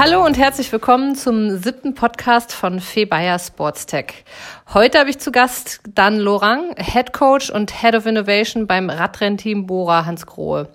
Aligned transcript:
Hallo 0.00 0.24
und 0.24 0.38
herzlich 0.38 0.70
willkommen 0.70 1.16
zum 1.16 1.56
siebten 1.56 1.92
Podcast 1.92 2.54
von 2.54 2.78
Fee 2.78 3.04
Bayer 3.04 3.36
Sports 3.40 3.84
Tech. 3.84 4.22
Heute 4.72 5.00
habe 5.00 5.10
ich 5.10 5.18
zu 5.18 5.32
Gast 5.32 5.80
Dan 5.92 6.18
Lorang, 6.18 6.72
Head 6.76 7.12
Coach 7.12 7.50
und 7.50 7.82
Head 7.82 7.96
of 7.96 8.06
Innovation 8.06 8.68
beim 8.68 8.90
Radrennteam 8.90 9.66
Bora 9.66 10.06
Hans 10.06 10.24
Grohe. 10.24 10.68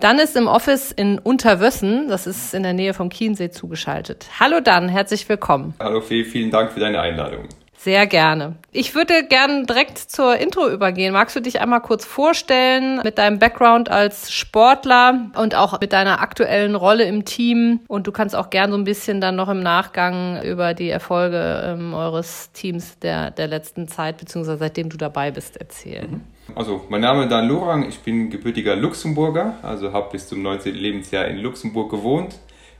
Dan 0.00 0.18
ist 0.18 0.38
im 0.38 0.46
Office 0.46 0.90
in 0.90 1.18
Unterwössen, 1.18 2.08
das 2.08 2.26
ist 2.26 2.54
in 2.54 2.62
der 2.62 2.72
Nähe 2.72 2.94
vom 2.94 3.10
Chiemsee, 3.10 3.50
zugeschaltet. 3.50 4.26
Hallo 4.40 4.60
Dan, 4.60 4.88
herzlich 4.88 5.28
willkommen. 5.28 5.74
Hallo 5.78 6.00
Fee, 6.00 6.24
vielen 6.24 6.50
Dank 6.50 6.72
für 6.72 6.80
deine 6.80 7.02
Einladung. 7.02 7.48
Sehr 7.82 8.06
gerne. 8.06 8.54
Ich 8.70 8.94
würde 8.94 9.26
gerne 9.28 9.66
direkt 9.66 9.98
zur 9.98 10.36
Intro 10.36 10.68
übergehen. 10.68 11.12
Magst 11.12 11.34
du 11.34 11.40
dich 11.40 11.60
einmal 11.60 11.80
kurz 11.80 12.04
vorstellen 12.04 13.00
mit 13.02 13.18
deinem 13.18 13.40
Background 13.40 13.90
als 13.90 14.32
Sportler 14.32 15.32
und 15.36 15.56
auch 15.56 15.80
mit 15.80 15.92
deiner 15.92 16.20
aktuellen 16.20 16.76
Rolle 16.76 17.02
im 17.02 17.24
Team? 17.24 17.80
Und 17.88 18.06
du 18.06 18.12
kannst 18.12 18.36
auch 18.36 18.50
gerne 18.50 18.72
so 18.72 18.78
ein 18.78 18.84
bisschen 18.84 19.20
dann 19.20 19.34
noch 19.34 19.48
im 19.48 19.64
Nachgang 19.64 20.40
über 20.44 20.74
die 20.74 20.90
Erfolge 20.90 21.74
ähm, 21.74 21.92
eures 21.92 22.52
Teams 22.52 23.00
der, 23.00 23.32
der 23.32 23.48
letzten 23.48 23.88
Zeit, 23.88 24.16
beziehungsweise 24.18 24.58
seitdem 24.58 24.88
du 24.88 24.96
dabei 24.96 25.32
bist, 25.32 25.56
erzählen. 25.56 26.08
Mhm. 26.08 26.20
Also, 26.54 26.82
mein 26.88 27.00
Name 27.00 27.24
ist 27.24 27.32
Dan 27.32 27.48
Lorang, 27.48 27.88
ich 27.88 27.98
bin 27.98 28.30
gebürtiger 28.30 28.76
Luxemburger, 28.76 29.56
also 29.62 29.92
habe 29.92 30.10
bis 30.12 30.28
zum 30.28 30.40
19. 30.40 30.76
Lebensjahr 30.76 31.26
in 31.26 31.38
Luxemburg 31.38 31.90
gewohnt, 31.90 32.38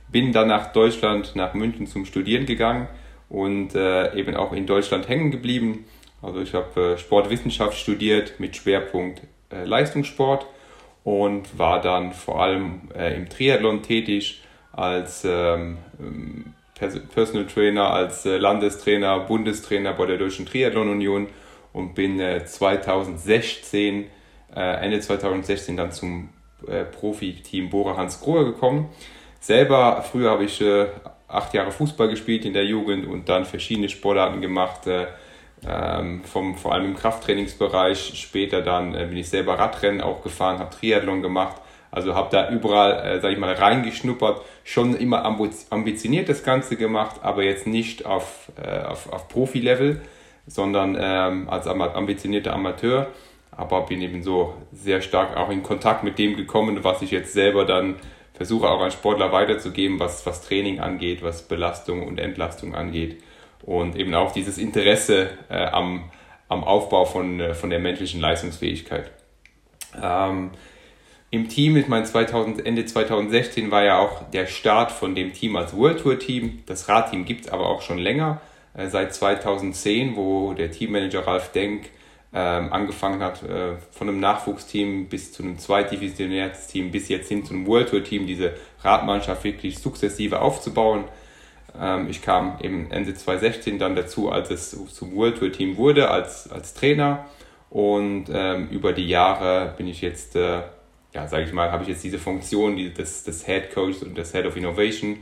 bin 0.09 0.31
dann 0.31 0.47
nach 0.47 0.71
Deutschland, 0.71 1.35
nach 1.35 1.53
München 1.53 1.87
zum 1.87 2.05
Studieren 2.05 2.45
gegangen 2.45 2.87
und 3.33 3.73
äh, 3.73 4.15
eben 4.15 4.35
auch 4.35 4.53
in 4.53 4.67
Deutschland 4.67 5.09
hängen 5.09 5.31
geblieben. 5.31 5.85
Also 6.21 6.39
ich 6.39 6.53
habe 6.53 6.93
äh, 6.93 6.97
Sportwissenschaft 6.99 7.75
studiert 7.75 8.39
mit 8.39 8.55
Schwerpunkt 8.55 9.23
äh, 9.51 9.65
Leistungssport 9.65 10.45
und 11.03 11.57
war 11.57 11.81
dann 11.81 12.13
vor 12.13 12.43
allem 12.43 12.91
äh, 12.95 13.15
im 13.15 13.27
Triathlon 13.27 13.81
tätig 13.81 14.43
als 14.71 15.25
ähm, 15.25 15.79
Personal 17.13 17.47
Trainer, 17.47 17.89
als 17.91 18.23
äh, 18.27 18.37
Landestrainer, 18.37 19.21
Bundestrainer 19.21 19.93
bei 19.93 20.05
der 20.05 20.17
Deutschen 20.17 20.45
Triathlon 20.45 20.89
Union 20.89 21.27
und 21.73 21.95
bin 21.95 22.21
2016, 22.45 24.05
äh, 24.55 24.85
Ende 24.85 24.99
2016 24.99 25.75
dann 25.75 25.91
zum 25.91 26.29
Profi-Team 26.99 27.71
Bora 27.71 27.97
Hans 27.97 28.21
Grohe 28.21 28.45
gekommen. 28.45 28.89
Selber, 29.39 30.05
früher 30.09 30.29
habe 30.29 30.45
ich 30.45 30.63
acht 31.33 31.53
Jahre 31.53 31.71
Fußball 31.71 32.07
gespielt 32.09 32.45
in 32.45 32.53
der 32.53 32.65
Jugend 32.65 33.07
und 33.07 33.29
dann 33.29 33.45
verschiedene 33.45 33.89
Sportarten 33.89 34.41
gemacht, 34.41 34.87
äh, 34.87 35.07
ähm, 35.67 36.23
vom, 36.23 36.55
vor 36.55 36.73
allem 36.73 36.85
im 36.85 36.95
Krafttrainingsbereich. 36.95 38.13
Später 38.15 38.61
dann 38.61 38.95
äh, 38.95 39.05
bin 39.05 39.17
ich 39.17 39.29
selber 39.29 39.57
Radrennen 39.57 40.01
auch 40.01 40.21
gefahren, 40.23 40.59
habe 40.59 40.75
Triathlon 40.75 41.21
gemacht. 41.21 41.57
Also 41.91 42.15
habe 42.15 42.29
da 42.31 42.49
überall, 42.49 43.05
äh, 43.05 43.21
sag 43.21 43.31
ich 43.31 43.37
mal, 43.37 43.53
reingeschnuppert, 43.53 44.41
schon 44.63 44.95
immer 44.95 45.23
ambitioniert 45.25 46.27
das 46.27 46.43
Ganze 46.43 46.75
gemacht, 46.75 47.17
aber 47.21 47.43
jetzt 47.43 47.67
nicht 47.67 48.05
auf, 48.05 48.51
äh, 48.61 48.81
auf, 48.81 49.13
auf 49.13 49.27
Profi-Level, 49.27 50.01
sondern 50.47 50.97
ähm, 50.99 51.49
als 51.49 51.67
ambitionierter 51.67 52.53
Amateur. 52.53 53.07
Aber 53.51 53.85
bin 53.85 54.01
eben 54.01 54.23
so 54.23 54.55
sehr 54.71 55.01
stark 55.01 55.37
auch 55.37 55.51
in 55.51 55.61
Kontakt 55.61 56.03
mit 56.03 56.17
dem 56.17 56.35
gekommen, 56.35 56.83
was 56.83 57.03
ich 57.03 57.11
jetzt 57.11 57.33
selber 57.33 57.65
dann 57.65 57.97
versuche 58.33 58.69
auch 58.69 58.81
an 58.81 58.91
Sportler 58.91 59.31
weiterzugeben, 59.31 59.99
was, 59.99 60.25
was 60.25 60.41
Training 60.41 60.79
angeht, 60.79 61.23
was 61.23 61.43
Belastung 61.43 62.05
und 62.07 62.19
Entlastung 62.19 62.75
angeht. 62.75 63.21
Und 63.61 63.95
eben 63.95 64.13
auch 64.13 64.31
dieses 64.31 64.57
Interesse 64.57 65.29
äh, 65.49 65.65
am, 65.65 66.11
am 66.49 66.63
Aufbau 66.63 67.05
von, 67.05 67.39
äh, 67.39 67.53
von 67.53 67.69
der 67.69 67.79
menschlichen 67.79 68.19
Leistungsfähigkeit. 68.19 69.11
Ähm, 70.01 70.51
Im 71.29 71.47
Team, 71.47 71.77
ich 71.77 71.87
meine, 71.87 72.05
2000, 72.05 72.65
Ende 72.65 72.85
2016 72.85 73.71
war 73.71 73.83
ja 73.83 73.99
auch 73.99 74.29
der 74.31 74.47
Start 74.47 74.91
von 74.91 75.15
dem 75.15 75.33
Team 75.33 75.55
als 75.55 75.75
World 75.75 76.01
Tour 76.01 76.19
Team. 76.19 76.63
Das 76.65 76.89
Radteam 76.89 77.25
gibt 77.25 77.45
es 77.45 77.51
aber 77.51 77.69
auch 77.69 77.81
schon 77.81 77.99
länger, 77.99 78.41
äh, 78.73 78.87
seit 78.87 79.13
2010, 79.13 80.15
wo 80.15 80.53
der 80.53 80.71
Teammanager 80.71 81.25
Ralf 81.25 81.51
Denk 81.51 81.89
ähm, 82.33 82.73
angefangen 82.73 83.21
hat, 83.21 83.43
äh, 83.43 83.75
von 83.91 84.09
einem 84.09 84.19
Nachwuchsteam 84.19 85.07
bis 85.07 85.31
zu 85.31 85.43
einem 85.43 85.59
Zweitdivisionärsteam 85.59 86.89
bis 86.89 87.07
jetzt 87.07 87.29
hin 87.29 87.45
zu 87.45 87.53
einem 87.53 87.67
World 87.67 87.89
Tour 87.89 88.03
Team, 88.03 88.25
diese 88.25 88.53
Radmannschaft 88.81 89.43
wirklich 89.43 89.77
sukzessive 89.77 90.41
aufzubauen. 90.41 91.03
Ähm, 91.79 92.07
ich 92.09 92.23
kam 92.23 92.57
eben 92.61 92.89
Ende 92.89 93.13
2016 93.13 93.77
dann 93.77 93.95
dazu, 93.95 94.31
als 94.31 94.49
es 94.49 94.71
zum 94.71 95.15
World 95.15 95.37
Tour 95.37 95.51
Team 95.51 95.77
wurde, 95.77 96.09
als, 96.09 96.49
als 96.51 96.73
Trainer. 96.73 97.25
Und 97.69 98.25
ähm, 98.33 98.67
über 98.69 98.93
die 98.93 99.07
Jahre 99.07 99.75
bin 99.77 99.87
ich 99.87 100.01
jetzt, 100.01 100.35
äh, 100.35 100.61
ja, 101.13 101.27
sage 101.27 101.43
ich 101.43 101.53
mal, 101.53 101.71
habe 101.71 101.83
ich 101.83 101.89
jetzt 101.89 102.03
diese 102.03 102.17
Funktion 102.17 102.75
die, 102.75 102.91
des, 102.91 103.23
des 103.23 103.45
Head 103.45 103.71
Coach 103.73 104.01
und 104.01 104.17
des 104.17 104.31
Head 104.31 104.47
of 104.47 104.57
Innovation 104.57 105.17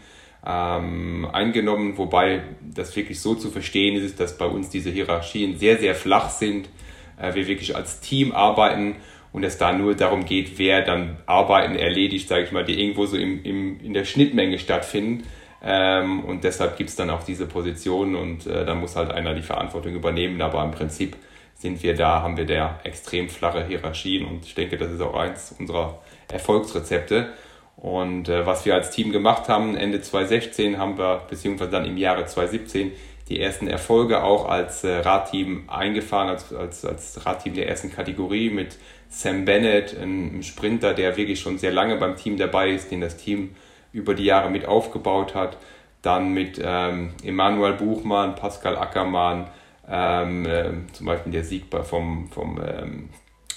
ähm, 0.45 1.27
eingenommen, 1.31 1.97
wobei 1.97 2.41
das 2.61 2.95
wirklich 2.95 3.19
so 3.19 3.35
zu 3.35 3.51
verstehen 3.51 4.01
ist, 4.01 4.19
dass 4.19 4.37
bei 4.37 4.45
uns 4.45 4.69
diese 4.69 4.89
Hierarchien 4.89 5.57
sehr, 5.57 5.77
sehr 5.77 5.93
flach 5.93 6.29
sind 6.29 6.69
äh, 7.21 7.35
wir 7.35 7.47
wirklich 7.47 7.75
als 7.75 7.99
Team 7.99 8.31
arbeiten 8.31 8.95
und 9.31 9.43
es 9.43 9.57
da 9.57 9.71
nur 9.71 9.95
darum 9.95 10.25
geht, 10.25 10.57
wer 10.57 10.81
dann 10.81 11.17
Arbeiten 11.25 11.75
erledigt, 11.75 12.27
sage 12.27 12.43
ich 12.43 12.51
mal, 12.51 12.65
die 12.65 12.81
irgendwo 12.81 13.05
so 13.05 13.17
im, 13.17 13.43
im, 13.43 13.79
in 13.81 13.93
der 13.93 14.05
Schnittmenge 14.05 14.59
stattfinden. 14.59 15.23
Ähm, 15.63 16.25
und 16.25 16.43
deshalb 16.43 16.77
gibt 16.77 16.89
es 16.89 16.95
dann 16.95 17.09
auch 17.09 17.23
diese 17.23 17.45
Position 17.45 18.15
und 18.15 18.47
äh, 18.47 18.65
da 18.65 18.75
muss 18.75 18.95
halt 18.95 19.11
einer 19.11 19.33
die 19.33 19.41
Verantwortung 19.41 19.93
übernehmen. 19.93 20.41
Aber 20.41 20.63
im 20.63 20.71
Prinzip 20.71 21.15
sind 21.55 21.81
wir 21.83 21.95
da, 21.95 22.23
haben 22.23 22.35
wir 22.37 22.45
da 22.45 22.79
extrem 22.83 23.29
flache 23.29 23.65
Hierarchien 23.65 24.25
und 24.25 24.45
ich 24.45 24.55
denke, 24.55 24.77
das 24.77 24.91
ist 24.91 25.01
auch 25.01 25.13
eins 25.13 25.55
unserer 25.57 25.99
Erfolgsrezepte. 26.31 27.29
Und 27.77 28.29
äh, 28.29 28.45
was 28.45 28.65
wir 28.65 28.75
als 28.75 28.91
Team 28.91 29.11
gemacht 29.11 29.47
haben, 29.47 29.75
Ende 29.75 30.01
2016 30.01 30.77
haben 30.77 30.97
wir, 30.97 31.21
beziehungsweise 31.29 31.71
dann 31.71 31.85
im 31.85 31.97
Jahre 31.97 32.25
2017, 32.25 32.91
die 33.31 33.39
ersten 33.39 33.67
Erfolge 33.67 34.23
auch 34.23 34.47
als 34.49 34.83
äh, 34.83 34.97
Radteam 34.97 35.63
eingefahren, 35.67 36.29
als, 36.29 36.53
als, 36.53 36.85
als 36.85 37.25
Radteam 37.25 37.53
der 37.53 37.69
ersten 37.69 37.91
Kategorie 37.91 38.49
mit 38.49 38.77
Sam 39.09 39.45
Bennett, 39.45 39.97
einem 39.97 40.43
Sprinter, 40.43 40.93
der 40.93 41.15
wirklich 41.15 41.39
schon 41.39 41.57
sehr 41.57 41.71
lange 41.71 41.95
beim 41.95 42.17
Team 42.17 42.37
dabei 42.37 42.71
ist, 42.71 42.91
den 42.91 43.01
das 43.01 43.17
Team 43.17 43.55
über 43.93 44.13
die 44.13 44.25
Jahre 44.25 44.49
mit 44.49 44.65
aufgebaut 44.65 45.33
hat. 45.33 45.57
Dann 46.01 46.33
mit 46.33 46.59
ähm, 46.63 47.11
Emanuel 47.23 47.73
Buchmann, 47.73 48.35
Pascal 48.35 48.77
Ackermann, 48.77 49.47
ähm, 49.89 50.45
äh, 50.45 50.71
zum 50.91 51.05
Beispiel 51.05 51.31
der 51.31 51.43
Sieg 51.43 51.65
vom, 51.83 52.29
vom 52.31 52.59
ähm, 52.65 53.09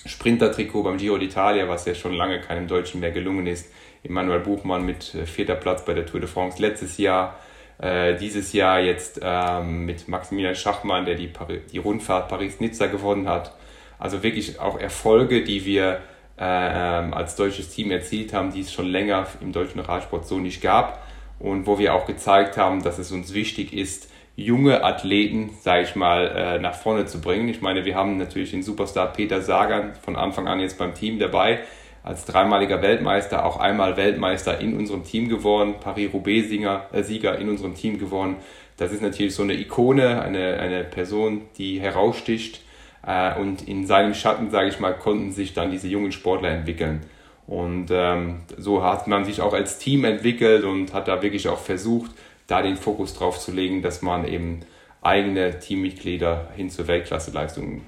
Sprinter-Trikot 0.07 0.83
beim 0.83 0.99
Giro 0.99 1.17
d'Italia, 1.17 1.69
was 1.69 1.85
ja 1.87 1.95
schon 1.95 2.13
lange 2.13 2.41
keinem 2.41 2.69
Deutschen 2.69 3.01
mehr 3.01 3.11
gelungen 3.11 3.47
ist. 3.47 3.73
Emanuel 4.05 4.41
Buchmann 4.41 4.85
mit 4.85 5.15
äh, 5.15 5.27
vierter 5.27 5.57
Platz 5.57 5.85
bei 5.85 5.95
der 5.95 6.07
Tour 6.07 6.21
de 6.21 6.29
France 6.29 6.61
letztes 6.61 6.99
Jahr. 6.99 7.37
Äh, 7.79 8.17
dieses 8.17 8.53
Jahr 8.53 8.81
jetzt 8.81 9.21
ähm, 9.23 9.85
mit 9.85 10.09
Maximilian 10.09 10.55
Schachmann, 10.55 11.05
der 11.05 11.17
die, 11.17 11.27
Paris, 11.27 11.63
die 11.73 11.79
Rundfahrt 11.79 12.29
Paris-Nizza 12.29 12.87
gewonnen 12.87 13.29
hat. 13.29 13.53
Also 13.99 14.23
wirklich 14.23 14.61
auch 14.61 14.79
Erfolge, 14.79 15.43
die 15.45 15.65
wir 15.65 16.01
äh, 16.37 16.43
als 16.43 17.37
deutsches 17.37 17.71
Team 17.71 17.91
erzielt 17.91 18.33
haben, 18.33 18.53
die 18.53 18.61
es 18.61 18.73
schon 18.73 18.87
länger 18.87 19.27
im 19.41 19.53
deutschen 19.53 19.81
Radsport 19.81 20.27
so 20.27 20.39
nicht 20.39 20.61
gab. 20.61 21.03
Und 21.39 21.67
wo 21.67 21.79
wir 21.79 21.95
auch 21.95 22.07
gezeigt 22.07 22.57
haben, 22.57 22.83
dass 22.83 22.99
es 22.99 23.11
uns 23.11 23.35
wichtig 23.35 23.73
ist, 23.73 24.09
junge 24.37 24.83
Athleten, 24.83 25.51
sage 25.61 25.83
ich 25.83 25.97
mal, 25.97 26.27
äh, 26.27 26.59
nach 26.59 26.75
vorne 26.75 27.07
zu 27.07 27.21
bringen. 27.21 27.49
Ich 27.49 27.61
meine, 27.61 27.85
wir 27.85 27.95
haben 27.95 28.17
natürlich 28.19 28.51
den 28.51 28.63
Superstar 28.63 29.13
Peter 29.13 29.41
Sagan 29.41 29.95
von 29.95 30.17
Anfang 30.17 30.49
an 30.49 30.61
jetzt 30.61 30.79
beim 30.79 30.95
Team 30.95 31.19
dabei, 31.19 31.61
als 32.05 32.27
dreimaliger 32.27 32.83
Weltmeister, 32.83 33.45
auch 33.47 33.59
einmal 33.59 33.97
Weltmeister 33.97 34.61
in 34.61 34.77
unserem 34.77 35.05
Team 35.05 35.31
geworden, 35.31 35.77
Paris-Roubaix-Sieger 35.81 36.91
äh, 36.93 37.41
in 37.41 37.49
unserem 37.49 37.75
Team 37.75 37.99
geworden. 37.99 38.37
Das 38.77 38.93
ist 38.93 39.01
natürlich 39.01 39.35
so 39.35 39.43
eine 39.43 39.55
Ikone, 39.55 40.21
eine, 40.21 40.59
eine 40.59 40.85
Person, 40.85 41.43
die 41.57 41.81
heraussticht. 41.81 42.61
Äh, 43.07 43.41
und 43.41 43.67
in 43.67 43.87
seinem 43.87 44.13
Schatten, 44.13 44.51
sage 44.51 44.69
ich 44.69 44.79
mal, 44.79 44.93
konnten 44.93 45.33
sich 45.33 45.55
dann 45.55 45.71
diese 45.71 45.89
jungen 45.89 46.13
Sportler 46.13 46.51
entwickeln. 46.51 47.01
Und 47.47 47.89
ähm, 47.91 48.43
so 48.59 48.85
hat 48.85 49.07
man 49.07 49.25
sich 49.25 49.41
auch 49.41 49.55
als 49.55 49.79
Team 49.79 50.05
entwickelt 50.05 50.65
und 50.65 50.93
hat 50.93 51.09
da 51.09 51.23
wirklich 51.23 51.49
auch 51.49 51.59
versucht, 51.59 52.11
da 52.47 52.61
den 52.61 52.77
Fokus 52.77 53.15
drauf 53.15 53.39
zu 53.39 53.51
legen, 53.51 53.81
dass 53.81 54.03
man 54.03 54.29
eben 54.29 54.61
eigene 55.01 55.59
Teammitglieder 55.59 56.51
hin 56.55 56.69
zur 56.69 56.87
Weltklasseleistung 56.87 57.81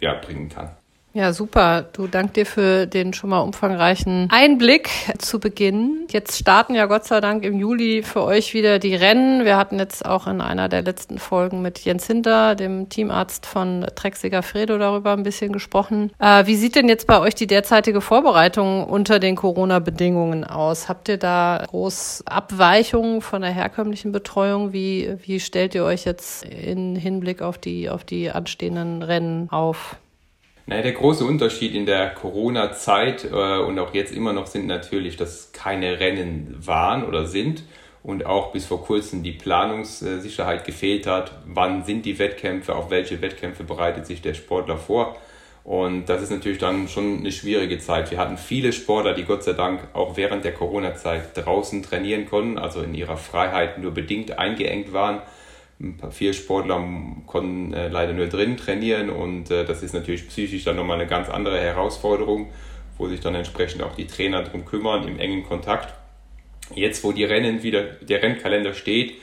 ja, 0.00 0.14
bringen 0.14 0.48
kann. 0.48 0.70
Ja, 1.16 1.32
super. 1.32 1.82
Du 1.92 2.08
dank 2.08 2.34
dir 2.34 2.44
für 2.44 2.88
den 2.88 3.12
schon 3.12 3.30
mal 3.30 3.38
umfangreichen 3.38 4.26
Einblick 4.32 4.90
zu 5.18 5.38
Beginn. 5.38 6.08
Jetzt 6.10 6.36
starten 6.36 6.74
ja 6.74 6.86
Gott 6.86 7.04
sei 7.04 7.20
Dank 7.20 7.44
im 7.44 7.60
Juli 7.60 8.02
für 8.02 8.24
euch 8.24 8.52
wieder 8.52 8.80
die 8.80 8.96
Rennen. 8.96 9.44
Wir 9.44 9.56
hatten 9.56 9.78
jetzt 9.78 10.04
auch 10.04 10.26
in 10.26 10.40
einer 10.40 10.68
der 10.68 10.82
letzten 10.82 11.18
Folgen 11.18 11.62
mit 11.62 11.78
Jens 11.78 12.08
Hinter, 12.08 12.56
dem 12.56 12.88
Teamarzt 12.88 13.46
von 13.46 13.86
Trexiger 13.94 14.42
Fredo, 14.42 14.76
darüber 14.76 15.12
ein 15.12 15.22
bisschen 15.22 15.52
gesprochen. 15.52 16.10
Äh, 16.18 16.46
wie 16.46 16.56
sieht 16.56 16.74
denn 16.74 16.88
jetzt 16.88 17.06
bei 17.06 17.20
euch 17.20 17.36
die 17.36 17.46
derzeitige 17.46 18.00
Vorbereitung 18.00 18.82
unter 18.82 19.20
den 19.20 19.36
Corona-Bedingungen 19.36 20.42
aus? 20.42 20.88
Habt 20.88 21.08
ihr 21.08 21.18
da 21.18 21.62
groß 21.64 22.24
Abweichungen 22.26 23.20
von 23.20 23.42
der 23.42 23.52
herkömmlichen 23.52 24.10
Betreuung? 24.10 24.72
Wie, 24.72 25.14
wie 25.22 25.38
stellt 25.38 25.76
ihr 25.76 25.84
euch 25.84 26.06
jetzt 26.06 26.44
in 26.44 26.96
Hinblick 26.96 27.40
auf 27.40 27.56
die, 27.56 27.88
auf 27.88 28.02
die 28.02 28.32
anstehenden 28.32 29.04
Rennen 29.04 29.48
auf? 29.52 29.96
Naja, 30.66 30.80
der 30.80 30.92
große 30.92 31.26
Unterschied 31.26 31.74
in 31.74 31.84
der 31.84 32.10
Corona-Zeit 32.10 33.24
äh, 33.24 33.58
und 33.58 33.78
auch 33.78 33.92
jetzt 33.92 34.14
immer 34.14 34.32
noch 34.32 34.46
sind 34.46 34.66
natürlich, 34.66 35.16
dass 35.16 35.52
keine 35.52 36.00
Rennen 36.00 36.56
waren 36.58 37.04
oder 37.04 37.26
sind 37.26 37.64
und 38.02 38.24
auch 38.24 38.50
bis 38.50 38.64
vor 38.64 38.82
kurzem 38.82 39.22
die 39.22 39.32
Planungssicherheit 39.32 40.64
gefehlt 40.64 41.06
hat. 41.06 41.32
Wann 41.46 41.84
sind 41.84 42.06
die 42.06 42.18
Wettkämpfe, 42.18 42.74
auf 42.74 42.90
welche 42.90 43.20
Wettkämpfe 43.20 43.62
bereitet 43.62 44.06
sich 44.06 44.22
der 44.22 44.32
Sportler 44.32 44.78
vor? 44.78 45.16
Und 45.64 46.06
das 46.06 46.22
ist 46.22 46.30
natürlich 46.30 46.58
dann 46.58 46.88
schon 46.88 47.18
eine 47.18 47.32
schwierige 47.32 47.78
Zeit. 47.78 48.10
Wir 48.10 48.18
hatten 48.18 48.38
viele 48.38 48.72
Sportler, 48.72 49.12
die 49.12 49.24
Gott 49.24 49.44
sei 49.44 49.52
Dank 49.52 49.80
auch 49.92 50.16
während 50.16 50.44
der 50.44 50.52
Corona-Zeit 50.52 51.36
draußen 51.36 51.82
trainieren 51.82 52.26
konnten, 52.26 52.58
also 52.58 52.80
in 52.80 52.94
ihrer 52.94 53.18
Freiheit 53.18 53.78
nur 53.78 53.92
bedingt 53.92 54.38
eingeengt 54.38 54.94
waren 54.94 55.20
Vier 56.10 56.32
Sportler 56.32 56.82
konnten 57.26 57.72
äh, 57.72 57.88
leider 57.88 58.12
nur 58.12 58.26
drin 58.26 58.56
trainieren 58.56 59.10
und 59.10 59.50
äh, 59.50 59.64
das 59.64 59.82
ist 59.82 59.92
natürlich 59.92 60.28
psychisch 60.28 60.64
dann 60.64 60.76
nochmal 60.76 61.00
eine 61.00 61.08
ganz 61.08 61.28
andere 61.28 61.60
Herausforderung, 61.60 62.48
wo 62.96 63.08
sich 63.08 63.20
dann 63.20 63.34
entsprechend 63.34 63.82
auch 63.82 63.94
die 63.94 64.06
Trainer 64.06 64.42
darum 64.42 64.64
kümmern, 64.64 65.08
im 65.08 65.18
engen 65.18 65.44
Kontakt. 65.44 65.92
Jetzt, 66.74 67.02
wo 67.02 67.12
die 67.12 67.24
Rennen 67.24 67.62
wieder, 67.62 67.82
der 67.82 68.22
Rennkalender 68.22 68.72
steht, 68.72 69.14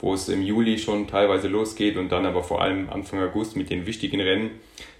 wo 0.00 0.12
es 0.12 0.28
im 0.28 0.42
Juli 0.42 0.78
schon 0.78 1.06
teilweise 1.06 1.46
losgeht 1.46 1.96
und 1.96 2.10
dann 2.10 2.26
aber 2.26 2.42
vor 2.42 2.60
allem 2.60 2.90
Anfang 2.90 3.22
August 3.22 3.56
mit 3.56 3.70
den 3.70 3.86
wichtigen 3.86 4.20
Rennen, 4.20 4.50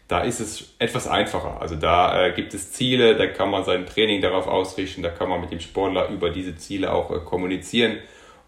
da 0.06 0.20
ist 0.20 0.40
es 0.40 0.74
etwas 0.78 1.08
einfacher. 1.08 1.60
Also 1.60 1.74
da 1.74 2.26
äh, 2.26 2.32
gibt 2.32 2.54
es 2.54 2.72
Ziele, 2.72 3.16
da 3.16 3.26
kann 3.26 3.50
man 3.50 3.64
sein 3.64 3.84
Training 3.84 4.22
darauf 4.22 4.46
ausrichten, 4.46 5.02
da 5.02 5.10
kann 5.10 5.28
man 5.28 5.40
mit 5.40 5.50
dem 5.50 5.60
Sportler 5.60 6.08
über 6.08 6.30
diese 6.30 6.56
Ziele 6.56 6.92
auch 6.92 7.10
äh, 7.10 7.18
kommunizieren 7.18 7.98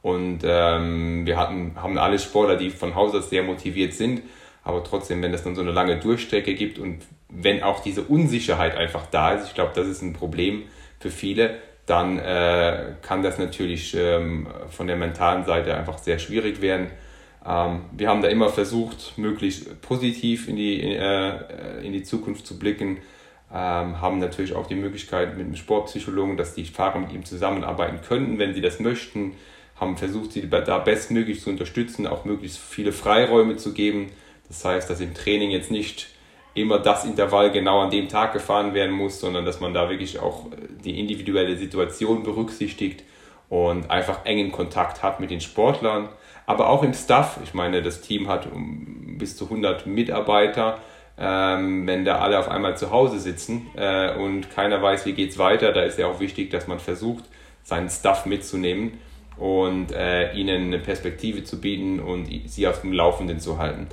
und 0.02 0.40
ähm, 0.44 1.24
wir 1.24 1.36
hatten, 1.36 1.72
haben 1.76 1.96
alle 1.96 2.18
Sportler, 2.18 2.56
die 2.56 2.70
von 2.70 2.96
Haus 2.96 3.14
aus 3.14 3.30
sehr 3.30 3.44
motiviert 3.44 3.94
sind. 3.94 4.22
Aber 4.64 4.84
trotzdem, 4.84 5.22
wenn 5.22 5.32
es 5.32 5.44
dann 5.44 5.54
so 5.54 5.60
eine 5.60 5.70
lange 5.70 5.98
Durchstrecke 5.98 6.54
gibt 6.54 6.78
und 6.78 7.02
wenn 7.28 7.62
auch 7.62 7.80
diese 7.80 8.02
Unsicherheit 8.02 8.76
einfach 8.76 9.06
da 9.06 9.32
ist, 9.32 9.46
ich 9.46 9.54
glaube, 9.54 9.72
das 9.74 9.86
ist 9.86 10.02
ein 10.02 10.12
Problem 10.12 10.64
für 10.98 11.10
viele, 11.10 11.58
dann 11.86 12.18
äh, 12.18 12.94
kann 13.02 13.22
das 13.22 13.38
natürlich 13.38 13.96
ähm, 13.96 14.48
von 14.70 14.86
der 14.86 14.96
mentalen 14.96 15.44
Seite 15.44 15.74
einfach 15.74 15.98
sehr 15.98 16.18
schwierig 16.18 16.60
werden. 16.60 16.88
Ähm, 17.44 17.86
wir 17.92 18.08
haben 18.08 18.22
da 18.22 18.28
immer 18.28 18.48
versucht, 18.48 19.16
möglichst 19.18 19.80
positiv 19.82 20.48
in 20.48 20.56
die, 20.56 20.80
äh, 20.80 21.84
in 21.84 21.92
die 21.92 22.02
Zukunft 22.04 22.46
zu 22.46 22.58
blicken, 22.58 22.98
ähm, 23.52 24.00
haben 24.00 24.18
natürlich 24.18 24.54
auch 24.54 24.66
die 24.66 24.76
Möglichkeit 24.76 25.36
mit 25.36 25.46
dem 25.46 25.56
Sportpsychologen, 25.56 26.36
dass 26.36 26.54
die 26.54 26.64
Fahrer 26.64 27.00
mit 27.00 27.12
ihm 27.12 27.24
zusammenarbeiten 27.24 28.00
könnten, 28.00 28.38
wenn 28.38 28.54
sie 28.54 28.60
das 28.60 28.78
möchten 28.78 29.34
haben 29.76 29.96
versucht, 29.96 30.32
sie 30.32 30.48
da 30.48 30.78
bestmöglich 30.78 31.40
zu 31.40 31.50
unterstützen, 31.50 32.06
auch 32.06 32.24
möglichst 32.24 32.58
viele 32.58 32.92
Freiräume 32.92 33.56
zu 33.56 33.72
geben. 33.72 34.12
Das 34.48 34.64
heißt, 34.64 34.88
dass 34.88 35.00
im 35.00 35.14
Training 35.14 35.50
jetzt 35.50 35.70
nicht 35.70 36.08
immer 36.54 36.78
das 36.78 37.04
Intervall 37.04 37.50
genau 37.50 37.80
an 37.80 37.90
dem 37.90 38.08
Tag 38.08 38.32
gefahren 38.32 38.74
werden 38.74 38.92
muss, 38.92 39.20
sondern 39.20 39.44
dass 39.44 39.60
man 39.60 39.72
da 39.72 39.88
wirklich 39.88 40.20
auch 40.20 40.46
die 40.84 41.00
individuelle 41.00 41.56
Situation 41.56 42.22
berücksichtigt 42.22 43.04
und 43.48 43.90
einfach 43.90 44.24
engen 44.24 44.52
Kontakt 44.52 45.02
hat 45.02 45.20
mit 45.20 45.30
den 45.30 45.40
Sportlern, 45.40 46.08
aber 46.46 46.68
auch 46.68 46.82
im 46.82 46.94
Staff. 46.94 47.38
Ich 47.42 47.54
meine, 47.54 47.82
das 47.82 48.00
Team 48.00 48.28
hat 48.28 48.48
bis 49.18 49.36
zu 49.36 49.44
100 49.44 49.86
Mitarbeiter. 49.86 50.78
Ähm, 51.18 51.86
wenn 51.86 52.06
da 52.06 52.20
alle 52.20 52.38
auf 52.38 52.48
einmal 52.48 52.78
zu 52.78 52.90
Hause 52.90 53.18
sitzen 53.18 53.66
äh, 53.76 54.14
und 54.14 54.50
keiner 54.50 54.80
weiß, 54.80 55.04
wie 55.04 55.12
geht 55.12 55.30
es 55.30 55.38
weiter, 55.38 55.72
da 55.72 55.82
ist 55.82 55.98
ja 55.98 56.06
auch 56.06 56.20
wichtig, 56.20 56.50
dass 56.50 56.66
man 56.66 56.80
versucht, 56.80 57.24
seinen 57.62 57.90
Staff 57.90 58.24
mitzunehmen 58.24 58.98
und 59.42 59.90
äh, 59.90 60.32
ihnen 60.34 60.66
eine 60.66 60.78
Perspektive 60.78 61.42
zu 61.42 61.60
bieten 61.60 61.98
und 61.98 62.28
sie 62.46 62.68
auf 62.68 62.82
dem 62.82 62.92
Laufenden 62.92 63.40
zu 63.40 63.58
halten. 63.58 63.88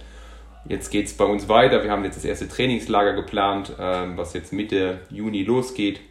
Jetzt 0.67 0.91
geht 0.91 1.07
es 1.07 1.17
bei 1.17 1.25
uns 1.25 1.49
weiter. 1.49 1.83
Wir 1.83 1.89
haben 1.89 2.03
jetzt 2.03 2.17
das 2.17 2.25
erste 2.25 2.47
Trainingslager 2.47 3.13
geplant, 3.13 3.71
äh, 3.79 4.05
was 4.15 4.33
jetzt 4.33 4.53
Mitte 4.53 4.99
Juni 5.09 5.41
losgeht. 5.41 6.01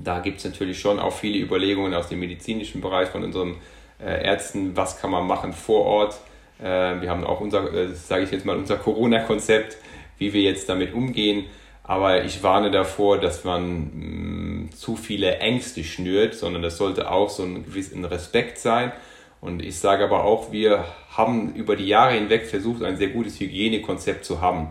Da 0.00 0.18
gibt 0.18 0.38
es 0.38 0.44
natürlich 0.44 0.80
schon 0.80 0.98
auch 0.98 1.12
viele 1.12 1.38
Überlegungen 1.38 1.94
aus 1.94 2.08
dem 2.08 2.18
medizinischen 2.18 2.80
Bereich 2.80 3.08
von 3.10 3.22
unseren 3.22 3.58
äh, 4.00 4.24
Ärzten, 4.24 4.76
was 4.76 5.00
kann 5.00 5.12
man 5.12 5.28
machen 5.28 5.52
vor 5.52 5.84
Ort. 5.84 6.18
Äh, 6.58 7.00
wir 7.00 7.10
haben 7.10 7.22
auch 7.22 7.40
unser, 7.40 7.72
äh, 7.72 7.94
sage 7.94 8.24
ich 8.24 8.32
jetzt 8.32 8.44
mal, 8.44 8.56
unser 8.56 8.76
Corona-Konzept, 8.76 9.76
wie 10.18 10.32
wir 10.32 10.42
jetzt 10.42 10.68
damit 10.68 10.94
umgehen. 10.94 11.44
Aber 11.84 12.24
ich 12.24 12.42
warne 12.42 12.72
davor, 12.72 13.18
dass 13.18 13.44
man 13.44 13.90
mh, 13.94 14.47
zu 14.72 14.96
viele 14.96 15.38
Ängste 15.38 15.84
schnürt, 15.84 16.34
sondern 16.34 16.62
das 16.62 16.76
sollte 16.76 17.10
auch 17.10 17.30
so 17.30 17.42
ein 17.42 17.64
gewissen 17.64 18.04
Respekt 18.04 18.58
sein. 18.58 18.92
Und 19.40 19.62
ich 19.62 19.78
sage 19.78 20.04
aber 20.04 20.24
auch, 20.24 20.50
wir 20.52 20.84
haben 21.10 21.54
über 21.54 21.76
die 21.76 21.86
Jahre 21.86 22.14
hinweg 22.14 22.46
versucht, 22.46 22.82
ein 22.82 22.96
sehr 22.96 23.08
gutes 23.08 23.38
Hygienekonzept 23.38 24.24
zu 24.24 24.40
haben. 24.40 24.68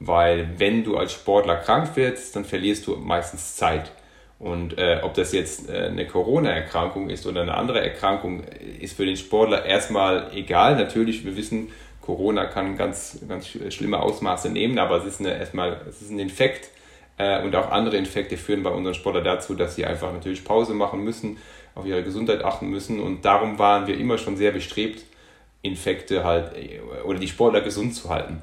Weil 0.00 0.58
wenn 0.58 0.84
du 0.84 0.96
als 0.96 1.12
Sportler 1.12 1.56
krank 1.56 1.96
wirst, 1.96 2.36
dann 2.36 2.44
verlierst 2.44 2.86
du 2.86 2.96
meistens 2.96 3.56
Zeit. 3.56 3.92
Und 4.38 4.78
äh, 4.78 5.00
ob 5.02 5.14
das 5.14 5.32
jetzt 5.32 5.68
äh, 5.68 5.86
eine 5.86 6.06
Corona-Erkrankung 6.06 7.10
ist 7.10 7.26
oder 7.26 7.42
eine 7.42 7.54
andere 7.54 7.80
Erkrankung, 7.80 8.44
ist 8.80 8.96
für 8.96 9.04
den 9.04 9.16
Sportler 9.16 9.64
erstmal 9.64 10.30
egal. 10.34 10.76
Natürlich, 10.76 11.24
wir 11.24 11.36
wissen, 11.36 11.68
Corona 12.00 12.46
kann 12.46 12.76
ganz, 12.76 13.18
ganz 13.28 13.48
schlimme 13.48 14.00
Ausmaße 14.00 14.48
nehmen, 14.48 14.78
aber 14.78 14.98
es 14.98 15.04
ist 15.04 15.20
eine, 15.20 15.36
erstmal 15.36 15.80
es 15.88 16.00
ist 16.00 16.10
ein 16.10 16.20
Infekt 16.20 16.70
äh, 17.18 17.42
und 17.42 17.54
auch 17.54 17.70
andere 17.70 17.96
Infekte 17.96 18.36
führen 18.36 18.62
bei 18.62 18.70
unseren 18.70 18.94
Sportlern 18.94 19.24
dazu, 19.24 19.54
dass 19.54 19.74
sie 19.76 19.84
einfach 19.84 20.12
natürlich 20.12 20.44
Pause 20.44 20.74
machen 20.74 21.04
müssen, 21.04 21.38
auf 21.74 21.86
ihre 21.86 22.02
Gesundheit 22.02 22.44
achten 22.44 22.68
müssen 22.68 23.00
und 23.00 23.24
darum 23.24 23.58
waren 23.58 23.86
wir 23.86 23.96
immer 23.98 24.18
schon 24.18 24.36
sehr 24.36 24.52
bestrebt, 24.52 25.04
Infekte 25.62 26.24
halt 26.24 26.56
äh, 26.56 26.80
oder 27.04 27.18
die 27.18 27.28
Sportler 27.28 27.60
gesund 27.60 27.94
zu 27.94 28.08
halten. 28.08 28.40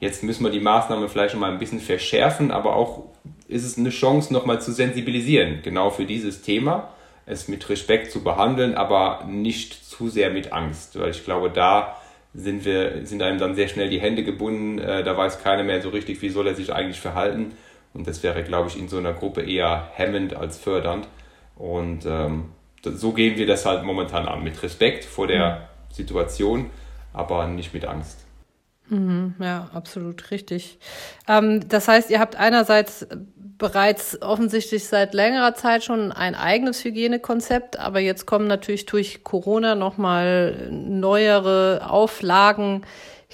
Jetzt 0.00 0.22
müssen 0.22 0.44
wir 0.44 0.50
die 0.50 0.60
Maßnahmen 0.60 1.08
vielleicht 1.08 1.34
noch 1.34 1.40
mal 1.40 1.52
ein 1.52 1.58
bisschen 1.58 1.80
verschärfen, 1.80 2.50
aber 2.50 2.76
auch 2.76 3.04
ist 3.48 3.64
es 3.64 3.78
eine 3.78 3.90
Chance, 3.90 4.32
nochmal 4.32 4.60
zu 4.60 4.72
sensibilisieren, 4.72 5.60
genau 5.62 5.90
für 5.90 6.04
dieses 6.04 6.42
Thema, 6.42 6.90
es 7.26 7.48
mit 7.48 7.68
Respekt 7.68 8.10
zu 8.10 8.22
behandeln, 8.22 8.74
aber 8.74 9.24
nicht 9.26 9.88
zu 9.88 10.08
sehr 10.08 10.30
mit 10.30 10.52
Angst, 10.52 10.98
weil 10.98 11.10
ich 11.10 11.24
glaube, 11.24 11.50
da 11.50 11.96
sind, 12.34 12.64
wir, 12.64 13.06
sind 13.06 13.22
einem 13.22 13.38
dann 13.38 13.54
sehr 13.54 13.68
schnell 13.68 13.88
die 13.88 14.00
Hände 14.00 14.24
gebunden. 14.24 14.78
Äh, 14.78 15.04
da 15.04 15.16
weiß 15.16 15.42
keiner 15.42 15.62
mehr 15.62 15.80
so 15.80 15.90
richtig, 15.90 16.20
wie 16.20 16.28
soll 16.28 16.48
er 16.48 16.54
sich 16.54 16.72
eigentlich 16.72 17.00
verhalten. 17.00 17.52
Und 17.94 18.06
das 18.06 18.22
wäre, 18.22 18.42
glaube 18.42 18.68
ich, 18.68 18.78
in 18.78 18.88
so 18.88 18.98
einer 18.98 19.12
Gruppe 19.12 19.42
eher 19.42 19.88
hemmend 19.94 20.34
als 20.34 20.58
fördernd. 20.58 21.08
Und 21.56 22.04
ähm, 22.04 22.50
so 22.82 23.12
gehen 23.12 23.38
wir 23.38 23.46
das 23.46 23.64
halt 23.64 23.84
momentan 23.84 24.26
an, 24.26 24.42
mit 24.42 24.62
Respekt 24.62 25.04
vor 25.04 25.28
der 25.28 25.50
mhm. 25.50 25.94
Situation, 25.94 26.70
aber 27.12 27.46
nicht 27.46 27.72
mit 27.72 27.84
Angst. 27.84 28.18
Mhm, 28.88 29.34
ja, 29.38 29.70
absolut 29.72 30.30
richtig. 30.30 30.78
Ähm, 31.28 31.66
das 31.68 31.88
heißt, 31.88 32.10
ihr 32.10 32.20
habt 32.20 32.36
einerseits 32.36 33.06
bereits 33.56 34.20
offensichtlich 34.20 34.86
seit 34.86 35.14
längerer 35.14 35.54
Zeit 35.54 35.84
schon 35.84 36.12
ein 36.12 36.34
eigenes 36.34 36.84
Hygienekonzept, 36.84 37.78
aber 37.78 38.00
jetzt 38.00 38.26
kommen 38.26 38.46
natürlich 38.46 38.84
durch 38.86 39.22
Corona 39.24 39.74
nochmal 39.74 40.68
neuere 40.70 41.88
Auflagen 41.88 42.82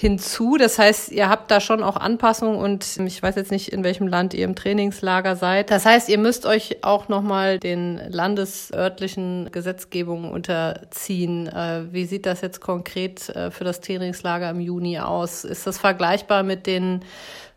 hinzu. 0.01 0.57
Das 0.57 0.79
heißt, 0.79 1.11
ihr 1.11 1.29
habt 1.29 1.51
da 1.51 1.61
schon 1.61 1.83
auch 1.83 1.95
Anpassungen 1.95 2.57
und 2.57 2.97
ich 3.05 3.21
weiß 3.21 3.35
jetzt 3.35 3.51
nicht, 3.51 3.69
in 3.69 3.83
welchem 3.83 4.07
Land 4.07 4.33
ihr 4.33 4.45
im 4.45 4.55
Trainingslager 4.55 5.35
seid. 5.35 5.69
Das 5.69 5.85
heißt, 5.85 6.09
ihr 6.09 6.17
müsst 6.17 6.45
euch 6.47 6.83
auch 6.83 7.07
nochmal 7.07 7.59
den 7.59 8.01
landesörtlichen 8.09 9.49
Gesetzgebungen 9.51 10.31
unterziehen. 10.31 11.47
Äh, 11.47 11.93
wie 11.93 12.05
sieht 12.05 12.25
das 12.25 12.41
jetzt 12.41 12.61
konkret 12.61 13.29
äh, 13.29 13.51
für 13.51 13.63
das 13.63 13.79
Trainingslager 13.79 14.49
im 14.49 14.59
Juni 14.59 14.99
aus? 14.99 15.43
Ist 15.43 15.67
das 15.67 15.77
vergleichbar 15.77 16.41
mit 16.41 16.65
den 16.65 17.05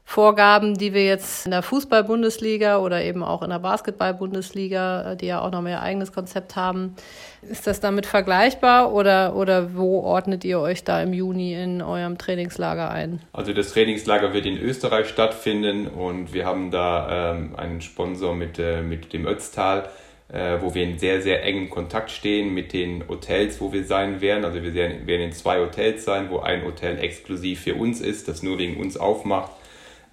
Vorgaben, 0.07 0.75
die 0.75 0.93
wir 0.93 1.05
jetzt 1.05 1.47
in 1.47 1.51
der 1.51 1.63
Fußball-Bundesliga 1.63 2.79
oder 2.79 3.03
eben 3.03 3.25
auch 3.25 3.43
in 3.43 3.51
der 3.51 3.59
Basketball-Bundesliga, 3.59 5.13
äh, 5.13 5.17
die 5.17 5.27
ja 5.27 5.41
auch 5.41 5.51
noch 5.51 5.63
mehr 5.63 5.83
eigenes 5.83 6.13
Konzept 6.13 6.57
haben, 6.57 6.95
ist 7.43 7.67
das 7.67 7.81
damit 7.81 8.05
vergleichbar 8.07 8.93
oder, 8.93 9.35
oder 9.35 9.75
wo 9.75 10.01
ordnet 10.01 10.45
ihr 10.45 10.61
euch 10.61 10.85
da 10.85 11.03
im 11.03 11.15
Juni 11.15 11.55
in 11.55 11.81
eurem 11.81 12.19
Trainingslager 12.19 12.91
ein? 12.91 13.21
Also 13.33 13.55
das 13.55 13.73
Trainingslager 13.73 14.35
wird 14.35 14.45
in 14.47 14.59
Österreich 14.59 15.09
stattfinden 15.09 15.89
und 15.89 16.35
wir 16.35 16.45
haben 16.45 16.71
da 16.71 17.33
ähm, 17.33 17.57
einen 17.57 17.81
Sponsor 17.81 18.35
mit, 18.35 18.59
äh, 18.59 18.83
mit 18.83 19.13
dem 19.15 19.27
Ötztal, 19.27 19.89
äh, 20.29 20.59
wo 20.61 20.75
wir 20.75 20.85
in 20.85 20.99
sehr, 20.99 21.23
sehr 21.23 21.43
engem 21.45 21.71
Kontakt 21.71 22.11
stehen 22.11 22.53
mit 22.53 22.75
den 22.75 23.09
Hotels, 23.09 23.59
wo 23.61 23.73
wir 23.73 23.85
sein 23.85 24.21
werden. 24.21 24.45
Also 24.45 24.63
wir 24.63 24.75
werden 24.75 25.09
in 25.09 25.33
zwei 25.33 25.61
Hotels 25.61 26.05
sein, 26.05 26.29
wo 26.31 26.41
ein 26.41 26.63
Hotel 26.63 26.99
exklusiv 26.99 27.63
für 27.63 27.75
uns 27.75 28.03
ist, 28.03 28.29
das 28.29 28.43
nur 28.43 28.59
wegen 28.59 28.79
uns 28.81 28.99
aufmacht 28.99 29.51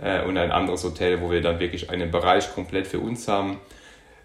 äh, 0.02 0.24
und 0.24 0.38
ein 0.38 0.52
anderes 0.52 0.84
Hotel, 0.84 1.22
wo 1.22 1.32
wir 1.32 1.42
dann 1.42 1.60
wirklich 1.60 1.90
einen 1.90 2.12
Bereich 2.12 2.54
komplett 2.54 2.88
für 2.88 3.00
uns 3.00 3.28
haben. 3.28 3.60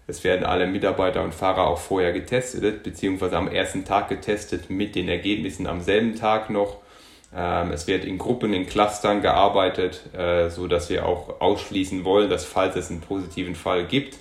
Es 0.07 0.23
werden 0.23 0.45
alle 0.45 0.67
Mitarbeiter 0.67 1.23
und 1.23 1.33
Fahrer 1.33 1.67
auch 1.67 1.79
vorher 1.79 2.13
getestet, 2.13 2.83
beziehungsweise 2.83 3.37
am 3.37 3.49
ersten 3.49 3.83
Tag 3.83 4.07
getestet 4.09 4.69
mit 4.69 4.95
den 4.95 5.09
Ergebnissen 5.09 5.67
am 5.67 5.81
selben 5.81 6.15
Tag 6.15 6.49
noch. 6.49 6.77
Ähm, 7.35 7.71
es 7.71 7.87
wird 7.87 8.05
in 8.05 8.17
Gruppen, 8.17 8.53
in 8.53 8.67
Clustern 8.67 9.21
gearbeitet, 9.21 10.13
äh, 10.15 10.49
so 10.49 10.67
dass 10.67 10.89
wir 10.89 11.05
auch 11.05 11.41
ausschließen 11.41 12.05
wollen, 12.05 12.29
dass 12.29 12.45
falls 12.45 12.77
es 12.77 12.89
einen 12.89 13.01
positiven 13.01 13.53
Fall 13.53 13.85
gibt, 13.85 14.15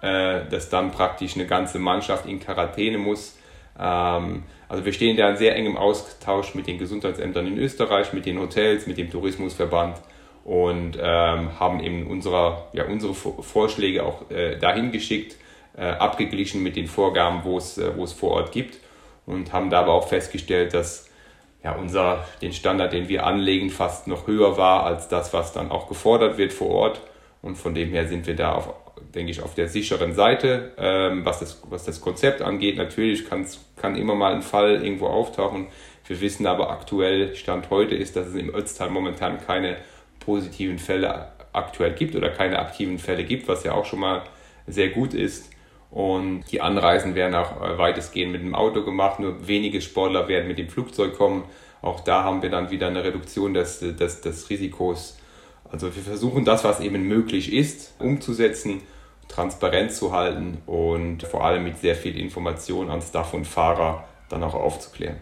äh, 0.00 0.42
dass 0.48 0.68
dann 0.68 0.92
praktisch 0.92 1.34
eine 1.34 1.46
ganze 1.46 1.80
Mannschaft 1.80 2.26
in 2.26 2.38
Quarantäne 2.38 2.98
muss. 2.98 3.36
Ähm, 3.78 4.44
also 4.68 4.84
wir 4.84 4.92
stehen 4.92 5.16
da 5.16 5.28
in 5.28 5.36
sehr 5.36 5.56
engem 5.56 5.76
Austausch 5.76 6.54
mit 6.54 6.68
den 6.68 6.78
Gesundheitsämtern 6.78 7.48
in 7.48 7.58
Österreich, 7.58 8.12
mit 8.12 8.26
den 8.26 8.38
Hotels, 8.38 8.86
mit 8.86 8.96
dem 8.96 9.10
Tourismusverband 9.10 9.96
und 10.44 10.98
ähm, 11.00 11.58
haben 11.60 11.80
eben 11.80 12.06
unserer, 12.06 12.68
ja, 12.72 12.84
unsere 12.84 13.14
Vorschläge 13.14 14.04
auch 14.04 14.30
äh, 14.30 14.58
dahin 14.58 14.90
geschickt, 14.92 15.36
äh, 15.76 15.82
abgeglichen 15.82 16.62
mit 16.62 16.76
den 16.76 16.86
Vorgaben, 16.86 17.44
wo 17.44 17.58
es, 17.58 17.78
äh, 17.78 17.92
vor 18.06 18.32
Ort 18.32 18.52
gibt 18.52 18.78
und 19.26 19.52
haben 19.52 19.70
da 19.70 19.80
aber 19.80 19.92
auch 19.92 20.08
festgestellt, 20.08 20.74
dass 20.74 21.08
ja, 21.62 21.72
unser, 21.72 22.26
den 22.40 22.52
Standard, 22.52 22.92
den 22.92 23.08
wir 23.08 23.24
anlegen, 23.24 23.70
fast 23.70 24.08
noch 24.08 24.26
höher 24.26 24.56
war 24.56 24.84
als 24.84 25.08
das, 25.08 25.32
was 25.32 25.52
dann 25.52 25.70
auch 25.70 25.88
gefordert 25.88 26.36
wird 26.36 26.52
vor 26.52 26.70
Ort. 26.70 27.00
Und 27.40 27.56
von 27.56 27.74
dem 27.74 27.90
her 27.90 28.08
sind 28.08 28.26
wir 28.26 28.34
da, 28.34 28.52
auf, 28.52 28.74
denke 29.14 29.30
ich, 29.30 29.42
auf 29.42 29.54
der 29.54 29.68
sicheren 29.68 30.14
Seite, 30.14 30.72
ähm, 30.76 31.24
was, 31.24 31.38
das, 31.38 31.62
was 31.70 31.84
das 31.84 32.00
Konzept 32.00 32.42
angeht. 32.42 32.76
Natürlich 32.76 33.24
kann 33.28 33.94
immer 33.94 34.14
mal 34.14 34.34
ein 34.34 34.42
Fall 34.42 34.82
irgendwo 34.84 35.06
auftauchen. 35.06 35.68
Wir 36.06 36.20
wissen 36.20 36.46
aber 36.46 36.70
aktuell, 36.70 37.36
Stand 37.36 37.70
heute 37.70 37.94
ist, 37.94 38.16
dass 38.16 38.26
es 38.26 38.34
im 38.34 38.52
Ötztal 38.52 38.90
momentan 38.90 39.40
keine 39.40 39.76
positiven 40.24 40.78
Fälle 40.78 41.32
aktuell 41.52 41.92
gibt 41.92 42.14
oder 42.16 42.30
keine 42.30 42.58
aktiven 42.58 42.98
Fälle 42.98 43.24
gibt, 43.24 43.48
was 43.48 43.64
ja 43.64 43.72
auch 43.72 43.84
schon 43.84 44.00
mal 44.00 44.22
sehr 44.66 44.88
gut 44.88 45.14
ist. 45.14 45.50
Und 45.90 46.44
die 46.50 46.62
Anreisen 46.62 47.14
werden 47.14 47.34
auch 47.34 47.60
äh, 47.60 47.76
weitestgehend 47.76 48.32
mit 48.32 48.42
dem 48.42 48.54
Auto 48.54 48.82
gemacht. 48.82 49.20
Nur 49.20 49.46
wenige 49.46 49.82
Sportler 49.82 50.26
werden 50.26 50.48
mit 50.48 50.58
dem 50.58 50.68
Flugzeug 50.68 51.16
kommen. 51.16 51.44
Auch 51.82 52.00
da 52.00 52.24
haben 52.24 52.42
wir 52.42 52.48
dann 52.48 52.70
wieder 52.70 52.86
eine 52.86 53.04
Reduktion 53.04 53.52
des, 53.52 53.80
des, 53.80 54.20
des 54.22 54.48
Risikos. 54.48 55.18
Also 55.70 55.94
wir 55.94 56.02
versuchen 56.02 56.44
das, 56.44 56.64
was 56.64 56.80
eben 56.80 57.06
möglich 57.08 57.52
ist, 57.52 57.94
umzusetzen, 57.98 58.82
transparent 59.28 59.92
zu 59.92 60.12
halten 60.12 60.58
und 60.66 61.22
vor 61.24 61.44
allem 61.44 61.64
mit 61.64 61.78
sehr 61.78 61.96
viel 61.96 62.18
Information 62.18 62.90
an 62.90 63.02
Staff 63.02 63.34
und 63.34 63.46
Fahrer 63.46 64.04
dann 64.28 64.42
auch 64.42 64.54
aufzuklären. 64.54 65.16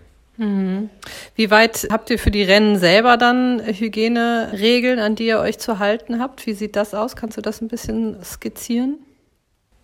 Wie 1.35 1.51
weit 1.51 1.89
habt 1.91 2.09
ihr 2.09 2.19
für 2.19 2.31
die 2.31 2.43
Rennen 2.43 2.79
selber 2.79 3.17
dann 3.19 3.61
Hygieneregeln, 3.63 4.99
an 4.99 5.15
die 5.15 5.27
ihr 5.27 5.39
euch 5.41 5.59
zu 5.59 5.79
halten 5.79 6.19
habt? 6.19 6.47
Wie 6.47 6.55
sieht 6.55 6.77
das 6.77 6.95
aus? 6.95 7.15
Kannst 7.15 7.37
du 7.37 7.43
das 7.43 7.61
ein 7.61 7.69
bisschen 7.69 8.23
skizzieren? 8.25 8.99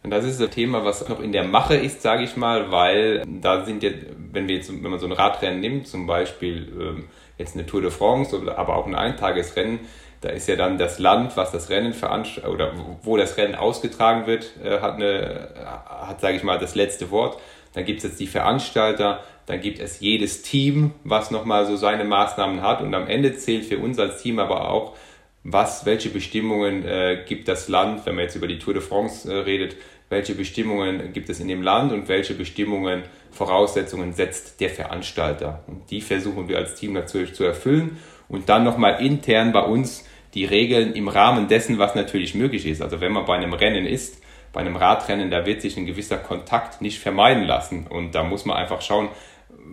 Das 0.02 0.24
ist 0.24 0.40
ein 0.40 0.50
Thema, 0.50 0.84
was 0.84 1.06
noch 1.08 1.20
in 1.20 1.32
der 1.32 1.44
Mache 1.44 1.74
ist, 1.74 2.00
sage 2.00 2.22
ich 2.22 2.36
mal, 2.36 2.70
weil 2.70 3.22
da 3.26 3.64
sind 3.64 3.82
ja, 3.82 3.90
wenn 4.32 4.46
wir 4.48 4.56
jetzt, 4.56 4.70
wenn 4.70 4.90
man 4.90 5.00
so 5.00 5.06
ein 5.06 5.12
Radrennen 5.12 5.60
nimmt, 5.60 5.88
zum 5.88 6.06
Beispiel 6.06 6.72
ähm, 6.80 7.04
jetzt 7.38 7.54
eine 7.54 7.66
Tour 7.66 7.82
de 7.82 7.90
France, 7.90 8.40
aber 8.56 8.76
auch 8.76 8.86
ein 8.86 8.94
Eintagesrennen, 8.94 9.80
da 10.20 10.30
ist 10.30 10.48
ja 10.48 10.56
dann 10.56 10.78
das 10.78 10.98
Land, 10.98 11.36
was 11.36 11.50
das 11.50 11.70
Rennen 11.70 11.92
veranstaltet 11.92 12.50
oder 12.50 12.72
wo 13.02 13.16
das 13.16 13.36
Rennen 13.36 13.56
ausgetragen 13.56 14.26
wird, 14.26 14.52
äh, 14.64 14.80
hat 14.80 14.94
eine, 14.94 15.48
hat, 15.86 16.20
sage 16.20 16.36
ich 16.36 16.44
mal, 16.44 16.58
das 16.58 16.74
letzte 16.74 17.10
Wort. 17.10 17.38
Dann 17.74 17.84
gibt 17.84 17.98
es 17.98 18.04
jetzt 18.04 18.20
die 18.20 18.26
Veranstalter, 18.26 19.22
dann 19.46 19.60
gibt 19.60 19.78
es 19.78 20.00
jedes 20.00 20.42
Team, 20.42 20.92
was 21.04 21.30
nochmal 21.30 21.66
so 21.66 21.76
seine 21.76 22.04
Maßnahmen 22.04 22.62
hat. 22.62 22.82
Und 22.82 22.94
am 22.94 23.06
Ende 23.06 23.36
zählt 23.36 23.64
für 23.64 23.78
uns 23.78 23.98
als 23.98 24.22
Team 24.22 24.38
aber 24.38 24.70
auch, 24.70 24.96
was, 25.44 25.86
welche 25.86 26.08
Bestimmungen 26.08 26.84
äh, 26.84 27.22
gibt 27.26 27.46
das 27.46 27.68
Land, 27.68 28.04
wenn 28.04 28.16
man 28.16 28.24
jetzt 28.24 28.34
über 28.34 28.48
die 28.48 28.58
Tour 28.58 28.74
de 28.74 28.82
France 28.82 29.32
äh, 29.32 29.36
redet, 29.38 29.76
welche 30.08 30.34
Bestimmungen 30.34 31.12
gibt 31.12 31.28
es 31.30 31.38
in 31.38 31.48
dem 31.48 31.62
Land 31.62 31.92
und 31.92 32.08
welche 32.08 32.34
Bestimmungen, 32.34 33.04
Voraussetzungen 33.30 34.12
setzt 34.12 34.60
der 34.60 34.70
Veranstalter. 34.70 35.62
Und 35.68 35.90
die 35.90 36.00
versuchen 36.00 36.48
wir 36.48 36.58
als 36.58 36.74
Team 36.74 36.92
natürlich 36.92 37.34
zu 37.34 37.44
erfüllen 37.44 37.98
und 38.28 38.48
dann 38.48 38.64
nochmal 38.64 39.00
intern 39.04 39.52
bei 39.52 39.62
uns 39.62 40.04
die 40.34 40.44
Regeln 40.44 40.94
im 40.94 41.08
Rahmen 41.08 41.48
dessen, 41.48 41.78
was 41.78 41.94
natürlich 41.94 42.34
möglich 42.34 42.66
ist. 42.66 42.82
Also 42.82 43.00
wenn 43.00 43.12
man 43.12 43.24
bei 43.24 43.36
einem 43.36 43.52
Rennen 43.52 43.86
ist, 43.86 44.22
bei 44.52 44.60
einem 44.60 44.76
Radrennen, 44.76 45.30
da 45.30 45.44
wird 45.46 45.60
sich 45.60 45.76
ein 45.76 45.86
gewisser 45.86 46.18
Kontakt 46.18 46.80
nicht 46.80 46.98
vermeiden 46.98 47.44
lassen. 47.44 47.86
Und 47.86 48.14
da 48.14 48.22
muss 48.22 48.44
man 48.44 48.56
einfach 48.56 48.80
schauen, 48.82 49.08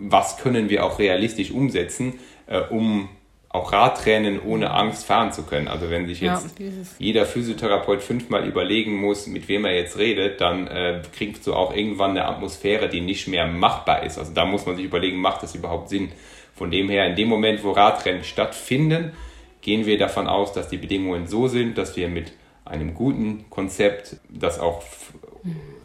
was 0.00 0.38
können 0.38 0.68
wir 0.68 0.84
auch 0.84 0.98
realistisch 0.98 1.50
umsetzen, 1.50 2.14
äh, 2.46 2.60
um 2.60 3.08
auch 3.54 3.72
Radrennen 3.72 4.40
ohne 4.40 4.72
Angst 4.72 5.06
fahren 5.06 5.32
zu 5.32 5.44
können. 5.44 5.68
Also 5.68 5.88
wenn 5.88 6.06
sich 6.06 6.20
jetzt 6.20 6.58
ja, 6.58 6.66
jeder 6.98 7.24
Physiotherapeut 7.24 8.02
fünfmal 8.02 8.48
überlegen 8.48 9.00
muss, 9.00 9.28
mit 9.28 9.46
wem 9.46 9.64
er 9.64 9.76
jetzt 9.76 9.96
redet, 9.96 10.40
dann 10.40 10.66
äh, 10.66 11.02
kriegst 11.16 11.46
du 11.46 11.54
auch 11.54 11.74
irgendwann 11.74 12.10
eine 12.10 12.26
Atmosphäre, 12.26 12.88
die 12.88 13.00
nicht 13.00 13.28
mehr 13.28 13.46
machbar 13.46 14.02
ist. 14.02 14.18
Also 14.18 14.32
da 14.34 14.44
muss 14.44 14.66
man 14.66 14.74
sich 14.74 14.84
überlegen, 14.84 15.18
macht 15.20 15.44
das 15.44 15.54
überhaupt 15.54 15.88
Sinn? 15.88 16.10
Von 16.56 16.72
dem 16.72 16.88
her, 16.88 17.06
in 17.06 17.14
dem 17.14 17.28
Moment, 17.28 17.62
wo 17.62 17.70
Radrennen 17.70 18.24
stattfinden, 18.24 19.12
gehen 19.60 19.86
wir 19.86 19.98
davon 19.98 20.26
aus, 20.26 20.52
dass 20.52 20.68
die 20.68 20.76
Bedingungen 20.76 21.28
so 21.28 21.46
sind, 21.46 21.78
dass 21.78 21.96
wir 21.96 22.08
mit 22.08 22.32
einem 22.64 22.94
guten 22.94 23.48
Konzept 23.50 24.16
das 24.28 24.58
auch 24.58 24.82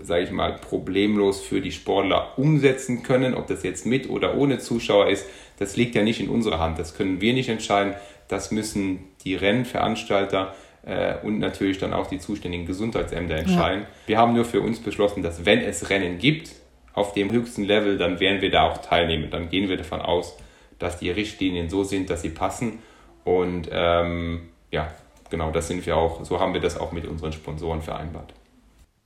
sage 0.02 0.24
ich 0.24 0.32
mal, 0.32 0.54
problemlos 0.54 1.42
für 1.42 1.62
die 1.62 1.72
Sportler 1.72 2.38
umsetzen 2.38 3.04
können. 3.04 3.34
Ob 3.34 3.48
das 3.48 3.64
jetzt 3.64 3.86
mit 3.86 4.10
oder 4.10 4.36
ohne 4.36 4.60
Zuschauer 4.60 5.10
ist, 5.10 5.26
das 5.58 5.76
liegt 5.76 5.96
ja 5.96 6.04
nicht 6.04 6.20
in 6.20 6.30
unserer 6.30 6.60
Hand. 6.60 6.80
Das 6.80 6.96
können 6.96 7.22
wir 7.22 7.34
nicht 7.34 7.50
entscheiden. 7.50 7.94
Das 8.28 8.52
müssen 8.52 9.00
die 9.24 9.36
Rennveranstalter 9.36 10.56
äh, 10.86 11.16
und 11.24 11.40
natürlich 11.40 11.78
dann 11.78 11.94
auch 11.94 12.08
die 12.08 12.20
zuständigen 12.20 12.66
Gesundheitsämter 12.66 13.36
entscheiden. 13.36 13.82
Ja. 13.82 13.88
Wir 14.08 14.18
haben 14.18 14.34
nur 14.34 14.46
für 14.46 14.62
uns 14.62 14.80
beschlossen, 14.80 15.24
dass 15.24 15.46
wenn 15.46 15.60
es 15.60 15.90
Rennen 15.90 16.20
gibt, 16.20 16.52
auf 16.94 17.14
dem 17.14 17.32
höchsten 17.32 17.64
Level, 17.64 17.98
dann 17.98 18.20
werden 18.20 18.42
wir 18.42 18.52
da 18.52 18.70
auch 18.70 18.80
teilnehmen. 18.80 19.30
Dann 19.30 19.50
gehen 19.50 19.70
wir 19.70 19.78
davon 19.78 20.02
aus, 20.02 20.38
dass 20.80 20.98
die 20.98 21.10
Richtlinien 21.10 21.70
so 21.70 21.84
sind, 21.84 22.10
dass 22.10 22.22
sie 22.22 22.30
passen. 22.30 22.80
Und 23.24 23.70
ähm, 23.72 24.50
ja, 24.72 24.92
genau, 25.30 25.52
das 25.52 25.68
sind 25.68 25.86
wir 25.86 25.98
auch, 25.98 26.26
so 26.26 26.40
haben 26.40 26.54
wir 26.54 26.62
das 26.62 26.80
auch 26.80 26.92
mit 26.92 27.06
unseren 27.06 27.32
Sponsoren 27.32 27.82
vereinbart. 27.82 28.34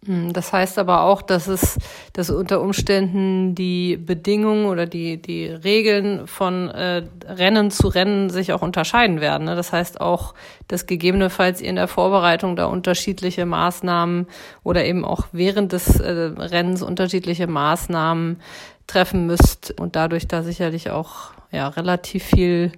Hm, 0.06 0.34
das 0.34 0.52
heißt 0.52 0.80
aber 0.80 1.04
auch, 1.04 1.22
dass 1.22 1.48
es, 1.48 1.78
dass 2.12 2.30
unter 2.30 2.62
Umständen 2.62 3.56
die 3.56 3.96
Bedingungen 3.96 4.66
oder 4.66 4.86
die, 4.86 5.22
die 5.22 5.46
Regeln 5.46 6.28
von 6.28 6.70
äh, 6.70 7.04
Rennen 7.26 7.72
zu 7.72 7.88
Rennen 7.88 8.30
sich 8.30 8.52
auch 8.52 8.62
unterscheiden 8.62 9.22
werden. 9.22 9.46
Ne? 9.46 9.56
Das 9.56 9.72
heißt 9.72 10.02
auch, 10.02 10.34
dass 10.68 10.88
gegebenenfalls 10.88 11.62
ihr 11.62 11.70
in 11.70 11.76
der 11.76 11.88
Vorbereitung 11.88 12.56
da 12.56 12.66
unterschiedliche 12.66 13.46
Maßnahmen 13.46 14.28
oder 14.64 14.84
eben 14.84 15.06
auch 15.06 15.28
während 15.32 15.72
des 15.72 16.00
äh, 16.00 16.10
Rennens 16.10 16.82
unterschiedliche 16.82 17.48
Maßnahmen 17.48 18.42
treffen 18.88 19.26
müsst 19.26 19.80
und 19.80 19.96
dadurch 19.96 20.28
da 20.28 20.44
sicherlich 20.44 20.90
auch 20.90 21.32
ja 21.52 21.70
relativ 21.70 22.24
viel 22.24 22.74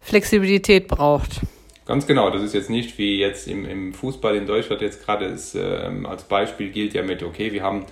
Flexibilität 0.00 0.88
braucht. 0.88 1.40
Ganz 1.90 2.06
genau, 2.06 2.30
das 2.30 2.42
ist 2.44 2.54
jetzt 2.54 2.70
nicht 2.70 2.98
wie 2.98 3.18
jetzt 3.18 3.48
im, 3.48 3.64
im 3.64 3.92
Fußball 3.92 4.36
in 4.36 4.46
Deutschland 4.46 4.80
jetzt 4.80 5.04
gerade 5.04 5.24
ist, 5.24 5.56
äh, 5.56 5.90
als 6.04 6.22
Beispiel 6.22 6.70
gilt 6.70 6.94
ja 6.94 7.02
mit, 7.02 7.24
okay, 7.24 7.52
wir 7.52 7.64
haben 7.64 7.84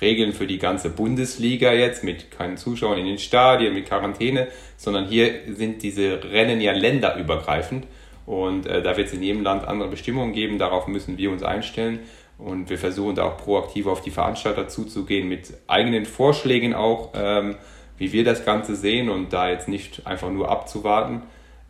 Regeln 0.00 0.32
für 0.32 0.46
die 0.46 0.56
ganze 0.56 0.88
Bundesliga 0.88 1.70
jetzt 1.70 2.04
mit 2.04 2.30
keinen 2.30 2.56
Zuschauern 2.56 2.96
in 2.96 3.04
den 3.04 3.18
Stadien, 3.18 3.74
mit 3.74 3.84
Quarantäne, 3.86 4.48
sondern 4.78 5.08
hier 5.08 5.30
sind 5.46 5.82
diese 5.82 6.24
Rennen 6.24 6.62
ja 6.62 6.72
länderübergreifend 6.72 7.86
und 8.24 8.64
äh, 8.64 8.80
da 8.80 8.96
wird 8.96 9.08
es 9.08 9.12
in 9.12 9.22
jedem 9.22 9.42
Land 9.42 9.68
andere 9.68 9.90
Bestimmungen 9.90 10.32
geben, 10.32 10.56
darauf 10.56 10.86
müssen 10.86 11.18
wir 11.18 11.30
uns 11.30 11.42
einstellen 11.42 11.98
und 12.38 12.70
wir 12.70 12.78
versuchen 12.78 13.14
da 13.14 13.24
auch 13.24 13.36
proaktiv 13.36 13.86
auf 13.88 14.00
die 14.00 14.10
Veranstalter 14.10 14.68
zuzugehen 14.68 15.28
mit 15.28 15.52
eigenen 15.66 16.06
Vorschlägen 16.06 16.72
auch, 16.72 17.10
ähm, 17.14 17.56
wie 17.98 18.10
wir 18.10 18.24
das 18.24 18.46
Ganze 18.46 18.74
sehen 18.74 19.10
und 19.10 19.34
da 19.34 19.50
jetzt 19.50 19.68
nicht 19.68 20.06
einfach 20.06 20.30
nur 20.30 20.50
abzuwarten. 20.50 21.24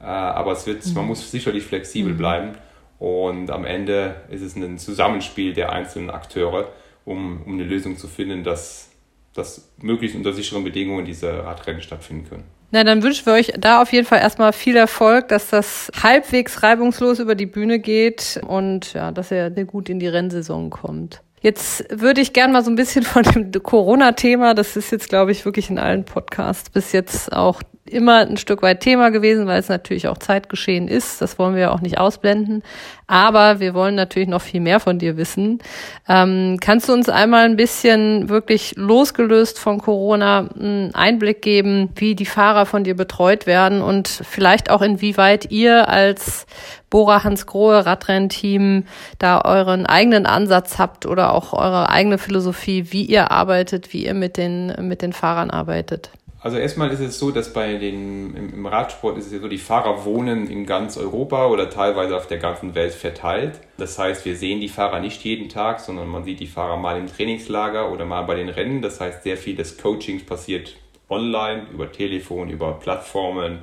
Äh, 0.04 0.06
aber 0.06 0.52
es 0.52 0.66
wird, 0.66 0.86
mhm. 0.86 0.94
man 0.94 1.06
muss 1.06 1.30
sicherlich 1.30 1.64
flexibel 1.64 2.12
mhm. 2.12 2.18
bleiben. 2.18 2.52
Und 2.98 3.50
am 3.50 3.64
Ende 3.64 4.16
ist 4.30 4.42
es 4.42 4.54
ein 4.54 4.78
Zusammenspiel 4.78 5.52
der 5.54 5.72
einzelnen 5.72 6.10
Akteure, 6.10 6.68
um, 7.04 7.42
um 7.44 7.54
eine 7.54 7.64
Lösung 7.64 7.96
zu 7.96 8.06
finden, 8.06 8.44
dass, 8.44 8.90
dass 9.34 9.72
möglichst 9.78 10.16
unter 10.16 10.32
sicheren 10.32 10.64
Bedingungen 10.64 11.04
diese 11.04 11.44
Radrennen 11.44 11.82
stattfinden 11.82 12.28
können. 12.28 12.44
Na, 12.70 12.82
dann 12.82 13.02
wünschen 13.02 13.26
wir 13.26 13.34
euch 13.34 13.52
da 13.58 13.82
auf 13.82 13.92
jeden 13.92 14.06
Fall 14.06 14.18
erstmal 14.18 14.52
viel 14.52 14.76
Erfolg, 14.76 15.28
dass 15.28 15.50
das 15.50 15.90
halbwegs 16.02 16.62
reibungslos 16.62 17.18
über 17.18 17.34
die 17.34 17.46
Bühne 17.46 17.78
geht 17.78 18.40
und 18.46 18.94
ja, 18.94 19.12
dass 19.12 19.30
ihr 19.30 19.50
gut 19.50 19.88
in 19.88 20.00
die 20.00 20.08
Rennsaison 20.08 20.70
kommt. 20.70 21.22
Jetzt 21.40 21.84
würde 21.90 22.20
ich 22.20 22.32
gern 22.32 22.52
mal 22.52 22.64
so 22.64 22.70
ein 22.70 22.74
bisschen 22.74 23.04
von 23.04 23.22
dem 23.22 23.52
Corona-Thema, 23.62 24.54
das 24.54 24.76
ist 24.76 24.90
jetzt, 24.90 25.08
glaube 25.08 25.30
ich, 25.30 25.44
wirklich 25.44 25.68
in 25.70 25.78
allen 25.78 26.04
Podcasts 26.04 26.70
bis 26.70 26.92
jetzt 26.92 27.32
auch 27.32 27.62
immer 27.94 28.26
ein 28.26 28.36
Stück 28.36 28.62
weit 28.62 28.80
Thema 28.80 29.10
gewesen, 29.10 29.46
weil 29.46 29.60
es 29.60 29.68
natürlich 29.68 30.08
auch 30.08 30.18
Zeitgeschehen 30.18 30.88
ist. 30.88 31.22
Das 31.22 31.38
wollen 31.38 31.54
wir 31.54 31.72
auch 31.72 31.80
nicht 31.80 31.98
ausblenden. 31.98 32.62
Aber 33.06 33.60
wir 33.60 33.74
wollen 33.74 33.94
natürlich 33.94 34.28
noch 34.28 34.42
viel 34.42 34.60
mehr 34.60 34.80
von 34.80 34.98
dir 34.98 35.16
wissen. 35.16 35.60
Ähm, 36.08 36.58
kannst 36.60 36.88
du 36.88 36.92
uns 36.92 37.08
einmal 37.08 37.44
ein 37.44 37.56
bisschen 37.56 38.28
wirklich 38.28 38.74
losgelöst 38.76 39.58
von 39.58 39.78
Corona 39.78 40.48
einen 40.58 40.94
Einblick 40.94 41.42
geben, 41.42 41.90
wie 41.96 42.14
die 42.14 42.26
Fahrer 42.26 42.66
von 42.66 42.82
dir 42.82 42.96
betreut 42.96 43.46
werden 43.46 43.82
und 43.82 44.08
vielleicht 44.08 44.70
auch 44.70 44.82
inwieweit 44.82 45.50
ihr 45.50 45.88
als 45.88 46.46
Bora 46.90 47.24
Hans 47.24 47.46
Grohe 47.46 47.84
Radrennteam 47.84 48.84
da 49.18 49.42
euren 49.42 49.84
eigenen 49.84 50.26
Ansatz 50.26 50.78
habt 50.78 51.06
oder 51.06 51.32
auch 51.32 51.52
eure 51.52 51.90
eigene 51.90 52.18
Philosophie, 52.18 52.86
wie 52.90 53.04
ihr 53.04 53.30
arbeitet, 53.30 53.92
wie 53.92 54.06
ihr 54.06 54.14
mit 54.14 54.36
den, 54.36 54.72
mit 54.88 55.02
den 55.02 55.12
Fahrern 55.12 55.50
arbeitet? 55.50 56.10
Also 56.44 56.58
erstmal 56.58 56.90
ist 56.90 57.00
es 57.00 57.18
so, 57.18 57.30
dass 57.30 57.54
bei 57.54 57.78
den 57.78 58.36
im, 58.36 58.52
im, 58.52 58.66
Radsport 58.66 59.16
ist 59.16 59.28
es 59.28 59.32
ja 59.32 59.38
so, 59.38 59.48
die 59.48 59.56
Fahrer 59.56 60.04
wohnen 60.04 60.46
in 60.46 60.66
ganz 60.66 60.98
Europa 60.98 61.46
oder 61.46 61.70
teilweise 61.70 62.14
auf 62.14 62.26
der 62.26 62.36
ganzen 62.36 62.74
Welt 62.74 62.92
verteilt. 62.92 63.60
Das 63.78 63.98
heißt, 63.98 64.26
wir 64.26 64.36
sehen 64.36 64.60
die 64.60 64.68
Fahrer 64.68 65.00
nicht 65.00 65.24
jeden 65.24 65.48
Tag, 65.48 65.80
sondern 65.80 66.06
man 66.06 66.22
sieht 66.22 66.40
die 66.40 66.46
Fahrer 66.46 66.76
mal 66.76 66.98
im 66.98 67.06
Trainingslager 67.06 67.90
oder 67.90 68.04
mal 68.04 68.20
bei 68.24 68.34
den 68.34 68.50
Rennen. 68.50 68.82
Das 68.82 69.00
heißt, 69.00 69.22
sehr 69.22 69.38
viel 69.38 69.56
des 69.56 69.78
Coachings 69.78 70.22
passiert 70.26 70.76
online, 71.08 71.62
über 71.72 71.90
Telefon, 71.90 72.50
über 72.50 72.72
Plattformen, 72.74 73.60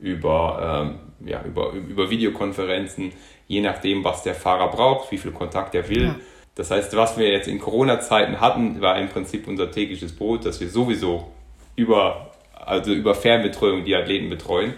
über, 0.00 0.86
ähm, 0.88 1.28
ja, 1.28 1.44
über, 1.44 1.72
über 1.72 2.08
Videokonferenzen, 2.08 3.12
je 3.46 3.60
nachdem, 3.60 4.04
was 4.04 4.22
der 4.22 4.34
Fahrer 4.34 4.70
braucht, 4.70 5.12
wie 5.12 5.18
viel 5.18 5.32
Kontakt 5.32 5.74
er 5.74 5.86
will. 5.90 6.04
Ja. 6.04 6.16
Das 6.54 6.70
heißt, 6.70 6.96
was 6.96 7.18
wir 7.18 7.30
jetzt 7.30 7.46
in 7.46 7.58
Corona-Zeiten 7.58 8.40
hatten, 8.40 8.80
war 8.80 8.98
im 8.98 9.10
Prinzip 9.10 9.46
unser 9.46 9.70
tägliches 9.70 10.16
Brot, 10.16 10.46
dass 10.46 10.62
wir 10.62 10.70
sowieso 10.70 11.30
über, 11.76 12.30
also 12.54 12.92
über 12.92 13.14
Fernbetreuung 13.14 13.84
die 13.84 13.94
Athleten 13.94 14.30
betreuen. 14.30 14.74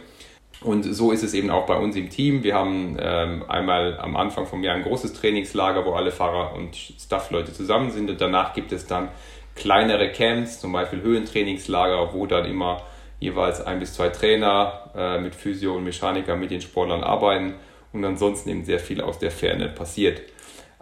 Und 0.61 0.83
so 0.83 1.13
ist 1.13 1.23
es 1.23 1.35
eben 1.35 1.51
auch 1.51 1.67
bei 1.67 1.77
uns 1.77 1.95
im 1.95 2.09
Team. 2.09 2.43
Wir 2.43 2.55
haben 2.55 2.97
ähm, 2.99 3.45
einmal 3.49 3.99
am 3.99 4.17
Anfang 4.17 4.47
vom 4.47 4.63
Jahr 4.63 4.75
ein 4.75 4.83
großes 4.83 5.13
Trainingslager, 5.13 5.85
wo 5.85 5.93
alle 5.93 6.11
Fahrer 6.11 6.55
und 6.55 6.75
Staffleute 6.75 7.53
zusammen 7.53 7.91
sind. 7.91 8.09
Und 8.09 8.21
danach 8.21 8.55
gibt 8.55 8.73
es 8.73 8.87
dann 8.87 9.11
kleinere 9.55 10.11
Camps, 10.11 10.61
zum 10.61 10.73
Beispiel 10.73 11.03
Höhentrainingslager, 11.03 12.15
wo 12.15 12.27
dann 12.27 12.47
immer 12.47 12.83
jeweils 13.21 13.61
ein 13.61 13.79
bis 13.79 13.95
zwei 13.95 14.09
Trainer 14.09 14.91
äh, 14.97 15.19
mit 15.19 15.35
Physio 15.35 15.77
und 15.77 15.85
Mechaniker 15.85 16.37
mit 16.37 16.51
den 16.51 16.61
Sportlern 16.61 17.03
arbeiten 17.03 17.55
und 17.93 18.05
ansonsten 18.05 18.51
eben 18.51 18.65
sehr 18.65 18.81
viel 18.81 19.01
aus 19.01 19.19
der 19.19 19.31
Ferne 19.31 19.69
passiert. 19.69 20.23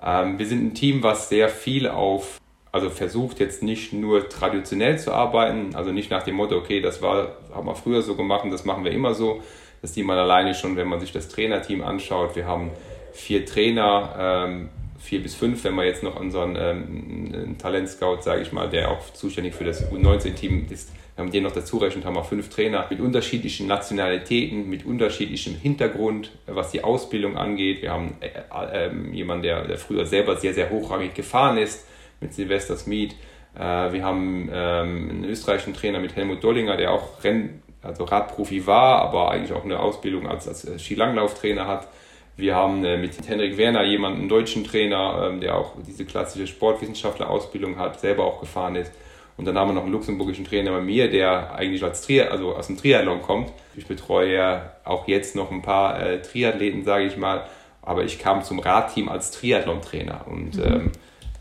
Ähm, 0.03 0.39
wir 0.39 0.47
sind 0.47 0.65
ein 0.65 0.75
Team, 0.75 1.03
was 1.03 1.29
sehr 1.29 1.49
viel 1.49 1.89
auf, 1.89 2.41
also 2.73 2.89
versucht 2.89 3.39
jetzt 3.39 3.63
nicht 3.63 3.93
nur 3.93 4.29
traditionell 4.29 4.99
zu 4.99 5.13
arbeiten, 5.13 5.75
also 5.75 5.93
nicht 5.93 6.11
nach 6.11 6.23
dem 6.23 6.37
Motto, 6.37 6.57
okay, 6.57 6.81
das 6.81 7.03
war, 7.03 7.37
haben 7.55 7.67
wir 7.67 7.75
früher 7.75 8.03
so 8.03 8.17
gemacht 8.17 8.45
und 8.45 8.51
das 8.51 8.65
machen 8.65 8.85
wir 8.85 8.93
immer 8.93 9.15
so. 9.15 9.43
Das 9.83 9.95
sieht 9.95 10.07
man 10.07 10.17
alleine 10.17 10.55
schon, 10.55 10.77
wenn 10.77 10.89
man 10.89 10.99
sich 10.99 11.13
das 11.13 11.29
Trainerteam 11.29 11.83
anschaut. 11.83 12.35
Wir 12.35 12.47
haben 12.47 12.71
vier 13.13 13.45
Trainer, 13.45 14.47
ähm, 14.49 14.69
vier 14.99 15.23
bis 15.23 15.35
fünf, 15.35 15.63
wenn 15.65 15.75
man 15.75 15.85
jetzt 15.85 16.03
noch 16.03 16.19
unseren 16.19 16.57
ähm, 16.57 17.57
Talentscout, 17.59 18.23
sage 18.23 18.43
ich 18.43 18.53
mal, 18.53 18.71
der 18.71 18.91
auch 18.91 19.13
zuständig 19.13 19.55
für 19.55 19.65
das 19.65 19.91
U19-Team 19.93 20.67
ist, 20.71 20.91
wenn 21.17 21.27
man 21.27 21.33
den 21.33 21.43
noch 21.43 21.53
dazu 21.53 21.77
rechnet, 21.77 22.07
haben 22.07 22.17
wir 22.17 22.25
fünf 22.25 22.49
Trainer 22.49 22.87
mit 22.89 23.01
unterschiedlichen 23.01 23.67
Nationalitäten, 23.67 24.71
mit 24.71 24.87
unterschiedlichem 24.87 25.55
Hintergrund, 25.55 26.31
was 26.47 26.71
die 26.71 26.83
Ausbildung 26.83 27.37
angeht. 27.37 27.83
Wir 27.83 27.93
haben 27.93 28.17
äh, 28.21 28.87
äh, 28.87 28.91
jemanden, 29.13 29.43
der, 29.43 29.67
der, 29.67 29.77
früher 29.77 30.07
selber 30.07 30.37
sehr, 30.37 30.55
sehr 30.55 30.71
hochrangig 30.71 31.13
gefahren 31.13 31.59
ist, 31.59 31.87
mit 32.23 32.33
Silvester 32.33 32.77
Smith. 32.77 33.15
Äh, 33.55 33.93
wir 33.93 34.05
haben 34.05 34.49
ähm, 34.53 35.11
einen 35.11 35.25
österreichischen 35.25 35.75
Trainer 35.75 36.01
mit 36.01 36.17
Helmut 36.17 36.43
Dollinger, 36.43 36.77
der 36.77 36.93
auch 36.93 37.23
Renn, 37.23 37.63
also 37.83 38.05
Radprofi 38.05 38.67
war, 38.67 39.03
aber 39.03 39.31
eigentlich 39.31 39.53
auch 39.53 39.65
eine 39.65 39.81
Ausbildung 39.81 40.27
als, 40.27 40.49
als 40.49 40.83
Skilanglauftrainer 40.83 41.67
hat. 41.67 41.89
Wir 42.37 42.55
haben 42.55 42.85
äh, 42.85 42.97
mit 42.97 43.29
Henrik 43.29 43.59
Werner 43.59 43.85
jemanden, 43.85 44.21
einen 44.21 44.29
deutschen 44.29 44.65
Trainer, 44.65 45.29
ähm, 45.31 45.41
der 45.41 45.57
auch 45.57 45.75
diese 45.87 46.07
klassische 46.07 46.47
Sportwissenschaftler-Ausbildung 46.47 47.79
hat, 47.79 48.01
selber 48.01 48.25
auch 48.25 48.41
gefahren 48.41 48.77
ist. 48.77 48.93
Und 49.37 49.47
dann 49.47 49.59
haben 49.59 49.69
wir 49.69 49.75
noch 49.75 49.85
einen 49.85 49.93
luxemburgischen 49.93 50.45
Trainer 50.45 50.73
bei 50.73 50.81
mir, 50.81 51.11
der 51.11 51.55
eigentlich 51.55 51.83
als 51.83 52.03
Tri 52.03 52.21
also 52.21 52.55
aus 52.55 52.67
dem 52.67 52.77
Triathlon 52.77 53.23
kommt. 53.23 53.51
Ich 53.77 53.87
betreue 53.87 54.35
ja 54.35 54.73
auch 54.85 55.09
jetzt 55.09 55.37
noch 55.37 55.51
ein 55.51 55.63
paar 55.63 56.01
äh, 56.01 56.23
Triathleten, 56.23 56.85
sage 56.85 57.07
ich 57.07 57.17
mal. 57.17 57.47
Aber 57.81 58.05
ich 58.05 58.19
kam 58.19 58.43
zum 58.43 58.61
Radteam 58.61 59.09
als 59.09 59.31
Triathlon-Trainer. 59.33 60.27
Und 60.29 60.57
mhm. 60.57 60.65
ähm, 60.65 60.93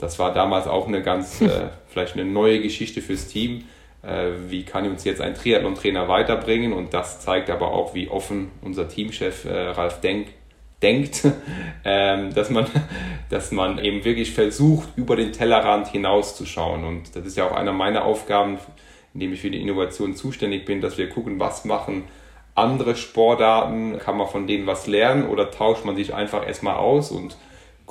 das 0.01 0.19
war 0.19 0.33
damals 0.33 0.67
auch 0.67 0.87
eine 0.87 1.01
ganz, 1.01 1.41
äh, 1.41 1.69
vielleicht 1.87 2.13
eine 2.13 2.25
neue 2.25 2.61
Geschichte 2.61 3.01
fürs 3.01 3.27
Team. 3.27 3.65
Äh, 4.03 4.31
wie 4.49 4.63
kann 4.63 4.89
uns 4.89 5.03
jetzt 5.03 5.21
ein 5.21 5.35
Triathlon-Trainer 5.35 6.07
weiterbringen? 6.07 6.73
Und 6.73 6.93
das 6.93 7.21
zeigt 7.21 7.49
aber 7.49 7.71
auch, 7.71 7.93
wie 7.93 8.09
offen 8.09 8.51
unser 8.61 8.89
Teamchef 8.89 9.45
äh, 9.45 9.69
Ralf 9.69 10.01
Denk 10.01 10.27
denkt, 10.81 11.27
ähm, 11.85 12.33
dass, 12.33 12.49
man, 12.49 12.65
dass 13.29 13.51
man 13.51 13.77
eben 13.77 14.03
wirklich 14.03 14.33
versucht, 14.33 14.89
über 14.95 15.15
den 15.15 15.31
Tellerrand 15.31 15.87
hinauszuschauen. 15.87 16.83
Und 16.83 17.15
das 17.15 17.25
ist 17.25 17.37
ja 17.37 17.47
auch 17.47 17.55
einer 17.55 17.71
meiner 17.71 18.03
Aufgaben, 18.03 18.57
indem 19.13 19.33
ich 19.33 19.41
für 19.41 19.51
die 19.51 19.61
Innovation 19.61 20.15
zuständig 20.15 20.65
bin, 20.65 20.81
dass 20.81 20.97
wir 20.97 21.07
gucken, 21.09 21.39
was 21.39 21.65
machen 21.65 22.05
andere 22.55 22.95
Sportarten, 22.95 23.97
kann 23.99 24.17
man 24.17 24.27
von 24.27 24.47
denen 24.47 24.67
was 24.67 24.87
lernen 24.87 25.27
oder 25.27 25.51
tauscht 25.51 25.85
man 25.85 25.95
sich 25.95 26.13
einfach 26.13 26.45
erstmal 26.45 26.75
aus 26.75 27.11
und 27.11 27.37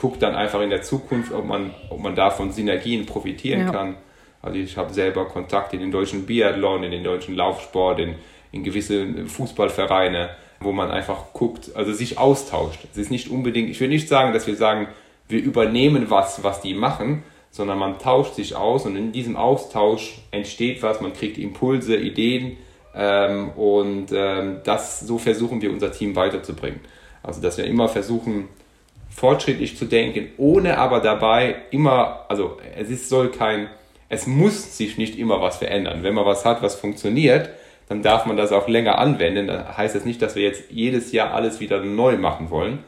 guckt 0.00 0.22
dann 0.22 0.34
einfach 0.34 0.60
in 0.60 0.70
der 0.70 0.82
Zukunft, 0.82 1.32
ob 1.32 1.44
man, 1.44 1.74
ob 1.90 2.00
man 2.00 2.14
davon 2.14 2.52
Synergien 2.52 3.06
profitieren 3.06 3.66
ja. 3.66 3.70
kann. 3.70 3.96
Also 4.42 4.58
ich 4.58 4.76
habe 4.76 4.92
selber 4.92 5.26
Kontakt 5.26 5.74
in 5.74 5.80
den 5.80 5.90
deutschen 5.90 6.24
Biathlon, 6.24 6.82
in 6.84 6.90
den 6.90 7.04
deutschen 7.04 7.36
Laufsport, 7.36 8.00
in, 8.00 8.14
in 8.52 8.64
gewisse 8.64 9.26
Fußballvereine 9.26 10.30
wo 10.60 10.72
man 10.72 10.90
einfach 10.90 11.32
guckt, 11.32 11.74
also 11.74 11.92
sich 11.92 12.18
austauscht. 12.18 12.80
Es 12.92 12.98
ist 12.98 13.10
nicht 13.10 13.30
unbedingt, 13.30 13.70
ich 13.70 13.80
will 13.80 13.88
nicht 13.88 14.08
sagen, 14.08 14.32
dass 14.32 14.46
wir 14.46 14.56
sagen, 14.56 14.88
wir 15.28 15.42
übernehmen 15.42 16.10
was, 16.10 16.44
was 16.44 16.60
die 16.60 16.74
machen, 16.74 17.22
sondern 17.50 17.78
man 17.78 17.98
tauscht 17.98 18.34
sich 18.34 18.54
aus 18.54 18.84
und 18.84 18.94
in 18.96 19.10
diesem 19.10 19.36
Austausch 19.36 20.18
entsteht 20.30 20.82
was, 20.82 21.00
man 21.00 21.14
kriegt 21.14 21.38
Impulse, 21.38 21.96
Ideen 21.96 22.58
ähm, 22.94 23.50
und 23.50 24.08
ähm, 24.12 24.58
das 24.64 25.00
so 25.00 25.18
versuchen 25.18 25.62
wir 25.62 25.70
unser 25.70 25.92
Team 25.92 26.14
weiterzubringen. 26.14 26.80
Also 27.22 27.40
dass 27.40 27.56
wir 27.56 27.64
immer 27.64 27.88
versuchen, 27.88 28.48
fortschrittlich 29.10 29.76
zu 29.76 29.84
denken, 29.84 30.28
ohne 30.38 30.78
aber 30.78 31.00
dabei 31.00 31.56
immer, 31.70 32.24
also 32.28 32.58
es 32.76 32.88
ist, 32.88 33.08
soll 33.08 33.30
kein, 33.30 33.68
es 34.08 34.26
muss 34.26 34.76
sich 34.76 34.96
nicht 34.96 35.18
immer 35.18 35.40
was 35.40 35.58
verändern. 35.58 36.02
Wenn 36.02 36.14
man 36.14 36.24
was 36.24 36.44
hat, 36.44 36.62
was 36.62 36.76
funktioniert, 36.76 37.50
dann 37.88 38.02
darf 38.02 38.24
man 38.24 38.36
das 38.36 38.52
auch 38.52 38.68
länger 38.68 38.98
anwenden. 38.98 39.48
Das 39.48 39.76
heißt 39.76 39.94
jetzt 39.96 40.06
nicht, 40.06 40.22
dass 40.22 40.36
wir 40.36 40.44
jetzt 40.44 40.70
jedes 40.70 41.12
Jahr 41.12 41.34
alles 41.34 41.60
wieder 41.60 41.82
neu 41.82 42.16
machen 42.16 42.50
wollen, 42.50 42.78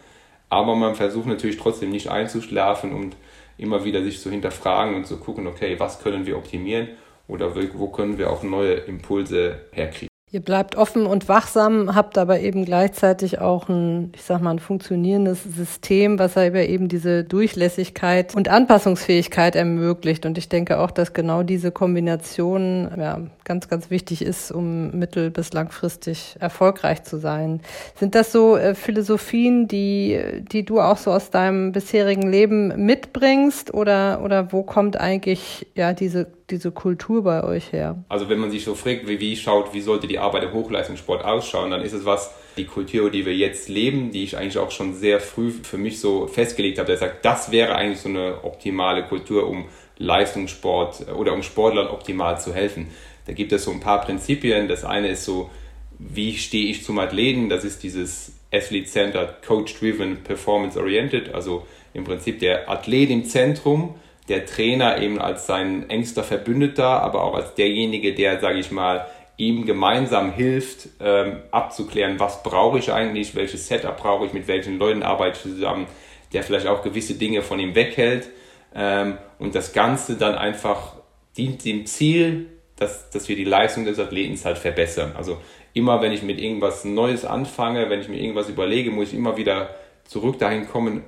aber 0.49 0.77
man 0.77 0.95
versucht 0.95 1.27
natürlich 1.27 1.59
trotzdem 1.59 1.91
nicht 1.91 2.09
einzuschlafen 2.09 2.93
und 2.93 3.17
immer 3.59 3.85
wieder 3.85 4.03
sich 4.03 4.21
zu 4.21 4.31
hinterfragen 4.31 4.95
und 4.95 5.07
zu 5.07 5.19
gucken, 5.19 5.47
okay, 5.47 5.75
was 5.79 6.01
können 6.01 6.27
wir 6.27 6.37
optimieren 6.37 6.89
oder 7.29 7.55
wo 7.55 7.89
können 7.89 8.19
wir 8.19 8.31
auch 8.31 8.43
neue 8.43 8.75
Impulse 8.75 9.61
herkriegen. 9.73 10.12
Ihr 10.35 10.41
bleibt 10.41 10.77
offen 10.77 11.05
und 11.05 11.29
wachsam, 11.29 11.95
habt 11.95 12.17
aber 12.17 12.41
eben 12.41 12.65
gleichzeitig 12.65 13.39
auch 13.39 13.69
ein, 13.69 14.13
ich 14.15 14.23
sag 14.23 14.41
mal, 14.41 14.53
ein 14.53 14.61
funktionierendes 14.61 15.45
System, 15.45 16.19
was 16.19 16.39
aber 16.39 16.67
eben 16.67 16.89
diese 16.89 17.23
Durchlässigkeit 17.23 18.35
und 18.35 18.49
Anpassungsfähigkeit 18.49 19.57
ermöglicht. 19.57 20.25
Und 20.25 20.39
ich 20.39 20.49
denke 20.49 20.79
auch, 20.79 20.91
dass 20.91 21.13
genau 21.13 21.43
diese 21.43 21.71
Kombination 21.71 22.91
ja, 22.97 23.21
ganz, 23.45 23.69
ganz 23.69 23.91
wichtig 23.91 24.23
ist, 24.23 24.51
um 24.51 24.99
mittel- 24.99 25.31
bis 25.31 25.53
langfristig 25.53 26.37
erfolgreich 26.41 27.03
zu 27.03 27.19
sein. 27.19 27.61
Sind 27.97 28.15
das 28.15 28.33
so 28.33 28.57
äh, 28.57 28.75
Philosophien, 28.75 29.69
die, 29.69 30.19
die 30.51 30.65
du 30.65 30.81
auch 30.81 30.97
so 30.97 31.13
aus 31.13 31.29
deinem 31.29 31.73
bisherigen 31.73 32.27
Leben 32.31 32.87
mitbringst? 32.87 33.75
Oder, 33.75 34.23
oder 34.25 34.51
wo 34.51 34.63
kommt 34.63 34.99
eigentlich 34.99 35.67
ja 35.75 35.93
diese 35.93 36.27
diese 36.53 36.71
Kultur 36.71 37.25
bei 37.25 37.43
euch 37.43 37.73
her? 37.73 38.05
Also 38.09 38.29
wenn 38.29 38.39
man 38.39 38.51
sich 38.51 38.65
so 38.65 38.75
fragt, 38.75 39.09
wie, 39.09 39.19
wie 39.19 39.37
schaut, 39.37 39.75
wie 39.75 39.81
sollte 39.81 40.07
die 40.07 40.19
Arbeit 40.19 40.45
im 40.45 40.53
Hochleistungssport 40.53 41.25
ausschauen, 41.25 41.71
dann 41.71 41.83
ist 41.83 41.93
es 41.93 42.05
was, 42.05 42.33
die 42.57 42.67
Kultur, 42.67 43.11
die 43.11 43.27
wir 43.27 43.35
jetzt 43.35 43.69
leben, 43.69 44.11
die 44.11 44.23
ich 44.25 44.37
eigentlich 44.37 44.59
auch 44.59 44.71
schon 44.71 44.95
sehr 44.95 45.19
früh 45.19 45.51
für 45.51 45.79
mich 45.79 45.99
so 45.99 46.27
festgelegt 46.27 46.79
habe, 46.79 46.87
der 46.87 46.99
sagt, 46.99 47.25
das 47.25 47.51
wäre 47.51 47.75
eigentlich 47.75 48.01
so 48.01 48.09
eine 48.09 48.45
optimale 48.45 49.05
Kultur, 49.05 49.49
um 49.49 49.65
Leistungssport 49.99 51.07
oder 51.13 51.33
um 51.33 51.43
Sportlern 51.43 51.89
optimal 51.89 52.41
zu 52.41 52.55
helfen. 52.55 52.89
Da 53.27 53.33
gibt 53.33 53.53
es 53.53 53.65
so 53.65 53.71
ein 53.71 53.81
paar 53.81 54.01
Prinzipien. 54.03 54.69
Das 54.69 54.85
eine 54.85 55.09
ist 55.09 55.25
so, 55.25 55.51
wie 55.99 56.37
stehe 56.37 56.71
ich 56.71 56.85
zum 56.85 56.99
Athleten? 56.99 57.49
Das 57.49 57.65
ist 57.65 57.83
dieses 57.83 58.33
Athlete-Centered, 58.53 59.43
Coach-Driven, 59.43 60.23
Performance-Oriented, 60.25 61.35
also 61.35 61.67
im 61.95 62.05
Prinzip 62.05 62.41
der 62.41 62.71
Athlet 62.71 63.11
im 63.11 63.25
Zentrum 63.25 63.95
der 64.29 64.47
Trainer 64.47 65.01
eben 65.01 65.21
als 65.21 65.47
sein 65.47 65.91
engster 65.91 66.23
Verbündeter, 66.23 67.03
aber 67.03 67.25
auch 67.25 67.35
als 67.35 67.55
derjenige, 67.55 68.15
der, 68.15 68.41
sage 68.41 68.59
ich 68.59 68.71
mal, 68.71 69.07
ihm 69.37 69.67
gemeinsam 69.67 70.33
hilft, 70.33 70.89
ähm, 71.01 71.39
abzuklären, 71.51 72.21
was 72.21 72.43
brauche 72.43 72.79
ich 72.79 72.93
eigentlich, 72.93 73.35
welches 73.35 73.67
Setup 73.67 73.97
brauche 73.97 74.27
ich, 74.27 74.33
mit 74.33 74.47
welchen 74.47 74.79
Leuten 74.79 75.03
arbeite 75.03 75.37
ich 75.37 75.55
zusammen, 75.55 75.87
der 76.33 76.43
vielleicht 76.43 76.67
auch 76.67 76.83
gewisse 76.83 77.15
Dinge 77.15 77.43
von 77.43 77.59
ihm 77.59 77.75
weghält 77.75 78.29
ähm, 78.75 79.19
und 79.39 79.55
das 79.55 79.73
Ganze 79.73 80.17
dann 80.17 80.35
einfach 80.35 80.97
dient 81.37 81.65
dem 81.65 81.87
Ziel, 81.87 82.47
dass, 82.77 83.11
dass 83.11 83.29
wir 83.29 83.37
die 83.37 83.45
Leistung 83.45 83.85
des 83.85 83.99
Athleten 83.99 84.39
halt 84.45 84.59
verbessern. 84.59 85.13
Also 85.17 85.39
immer, 85.75 86.03
wenn 86.03 86.13
ich 86.13 86.23
mit 86.23 86.39
irgendwas 86.39 86.85
Neues 86.85 87.25
anfange, 87.25 87.89
wenn 87.91 88.01
ich 88.01 88.09
mir 88.09 88.21
irgendwas 88.21 88.49
überlege, 88.49 88.91
muss 88.91 89.09
ich 89.09 89.15
immer 89.15 89.37
wieder 89.37 89.75
zurück 90.05 90.39
dahin 90.39 90.69
kommen, 90.69 91.05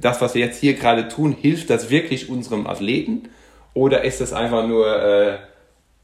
das, 0.00 0.20
was 0.20 0.34
wir 0.34 0.44
jetzt 0.44 0.60
hier 0.60 0.74
gerade 0.74 1.08
tun, 1.08 1.32
hilft 1.38 1.70
das 1.70 1.90
wirklich 1.90 2.28
unserem 2.28 2.66
Athleten 2.66 3.28
oder 3.74 4.04
ist 4.04 4.20
das 4.20 4.32
einfach 4.32 4.66
nur 4.66 5.02
äh, 5.02 5.38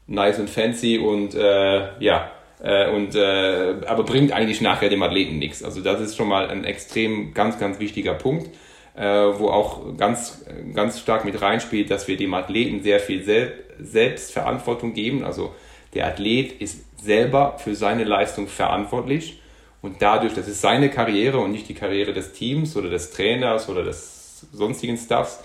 nice 0.07 0.39
und 0.39 0.49
fancy 0.49 0.97
und 0.97 1.35
äh, 1.35 2.01
ja, 2.01 2.31
äh, 2.61 2.89
und, 2.89 3.15
äh, 3.15 3.75
aber 3.85 4.03
bringt 4.03 4.31
eigentlich 4.31 4.61
nachher 4.61 4.89
dem 4.89 5.03
Athleten 5.03 5.37
nichts. 5.37 5.63
Also 5.63 5.81
das 5.81 6.01
ist 6.01 6.15
schon 6.15 6.27
mal 6.27 6.49
ein 6.49 6.63
extrem 6.63 7.33
ganz, 7.33 7.59
ganz 7.59 7.79
wichtiger 7.79 8.13
Punkt, 8.13 8.49
äh, 8.95 9.03
wo 9.03 9.49
auch 9.49 9.95
ganz, 9.97 10.45
ganz 10.73 10.99
stark 10.99 11.23
mit 11.25 11.41
reinspielt, 11.41 11.91
dass 11.91 12.07
wir 12.07 12.17
dem 12.17 12.33
Athleten 12.33 12.81
sehr 12.83 12.99
viel 12.99 13.23
Sel 13.23 13.53
Selbstverantwortung 13.79 14.93
geben. 14.93 15.23
Also 15.23 15.53
der 15.93 16.07
Athlet 16.07 16.53
ist 16.59 16.83
selber 16.99 17.59
für 17.59 17.75
seine 17.75 18.05
Leistung 18.05 18.47
verantwortlich 18.47 19.39
und 19.87 20.01
dadurch, 20.01 20.33
das 20.33 20.49
ist 20.49 20.59
seine 20.59 20.89
Karriere 20.89 21.37
und 21.37 21.53
nicht 21.53 21.69
die 21.69 21.73
Karriere 21.73 22.11
des 22.11 22.33
Teams 22.33 22.75
oder 22.75 22.89
des 22.89 23.11
Trainers 23.11 23.69
oder 23.69 23.85
des 23.85 24.45
sonstigen 24.51 24.97
Staffs. 24.97 25.41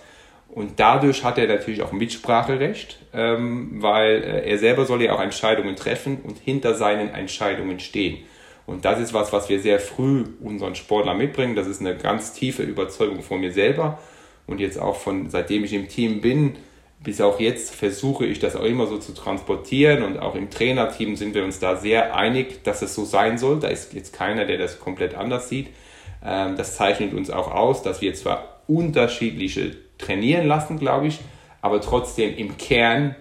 Und 0.49 0.81
dadurch 0.81 1.23
hat 1.23 1.39
er 1.39 1.47
natürlich 1.47 1.81
auch 1.81 1.93
Mitspracherecht, 1.93 2.99
ähm, 3.15 3.81
weil 3.81 4.25
äh, 4.25 4.51
er 4.51 4.59
selber 4.59 4.85
soll 4.85 5.01
ja 5.01 5.13
auch 5.15 5.21
Entscheidungen 5.21 5.77
treffen 5.77 6.23
und 6.25 6.39
hinter 6.39 6.75
seinen 6.75 7.11
Entscheidungen 7.15 7.79
stehen. 7.79 8.25
Und 8.67 8.85
das 8.85 8.99
ist 8.99 9.15
was, 9.15 9.33
was 9.33 9.49
wir 9.49 9.61
sehr 9.61 9.79
früh 9.79 10.25
unseren 10.41 10.75
Sportlern 10.75 11.19
mitbringen. 11.19 11.55
Das 11.55 11.69
ist 11.69 11.81
eine 11.81 11.97
ganz 11.97 12.33
tiefe 12.33 12.65
Überzeugung 12.65 13.23
von 13.23 13.39
mir 13.39 13.53
selber 13.53 14.01
und 14.49 14.59
jetzt 14.59 14.79
auch 14.79 14.97
von, 14.97 15.31
seitdem 15.31 15.63
ich 15.63 15.73
im 15.73 15.87
Team 15.87 16.21
bin, 16.21 16.57
bis 17.03 17.21
auch 17.21 17.41
jetzt 17.41 17.75
versuche 17.75 18.27
ich 18.27 18.39
das 18.39 18.55
auch 18.55 18.65
immer 18.65 18.87
so 18.87 18.99
zu 18.99 19.13
transportieren 19.13 20.03
und 20.03 20.19
auch 20.19 20.35
im 20.35 20.51
Trainerteam 20.51 21.17
sind 21.17 21.35
wir 21.35 21.45
uns 21.45 21.59
da 21.59 21.77
sehr 21.77 22.15
einig, 22.15 22.63
dass 22.63 22.83
es 22.83 22.95
so 22.95 23.05
sein 23.05 23.39
soll. 23.39 23.59
Da 23.59 23.69
ist 23.69 23.93
jetzt 23.93 24.13
keiner, 24.13 24.45
der 24.45 24.59
das 24.59 24.79
komplett 24.79 25.15
anders 25.15 25.49
sieht. 25.49 25.69
Ähm, 26.25 26.57
das 26.57 26.77
zeichnet 26.77 27.13
uns 27.13 27.31
auch 27.31 27.51
aus, 27.51 27.83
dass 27.83 28.01
wir 28.01 28.15
zwar 28.15 28.63
unterschiedliche 28.69 29.77
trainieren 29.99 30.47
lassen, 30.47 30.79
glaube 30.79 31.09
ich, 31.09 31.19
aber 31.61 31.81
trotzdem 31.81 32.37
im 32.37 32.57
Kern 32.57 33.17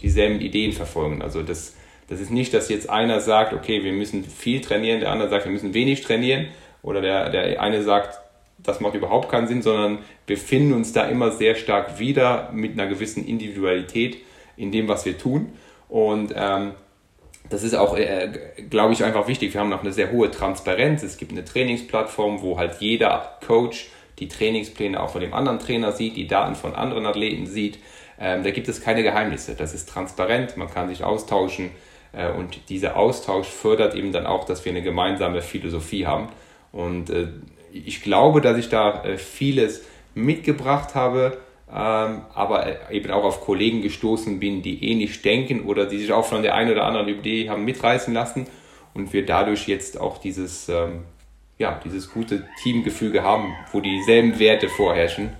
dieselben 0.00 0.40
Ideen 0.40 0.72
verfolgen. 0.72 1.22
Also 1.22 1.42
das, 1.42 1.74
das 2.08 2.20
ist 2.20 2.30
nicht, 2.30 2.54
dass 2.54 2.68
jetzt 2.68 2.88
einer 2.88 3.20
sagt, 3.20 3.52
okay, 3.52 3.82
wir 3.82 3.92
müssen 3.92 4.24
viel 4.24 4.60
trainieren, 4.60 5.00
der 5.00 5.10
andere 5.10 5.28
sagt, 5.28 5.44
wir 5.44 5.52
müssen 5.52 5.74
wenig 5.74 6.02
trainieren 6.02 6.46
oder 6.82 7.00
der, 7.00 7.30
der 7.30 7.60
eine 7.60 7.82
sagt, 7.82 8.20
das 8.66 8.80
macht 8.80 8.94
überhaupt 8.94 9.30
keinen 9.30 9.48
Sinn, 9.48 9.62
sondern 9.62 9.98
wir 10.26 10.36
finden 10.36 10.72
uns 10.72 10.92
da 10.92 11.04
immer 11.04 11.30
sehr 11.30 11.54
stark 11.54 11.98
wieder 11.98 12.50
mit 12.52 12.72
einer 12.72 12.88
gewissen 12.88 13.26
Individualität 13.26 14.18
in 14.56 14.72
dem, 14.72 14.88
was 14.88 15.04
wir 15.04 15.16
tun. 15.18 15.52
Und 15.88 16.32
ähm, 16.36 16.72
das 17.48 17.62
ist 17.62 17.74
auch, 17.74 17.96
äh, 17.96 18.30
glaube 18.68 18.92
ich, 18.92 19.04
einfach 19.04 19.28
wichtig. 19.28 19.54
Wir 19.54 19.60
haben 19.60 19.68
noch 19.68 19.82
eine 19.82 19.92
sehr 19.92 20.10
hohe 20.10 20.30
Transparenz. 20.30 21.02
Es 21.02 21.16
gibt 21.16 21.32
eine 21.32 21.44
Trainingsplattform, 21.44 22.42
wo 22.42 22.58
halt 22.58 22.76
jeder 22.80 23.38
Coach 23.46 23.88
die 24.18 24.28
Trainingspläne 24.28 25.00
auch 25.00 25.10
von 25.10 25.20
dem 25.20 25.34
anderen 25.34 25.58
Trainer 25.58 25.92
sieht, 25.92 26.16
die 26.16 26.26
Daten 26.26 26.54
von 26.54 26.74
anderen 26.74 27.06
Athleten 27.06 27.46
sieht. 27.46 27.78
Ähm, 28.18 28.42
da 28.42 28.50
gibt 28.50 28.68
es 28.68 28.80
keine 28.80 29.02
Geheimnisse. 29.02 29.54
Das 29.54 29.74
ist 29.74 29.88
transparent, 29.88 30.56
man 30.56 30.70
kann 30.70 30.88
sich 30.88 31.04
austauschen 31.04 31.70
äh, 32.12 32.30
und 32.30 32.68
dieser 32.70 32.96
Austausch 32.96 33.46
fördert 33.46 33.94
eben 33.94 34.12
dann 34.12 34.26
auch, 34.26 34.44
dass 34.44 34.64
wir 34.64 34.72
eine 34.72 34.82
gemeinsame 34.82 35.42
Philosophie 35.42 36.06
haben. 36.06 36.28
Und 36.72 37.10
äh, 37.10 37.28
ich 37.84 38.02
glaube, 38.02 38.40
dass 38.40 38.56
ich 38.56 38.68
da 38.68 39.04
äh, 39.04 39.18
vieles 39.18 39.84
mitgebracht 40.14 40.94
habe, 40.94 41.38
ähm, 41.68 42.22
aber 42.34 42.66
äh, 42.66 42.96
eben 42.96 43.10
auch 43.10 43.24
auf 43.24 43.40
Kollegen 43.40 43.82
gestoßen 43.82 44.38
bin, 44.38 44.62
die 44.62 44.84
ähnlich 44.84 45.22
denken 45.22 45.64
oder 45.64 45.86
die 45.86 45.98
sich 45.98 46.12
auch 46.12 46.24
von 46.24 46.42
der 46.42 46.54
einen 46.54 46.70
oder 46.70 46.84
anderen 46.84 47.08
Idee 47.08 47.48
haben 47.50 47.64
mitreißen 47.64 48.14
lassen 48.14 48.46
und 48.94 49.12
wir 49.12 49.26
dadurch 49.26 49.68
jetzt 49.68 50.00
auch 50.00 50.18
dieses, 50.18 50.68
ähm, 50.68 51.04
ja, 51.58 51.80
dieses 51.84 52.10
gute 52.10 52.46
Teamgefüge 52.62 53.22
haben, 53.22 53.54
wo 53.72 53.80
dieselben 53.80 54.38
Werte 54.38 54.68
vorherrschen 54.68 55.30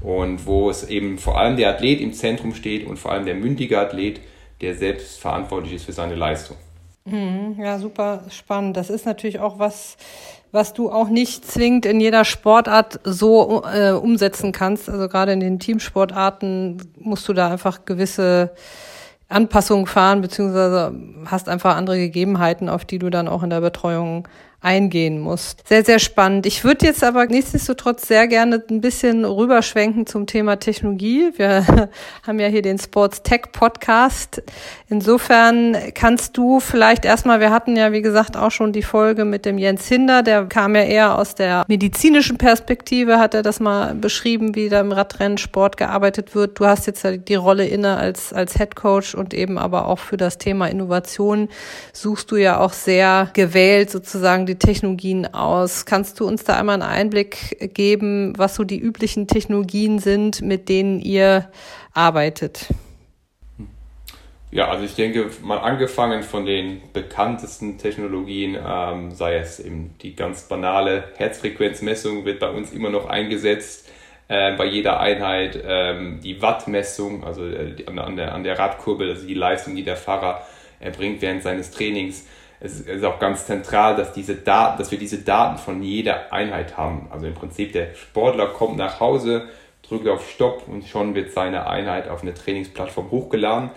und 0.00 0.46
wo 0.46 0.70
es 0.70 0.88
eben 0.88 1.18
vor 1.18 1.38
allem 1.38 1.56
der 1.56 1.70
Athlet 1.70 2.00
im 2.00 2.12
Zentrum 2.12 2.54
steht 2.54 2.86
und 2.86 2.98
vor 2.98 3.12
allem 3.12 3.24
der 3.24 3.34
mündige 3.34 3.78
Athlet, 3.78 4.20
der 4.60 4.74
selbst 4.74 5.18
verantwortlich 5.18 5.74
ist 5.74 5.84
für 5.84 5.92
seine 5.92 6.14
Leistung. 6.14 6.56
Mhm, 7.04 7.56
ja, 7.58 7.78
super 7.78 8.24
spannend. 8.30 8.76
Das 8.76 8.90
ist 8.90 9.06
natürlich 9.06 9.38
auch 9.40 9.58
was, 9.58 9.96
was 10.52 10.72
du 10.72 10.90
auch 10.90 11.08
nicht 11.08 11.46
zwingend 11.46 11.86
in 11.86 12.00
jeder 12.00 12.24
Sportart 12.24 13.00
so 13.04 13.62
äh, 13.64 13.92
umsetzen 13.92 14.52
kannst. 14.52 14.88
Also 14.88 15.08
gerade 15.08 15.32
in 15.32 15.40
den 15.40 15.58
Teamsportarten 15.58 16.82
musst 16.98 17.28
du 17.28 17.32
da 17.32 17.50
einfach 17.50 17.84
gewisse 17.84 18.52
Anpassungen 19.28 19.86
fahren, 19.86 20.20
beziehungsweise 20.20 20.92
hast 21.26 21.48
einfach 21.48 21.76
andere 21.76 21.98
Gegebenheiten, 21.98 22.68
auf 22.68 22.84
die 22.84 22.98
du 22.98 23.10
dann 23.10 23.28
auch 23.28 23.42
in 23.44 23.50
der 23.50 23.60
Betreuung 23.60 24.26
eingehen 24.62 25.18
musst. 25.18 25.66
Sehr, 25.66 25.84
sehr 25.84 25.98
spannend. 25.98 26.44
Ich 26.44 26.64
würde 26.64 26.84
jetzt 26.84 27.02
aber 27.02 27.24
nichtsdestotrotz 27.26 28.06
sehr 28.06 28.28
gerne 28.28 28.62
ein 28.70 28.82
bisschen 28.82 29.24
rüberschwenken 29.24 30.06
zum 30.06 30.26
Thema 30.26 30.56
Technologie. 30.56 31.30
Wir 31.36 31.64
haben 32.26 32.38
ja 32.38 32.48
hier 32.48 32.60
den 32.60 32.78
Sports 32.78 33.22
Tech 33.22 33.52
Podcast. 33.52 34.42
Insofern 34.88 35.76
kannst 35.94 36.36
du 36.36 36.60
vielleicht 36.60 37.06
erstmal, 37.06 37.40
wir 37.40 37.50
hatten 37.50 37.74
ja, 37.74 37.92
wie 37.92 38.02
gesagt, 38.02 38.36
auch 38.36 38.50
schon 38.50 38.72
die 38.72 38.82
Folge 38.82 39.24
mit 39.24 39.46
dem 39.46 39.56
Jens 39.56 39.88
Hinder, 39.88 40.22
der 40.22 40.44
kam 40.44 40.74
ja 40.74 40.82
eher 40.82 41.18
aus 41.18 41.34
der 41.34 41.64
medizinischen 41.66 42.36
Perspektive, 42.36 43.18
hat 43.18 43.32
er 43.32 43.42
das 43.42 43.60
mal 43.60 43.94
beschrieben, 43.94 44.54
wie 44.54 44.68
da 44.68 44.80
im 44.80 44.92
Radrennsport 44.92 45.78
gearbeitet 45.78 46.34
wird. 46.34 46.60
Du 46.60 46.66
hast 46.66 46.86
jetzt 46.86 47.06
die 47.28 47.34
Rolle 47.34 47.66
inne 47.66 47.96
als, 47.96 48.34
als 48.34 48.58
Head 48.58 48.76
Coach 48.76 49.14
und 49.14 49.32
eben 49.32 49.56
aber 49.56 49.86
auch 49.86 50.00
für 50.00 50.18
das 50.18 50.36
Thema 50.36 50.66
Innovation 50.66 51.48
suchst 51.94 52.30
du 52.30 52.36
ja 52.36 52.60
auch 52.60 52.74
sehr 52.74 53.30
gewählt 53.32 53.90
sozusagen 53.90 54.49
die 54.50 54.58
Technologien 54.58 55.32
aus? 55.32 55.86
Kannst 55.86 56.20
du 56.20 56.26
uns 56.26 56.44
da 56.44 56.58
einmal 56.58 56.74
einen 56.74 56.90
Einblick 56.90 57.74
geben, 57.74 58.34
was 58.36 58.56
so 58.56 58.64
die 58.64 58.78
üblichen 58.78 59.26
Technologien 59.26 59.98
sind, 59.98 60.42
mit 60.42 60.68
denen 60.68 61.00
ihr 61.00 61.50
arbeitet? 61.92 62.66
Ja, 64.52 64.68
also 64.68 64.84
ich 64.84 64.96
denke, 64.96 65.30
mal 65.42 65.58
angefangen 65.58 66.24
von 66.24 66.44
den 66.44 66.80
bekanntesten 66.92 67.78
Technologien, 67.78 68.58
ähm, 68.60 69.12
sei 69.12 69.36
es 69.36 69.60
eben 69.60 69.94
die 70.02 70.16
ganz 70.16 70.48
banale 70.48 71.04
Herzfrequenzmessung, 71.16 72.24
wird 72.24 72.40
bei 72.40 72.50
uns 72.50 72.72
immer 72.72 72.90
noch 72.90 73.08
eingesetzt 73.08 73.88
äh, 74.26 74.56
bei 74.56 74.64
jeder 74.64 74.98
Einheit. 74.98 75.62
Ähm, 75.64 76.18
die 76.24 76.42
Wattmessung, 76.42 77.22
also 77.22 77.46
äh, 77.46 77.76
an, 77.86 78.16
der, 78.16 78.34
an 78.34 78.42
der 78.42 78.58
Radkurbel, 78.58 79.10
also 79.10 79.24
die 79.24 79.34
Leistung, 79.34 79.76
die 79.76 79.84
der 79.84 79.96
Fahrer 79.96 80.44
erbringt 80.80 81.22
während 81.22 81.44
seines 81.44 81.70
Trainings 81.70 82.26
es 82.60 82.80
ist 82.80 83.04
auch 83.04 83.18
ganz 83.18 83.46
zentral, 83.46 83.96
dass, 83.96 84.12
diese 84.12 84.34
Daten, 84.34 84.78
dass 84.78 84.90
wir 84.90 84.98
diese 84.98 85.18
Daten 85.18 85.56
von 85.56 85.82
jeder 85.82 86.32
Einheit 86.32 86.76
haben. 86.76 87.08
Also 87.10 87.26
im 87.26 87.34
Prinzip 87.34 87.72
der 87.72 87.94
Sportler 87.94 88.48
kommt 88.48 88.76
nach 88.76 89.00
Hause, 89.00 89.48
drückt 89.82 90.06
auf 90.06 90.28
Stopp 90.28 90.68
und 90.68 90.86
schon 90.86 91.14
wird 91.14 91.32
seine 91.32 91.66
Einheit 91.66 92.08
auf 92.08 92.22
eine 92.22 92.34
Trainingsplattform 92.34 93.10
hochgeladen. 93.10 93.70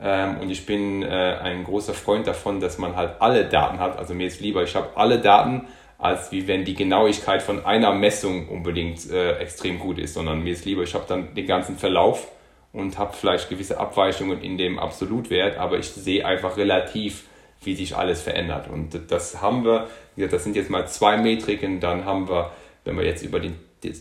Ähm, 0.00 0.38
und 0.40 0.50
ich 0.50 0.66
bin 0.66 1.02
äh, 1.02 1.06
ein 1.06 1.64
großer 1.64 1.94
Freund 1.94 2.28
davon, 2.28 2.60
dass 2.60 2.78
man 2.78 2.94
halt 2.94 3.20
alle 3.20 3.44
Daten 3.44 3.80
hat. 3.80 3.98
Also 3.98 4.14
mir 4.14 4.28
ist 4.28 4.40
lieber, 4.40 4.62
ich 4.62 4.76
habe 4.76 4.90
alle 4.94 5.18
Daten, 5.18 5.66
als 5.98 6.30
wie 6.30 6.46
wenn 6.46 6.64
die 6.64 6.74
Genauigkeit 6.74 7.42
von 7.42 7.66
einer 7.66 7.92
Messung 7.92 8.48
unbedingt 8.48 9.10
äh, 9.10 9.36
extrem 9.38 9.80
gut 9.80 9.98
ist, 9.98 10.14
sondern 10.14 10.44
mir 10.44 10.52
ist 10.52 10.64
lieber, 10.64 10.84
ich 10.84 10.94
habe 10.94 11.06
dann 11.08 11.34
den 11.34 11.46
ganzen 11.48 11.76
Verlauf 11.76 12.28
und 12.72 12.98
habe 12.98 13.14
vielleicht 13.14 13.48
gewisse 13.48 13.80
Abweichungen 13.80 14.40
in 14.40 14.56
dem 14.56 14.78
Absolutwert, 14.78 15.58
aber 15.58 15.78
ich 15.78 15.88
sehe 15.88 16.24
einfach 16.24 16.56
relativ 16.56 17.24
wie 17.62 17.74
sich 17.74 17.96
alles 17.96 18.22
verändert. 18.22 18.68
Und 18.68 19.10
das 19.10 19.40
haben 19.42 19.64
wir, 19.64 19.88
das 20.16 20.44
sind 20.44 20.56
jetzt 20.56 20.70
mal 20.70 20.86
zwei 20.88 21.16
Metriken, 21.16 21.80
dann 21.80 22.04
haben 22.04 22.28
wir, 22.28 22.52
wenn 22.84 22.96
wir 22.96 23.04
jetzt 23.04 23.22
über 23.22 23.40
die, 23.40 23.52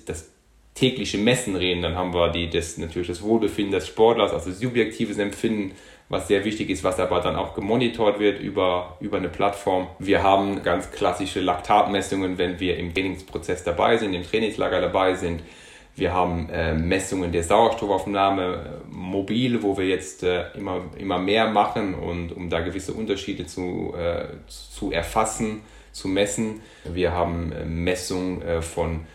das 0.06 0.30
tägliche 0.76 1.18
Messen 1.18 1.56
reden, 1.56 1.82
dann 1.82 1.96
haben 1.96 2.14
wir 2.14 2.30
die, 2.30 2.50
das, 2.50 2.78
natürlich 2.78 3.08
das 3.08 3.24
Wohlbefinden 3.24 3.72
des 3.72 3.88
Sportlers, 3.88 4.32
also 4.32 4.52
subjektives 4.52 5.18
Empfinden, 5.18 5.74
was 6.10 6.28
sehr 6.28 6.46
wichtig 6.46 6.70
ist, 6.70 6.84
was 6.84 7.00
aber 7.00 7.20
dann 7.20 7.36
auch 7.36 7.54
gemonitort 7.54 8.20
wird 8.20 8.40
über, 8.40 8.98
über 9.02 9.18
eine 9.18 9.28
Plattform. 9.28 9.88
Wir 10.00 10.24
haben 10.24 10.64
ganz 10.64 10.92
klassische 10.92 11.42
Laktatmessungen, 11.42 12.38
wenn 12.38 12.60
wir 12.60 12.78
im 12.78 12.94
Trainingsprozess 12.94 13.64
dabei 13.64 13.98
sind, 13.98 14.14
im 14.14 14.24
Trainingslager 14.24 14.80
dabei 14.80 15.16
sind. 15.16 15.42
Wir 15.98 16.14
haben 16.14 16.48
äh, 16.50 16.76
Messungen 16.76 17.32
der 17.32 17.44
Sauerstoffaufnahme 17.44 18.54
äh, 18.54 18.96
mobil, 18.96 19.64
wo 19.64 19.76
wir 19.80 19.88
jetzt 19.88 20.22
äh, 20.22 20.52
immer, 20.52 20.82
immer 20.96 21.18
mehr 21.18 21.48
machen 21.50 21.96
und 21.96 22.32
um 22.32 22.52
da 22.52 22.60
gewisse 22.60 22.94
Unterschiede 22.94 23.48
zu, 23.48 23.96
äh, 23.98 24.28
zu 24.48 24.92
erfassen, 24.92 25.62
zu 25.92 26.08
messen. 26.08 26.62
Wir 26.86 27.14
haben 27.14 27.52
äh, 27.52 27.66
Messung 27.66 28.42
äh, 28.44 28.62
von 28.62 29.06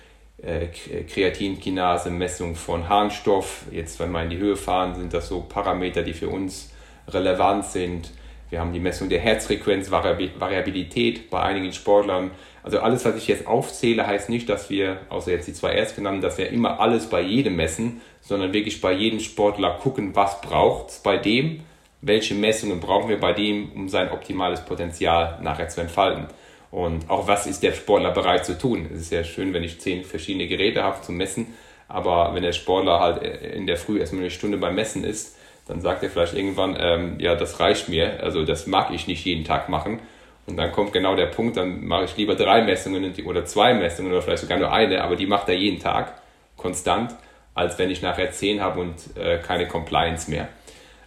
Kreatinkinase, 0.45 2.11
Messung 2.11 2.57
von 2.57 2.89
Harnstoff. 2.89 3.67
Jetzt, 3.71 4.01
wenn 4.01 4.11
wir 4.11 4.25
in 4.25 4.31
die 4.31 4.39
Höhe 4.39 4.57
fahren, 4.57 4.97
sind 4.97 5.15
das 5.15 5.29
so 5.29 5.43
Parameter, 5.43 6.03
die 6.03 6.15
für 6.15 6.31
uns 6.31 6.73
relevant 7.07 7.65
sind. 7.65 8.11
Wir 8.53 8.61
haben 8.61 8.75
die 8.75 8.81
Messung 8.81 9.09
der 9.09 9.21
Herzfrequenzvariabilität 9.21 11.31
bei 11.31 11.41
einigen 11.41 11.73
Sportlern 11.73 12.33
also 12.63 12.79
alles, 12.79 13.05
was 13.05 13.17
ich 13.17 13.27
jetzt 13.27 13.49
aufzähle, 13.49 14.07
heißt 14.07 14.29
nicht, 14.29 14.49
dass 14.49 14.71
wir, 14.71 15.01
außer 15.09 15.33
jetzt 15.33 15.49
die 15.49 15.53
zwei 15.53 15.73
erstgenannten, 15.73 16.21
dass 16.21 16.39
wir 16.39 16.49
immer 16.51 16.79
alles 16.79 17.07
bei 17.07 17.21
jedem 17.21 17.57
messen, 17.57 18.01
sondern 18.21 18.53
wirklich 18.53 18.81
bei 18.81 18.93
jedem 18.93 19.19
Sportler 19.19 19.79
gucken, 19.83 20.15
was 20.15 20.41
braucht 20.41 20.91
es 20.91 21.01
bei 21.01 21.17
dem 21.17 21.63
welche 22.03 22.35
Messungen 22.35 22.81
brauchen 22.81 23.09
wir 23.09 23.19
bei 23.19 23.33
dem, 23.33 23.71
um 23.73 23.89
sein 23.89 24.11
optimales 24.11 24.65
Potenzial 24.65 25.39
nachher 25.41 25.69
zu 25.69 25.81
entfalten. 25.81 26.27
Und 26.71 27.09
auch 27.09 27.29
was 27.29 27.47
ist 27.47 27.63
der 27.63 27.73
Sportler 27.73 28.11
bereit 28.11 28.45
zu 28.45 28.59
tun. 28.59 28.89
Es 28.93 29.03
ist 29.03 29.13
ja 29.13 29.23
schön, 29.23 29.55
wenn 29.55 29.63
ich 29.63 29.81
zehn 29.81 30.03
verschiedene 30.03 30.49
Geräte 30.49 30.83
habe 30.83 31.01
zum 31.03 31.17
Messen, 31.17 31.55
aber 31.87 32.35
wenn 32.35 32.43
der 32.43 32.53
Sportler 32.53 32.99
halt 32.99 33.23
in 33.23 33.67
der 33.67 33.77
Früh 33.77 34.01
erstmal 34.01 34.23
eine 34.23 34.31
Stunde 34.31 34.59
beim 34.59 34.75
Messen 34.75 35.05
ist, 35.05 35.37
dann 35.67 35.81
sagt 35.81 36.03
er 36.03 36.11
vielleicht 36.11 36.35
irgendwann, 36.35 36.77
ähm, 36.79 37.21
ja, 37.21 37.35
das 37.35 37.61
reicht 37.61 37.89
mir, 37.89 38.23
also 38.23 38.45
das 38.45 38.67
mag 38.67 38.91
ich 38.91 39.07
nicht 39.07 39.25
jeden 39.25 39.45
Tag 39.45 39.69
machen. 39.69 40.01
Und 40.47 40.57
dann 40.57 40.73
kommt 40.73 40.93
genau 40.93 41.15
der 41.15 41.27
Punkt, 41.27 41.57
dann 41.57 41.85
mache 41.85 42.05
ich 42.05 42.17
lieber 42.17 42.35
drei 42.35 42.63
Messungen 42.63 43.15
oder 43.25 43.45
zwei 43.45 43.75
Messungen 43.75 44.11
oder 44.11 44.23
vielleicht 44.23 44.43
sogar 44.43 44.59
nur 44.59 44.73
eine, 44.73 45.03
aber 45.03 45.15
die 45.15 45.27
macht 45.27 45.49
er 45.49 45.55
jeden 45.55 45.81
Tag 45.81 46.15
konstant, 46.57 47.15
als 47.55 47.79
wenn 47.79 47.91
ich 47.91 48.03
nachher 48.03 48.33
zehn 48.33 48.61
habe 48.61 48.81
und 48.81 49.17
äh, 49.17 49.39
keine 49.39 49.69
Compliance 49.69 50.29
mehr. 50.29 50.49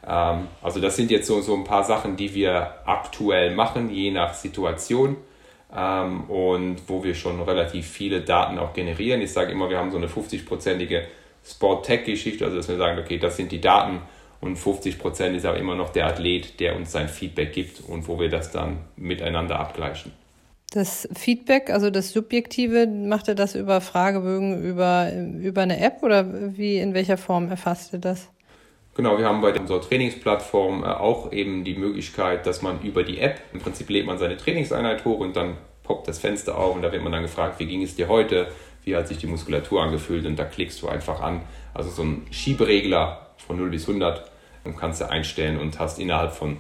Ähm, 0.08 0.48
also 0.62 0.80
das 0.80 0.96
sind 0.96 1.12
jetzt 1.12 1.28
so, 1.28 1.42
so 1.42 1.54
ein 1.54 1.66
paar 1.66 1.84
Sachen, 1.84 2.16
die 2.16 2.34
wir 2.34 2.76
aktuell 2.86 3.54
machen, 3.54 3.90
je 3.90 4.12
nach 4.12 4.34
Situation 4.34 5.18
ähm, 5.76 6.30
und 6.30 6.78
wo 6.88 7.04
wir 7.04 7.16
schon 7.16 7.42
relativ 7.42 7.90
viele 7.90 8.22
Daten 8.22 8.58
auch 8.58 8.74
generieren. 8.74 9.22
Ich 9.22 9.34
sage 9.34 9.52
immer, 9.52 9.70
wir 9.70 9.78
haben 9.78 9.92
so 9.92 9.98
eine 9.98 10.08
50-prozentige 10.08 11.04
Sport-Tech-Geschichte, 11.44 12.46
also 12.46 12.58
dass 12.58 12.70
wir 12.70 12.78
sagen, 12.78 13.00
okay, 13.00 13.18
das 13.18 13.36
sind 13.38 13.52
die 13.52 13.62
Daten 13.62 14.02
und 14.46 14.58
50 14.58 15.00
Prozent 15.00 15.36
ist 15.36 15.46
aber 15.46 15.58
immer 15.58 15.76
noch 15.76 15.90
der 15.90 16.08
Athlet, 16.08 16.60
der 16.60 16.76
uns 16.76 16.92
sein 16.92 17.10
Feedback 17.10 17.54
gibt 17.54 17.82
und 17.82 18.08
wo 18.08 18.20
wir 18.20 18.30
das 18.30 18.52
dann 18.52 18.78
miteinander 18.96 19.60
abgleichen. 19.60 20.12
Das 20.72 21.08
Feedback, 21.14 21.70
also 21.70 21.90
das 21.90 22.12
Subjektive, 22.12 22.88
macht 22.88 23.28
er 23.28 23.36
das 23.36 23.56
über 23.56 23.82
Fragebögen, 23.82 24.64
über, 24.64 25.12
über 25.42 25.62
eine 25.62 25.80
App 25.80 26.04
oder 26.04 26.58
wie, 26.58 26.78
in 26.78 26.94
welcher 26.94 27.18
Form 27.18 27.50
erfasst 27.50 27.94
ihr 27.94 28.00
das? 28.00 28.30
Genau, 28.96 29.18
wir 29.18 29.26
haben 29.26 29.42
bei 29.42 29.58
unserer 29.58 29.82
Trainingsplattform 29.82 30.84
äh, 30.84 30.88
auch 30.88 31.32
eben 31.32 31.64
die 31.64 31.76
Möglichkeit, 31.76 32.46
dass 32.46 32.62
man 32.62 32.82
über 32.82 33.04
die 33.04 33.20
App, 33.20 33.42
im 33.54 33.60
Prinzip 33.60 33.90
lädt 33.90 34.06
man 34.06 34.18
seine 34.18 34.38
Trainingseinheit 34.38 35.04
hoch 35.06 35.20
und 35.20 35.36
dann 35.36 35.58
poppt 35.84 36.08
das 36.08 36.20
Fenster 36.20 36.58
auf 36.58 36.76
und 36.76 36.82
da 36.82 36.92
wird 36.92 37.04
man 37.04 37.12
dann 37.12 37.24
gefragt, 37.24 37.60
wie 37.60 37.66
ging 37.66 37.82
es 37.82 37.96
dir 37.96 38.08
heute, 38.08 38.48
wie 38.84 38.96
hat 38.96 39.08
sich 39.08 39.18
die 39.18 39.28
Muskulatur 39.28 39.82
angefühlt 39.82 40.26
und 40.26 40.38
da 40.38 40.46
klickst 40.46 40.82
du 40.82 40.88
einfach 40.88 41.22
an. 41.22 41.42
Also 41.74 41.90
so 41.90 42.04
ein 42.04 42.26
Schieberegler 42.32 43.32
von 43.46 43.58
0 43.58 43.70
bis 43.70 43.88
100 43.88 44.32
und 44.66 44.78
kannst 44.78 45.02
du 45.02 45.10
einstellen 45.10 45.60
und 45.60 45.80
hast 45.80 46.00
innerhalb 46.00 46.34
von, 46.34 46.58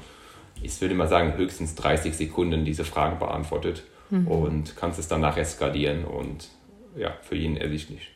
ich 0.62 0.80
würde 0.80 0.96
mal 0.96 1.08
sagen, 1.08 1.36
höchstens 1.36 1.76
30 1.76 2.15
Sekunden 2.15 2.65
diese 2.65 2.86
Fragen 2.86 3.20
beantwortet 3.20 3.84
mhm. 4.10 4.28
und 4.28 4.76
kannst 4.76 5.00
es 5.00 5.08
danach 5.08 5.38
eskalieren 5.38 6.06
und 6.06 6.50
ja, 6.96 7.13
für 7.22 7.36
jeden 7.36 7.58
ersichtlich. 7.58 8.14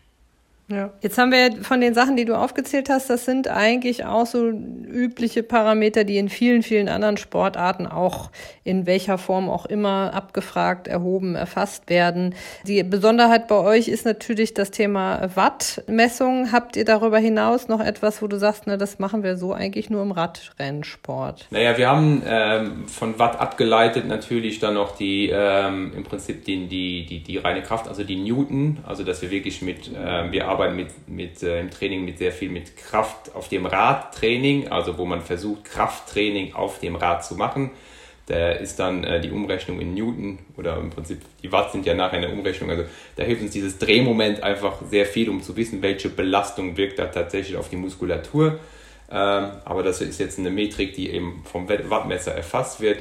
Ja. 0.70 0.92
Jetzt 1.02 1.18
haben 1.18 1.32
wir 1.32 1.64
von 1.64 1.82
den 1.82 1.96
Sachen, 1.96 2.16
die 2.16 2.26
du 2.26 2.36
aufgezählt 2.36 2.90
hast, 2.90 3.10
das 3.10 3.26
sind 3.26 3.48
eigentlich 3.48 4.06
auch 4.06 4.28
so 4.28 4.50
übliche 4.50 5.42
Parameter, 5.42 6.04
die 6.04 6.18
in 6.18 6.30
vielen, 6.30 6.62
vielen 6.62 6.90
anderen 6.90 7.18
Sportarten 7.18 7.88
auch 7.88 8.30
in 8.64 8.86
welcher 8.86 9.18
Form 9.18 9.50
auch 9.50 9.66
immer 9.66 10.14
abgefragt, 10.14 10.88
erhoben, 10.88 11.36
erfasst 11.36 11.90
werden. 11.90 12.36
Die 12.68 12.84
Besonderheit 12.84 13.48
bei 13.48 13.56
euch 13.56 13.88
ist 13.88 14.06
natürlich 14.06 14.54
das 14.54 14.70
Thema 14.70 15.32
Wattmessung. 15.36 16.52
Habt 16.52 16.76
ihr 16.76 16.86
darüber 16.86 17.18
hinaus 17.18 17.68
noch 17.68 17.80
etwas, 17.80 18.22
wo 18.22 18.28
du 18.28 18.38
sagst, 18.38 18.68
ne, 18.68 18.78
das 18.78 19.00
machen 19.00 19.24
wir 19.24 19.38
so 19.38 19.54
eigentlich 19.54 19.90
nur 19.90 20.04
im 20.04 20.12
Radrennsport? 20.12 21.48
Naja, 21.50 21.78
wir 21.80 21.90
haben 21.90 22.22
ähm, 22.28 22.88
von 22.88 23.18
Watt 23.18 23.40
abgeleitet 23.40 24.08
natürlich 24.08 24.60
dann 24.60 24.76
noch 24.76 24.96
die, 24.96 25.32
ähm, 25.34 25.94
im 25.96 26.04
Prinzip 26.04 26.46
die, 26.46 26.68
die, 26.68 27.08
die, 27.08 27.24
die 27.24 27.38
reine 27.38 27.64
Kraft, 27.64 27.88
also 27.88 28.04
die 28.04 28.18
Newton, 28.18 28.78
also 28.86 29.04
dass 29.04 29.24
wir 29.24 29.32
wirklich 29.32 29.64
mit, 29.64 29.88
äh, 29.88 30.32
wir 30.32 30.48
arbeiten 30.48 30.59
arbeiten 30.60 30.76
mit, 30.76 31.08
mit 31.08 31.44
äh, 31.44 31.60
im 31.60 31.72
Training 31.72 32.06
mit 32.06 32.18
sehr 32.18 32.32
viel 32.32 32.50
mit 32.50 32.76
Kraft 32.76 33.34
auf 33.34 33.48
dem 33.48 33.66
Radtraining, 33.66 34.68
also 34.68 34.98
wo 34.98 35.06
man 35.06 35.22
versucht, 35.22 35.66
Krafttraining 35.66 36.54
auf 36.54 36.80
dem 36.80 36.96
Rad 36.96 37.26
zu 37.26 37.36
machen. 37.36 37.72
Da 38.28 38.52
ist 38.52 38.78
dann 38.78 39.04
äh, 39.04 39.22
die 39.22 39.32
Umrechnung 39.32 39.80
in 39.80 39.96
Newton 39.96 40.40
oder 40.56 40.78
im 40.78 40.92
Prinzip 40.92 41.22
die 41.42 41.52
Watt 41.52 41.72
sind 41.72 41.86
ja 41.86 41.96
nachher 41.96 42.18
eine 42.18 42.30
Umrechnung. 42.30 42.70
Also 42.70 42.84
da 43.16 43.24
hilft 43.24 43.42
uns 43.42 43.52
dieses 43.52 43.80
Drehmoment 43.80 44.44
einfach 44.44 44.82
sehr 44.90 45.06
viel, 45.06 45.30
um 45.30 45.42
zu 45.42 45.56
wissen, 45.56 45.82
welche 45.82 46.10
Belastung 46.10 46.78
wirkt 46.78 47.00
da 47.00 47.08
tatsächlich 47.08 47.58
auf 47.58 47.70
die 47.70 47.78
Muskulatur. 47.78 48.60
Ähm, 49.10 49.52
aber 49.66 49.82
das 49.82 50.02
ist 50.02 50.20
jetzt 50.20 50.38
eine 50.38 50.52
Metrik, 50.52 50.94
die 50.94 51.10
eben 51.10 51.42
vom 51.44 51.68
Wattmesser 51.68 52.34
erfasst 52.36 52.82
wird. 52.82 53.00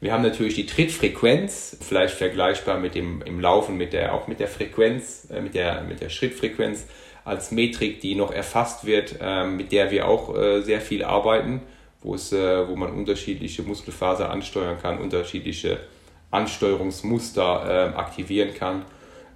Wir 0.00 0.12
haben 0.12 0.22
natürlich 0.22 0.54
die 0.54 0.66
Trittfrequenz, 0.66 1.76
vielleicht 1.80 2.14
vergleichbar 2.14 2.78
mit 2.78 2.94
dem 2.94 3.20
im 3.22 3.40
Laufen 3.40 3.76
mit 3.76 3.92
der 3.92 4.14
auch 4.14 4.28
mit 4.28 4.38
der 4.38 4.46
Frequenz, 4.46 5.26
äh, 5.30 5.40
mit 5.40 5.54
der 5.54 5.82
mit 5.82 6.00
der 6.00 6.08
Schrittfrequenz 6.08 6.86
als 7.24 7.50
Metrik, 7.50 8.00
die 8.00 8.14
noch 8.14 8.30
erfasst 8.30 8.86
wird, 8.86 9.16
äh, 9.20 9.44
mit 9.44 9.72
der 9.72 9.90
wir 9.90 10.06
auch 10.06 10.36
äh, 10.36 10.62
sehr 10.62 10.80
viel 10.80 11.04
arbeiten, 11.04 11.62
wo 12.00 12.14
es 12.14 12.32
äh, 12.32 12.68
wo 12.68 12.76
man 12.76 12.92
unterschiedliche 12.92 13.62
Muskelfaser 13.62 14.30
ansteuern 14.30 14.78
kann, 14.80 14.98
unterschiedliche 14.98 15.80
Ansteuerungsmuster 16.30 17.92
äh, 17.94 17.96
aktivieren 17.96 18.54
kann. 18.54 18.84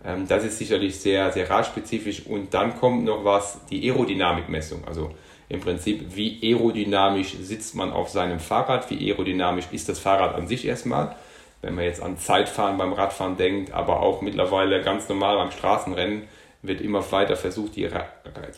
Ähm, 0.05 0.29
das 0.29 0.45
ist 0.45 0.59
sicherlich 0.59 1.01
sehr 1.01 1.33
sehr 1.33 1.51
radspezifisch 1.51 2.25
und 2.25 2.55
dann 2.55 2.77
kommt 2.77 3.05
noch 3.05 3.25
was 3.25 3.67
die 3.67 3.91
Aerodynamikmessung, 3.91 4.85
also 4.87 5.11
im 5.53 5.61
Prinzip, 5.61 6.17
wie 6.17 6.41
aerodynamisch 6.43 7.35
sitzt 7.43 7.75
man 7.75 7.93
auf 7.93 8.09
seinem 8.09 8.41
Fahrrad, 8.41 8.89
wie 8.91 9.11
aerodynamisch 9.11 9.67
ist 9.71 9.87
das 9.87 9.99
Fahrrad 9.99 10.35
an 10.35 10.47
sich 10.49 10.67
erstmal. 10.67 11.15
Wenn 11.61 11.75
man 11.75 11.85
jetzt 11.85 12.03
an 12.03 12.17
Zeitfahren 12.17 12.79
beim 12.79 12.95
Radfahren 12.95 13.37
denkt, 13.37 13.71
aber 13.71 14.01
auch 14.01 14.23
mittlerweile 14.23 14.81
ganz 14.81 15.11
normal 15.11 15.37
beim 15.37 15.51
Straßenrennen, 15.51 16.23
wird 16.63 16.81
immer 16.81 17.05
weiter 17.13 17.37
versucht, 17.37 17.77
die, 17.77 17.87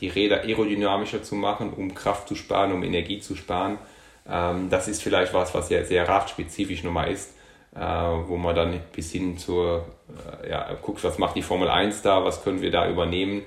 die 0.00 0.09
Räder 0.09 0.42
aerodynamischer 0.42 1.24
zu 1.24 1.35
machen, 1.35 1.72
um 1.72 1.94
Kraft 1.94 2.28
zu 2.28 2.37
sparen, 2.37 2.72
um 2.72 2.85
Energie 2.85 3.18
zu 3.18 3.35
sparen. 3.35 3.78
Ähm, 4.30 4.70
das 4.70 4.87
ist 4.87 5.02
vielleicht 5.02 5.35
was, 5.35 5.52
was 5.52 5.70
ja 5.70 5.83
sehr 5.83 6.09
radspezifisch 6.09 6.85
nochmal 6.85 7.11
ist, 7.11 7.35
äh, 7.74 7.80
wo 7.80 8.37
man 8.37 8.54
dann 8.54 8.80
bis 8.94 9.11
hin 9.11 9.37
zur, 9.37 9.85
äh, 10.44 10.50
ja, 10.50 10.72
guckt, 10.80 11.02
was 11.02 11.18
macht 11.18 11.35
die 11.35 11.42
Formel 11.42 11.68
1 11.68 12.02
da, 12.02 12.24
was 12.24 12.44
können 12.44 12.62
wir 12.62 12.70
da 12.70 12.88
übernehmen 12.88 13.42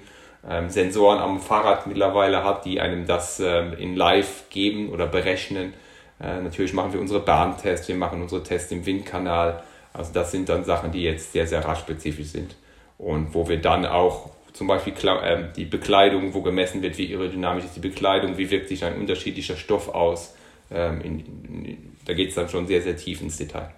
ähm, 0.50 0.70
Sensoren 0.70 1.20
am 1.20 1.40
Fahrrad 1.40 1.88
mittlerweile 1.88 2.44
hat, 2.44 2.66
die 2.66 2.80
einem 2.80 3.06
das 3.06 3.40
ähm, 3.40 3.74
in 3.74 3.96
Live 3.96 4.50
geben 4.50 4.90
oder 4.90 5.08
berechnen. 5.08 5.74
Äh, 6.22 6.42
natürlich 6.42 6.74
machen 6.74 6.94
wir 6.94 7.00
unsere 7.00 7.20
Bahntests, 7.20 7.88
wir 7.88 7.96
machen 7.96 8.22
unsere 8.22 8.44
Tests 8.44 8.72
im 8.72 8.86
Windkanal. 8.86 9.64
Also 9.94 10.14
das 10.14 10.32
sind 10.32 10.50
dann 10.50 10.64
Sachen, 10.64 10.92
die 10.92 11.04
jetzt 11.04 11.34
sehr, 11.34 11.48
sehr 11.48 11.66
radspezifisch 11.66 12.28
sind 12.28 12.56
und 12.98 13.34
wo 13.34 13.48
wir 13.48 13.62
dann 13.62 13.86
auch 13.86 14.30
zum 14.54 14.68
Beispiel 14.68 14.94
äh, 14.94 15.44
die 15.56 15.66
Bekleidung, 15.66 16.34
wo 16.34 16.42
gemessen 16.42 16.82
wird, 16.82 16.98
wie 16.98 17.14
aerodynamisch 17.14 17.66
ist 17.66 17.76
die 17.76 17.80
Bekleidung, 17.80 18.38
wie 18.38 18.50
wirkt 18.50 18.70
sich 18.70 18.84
ein 18.84 18.98
unterschiedlicher 19.00 19.56
Stoff 19.56 19.90
aus. 19.90 20.36
Ähm, 20.72 21.02
in, 21.02 21.20
in, 21.20 21.96
da 22.06 22.14
geht 22.14 22.30
es 22.30 22.36
dann 22.36 22.50
schon 22.50 22.68
sehr, 22.68 22.82
sehr 22.82 22.98
tief 22.98 23.22
ins 23.22 23.38
Detail. 23.38 23.70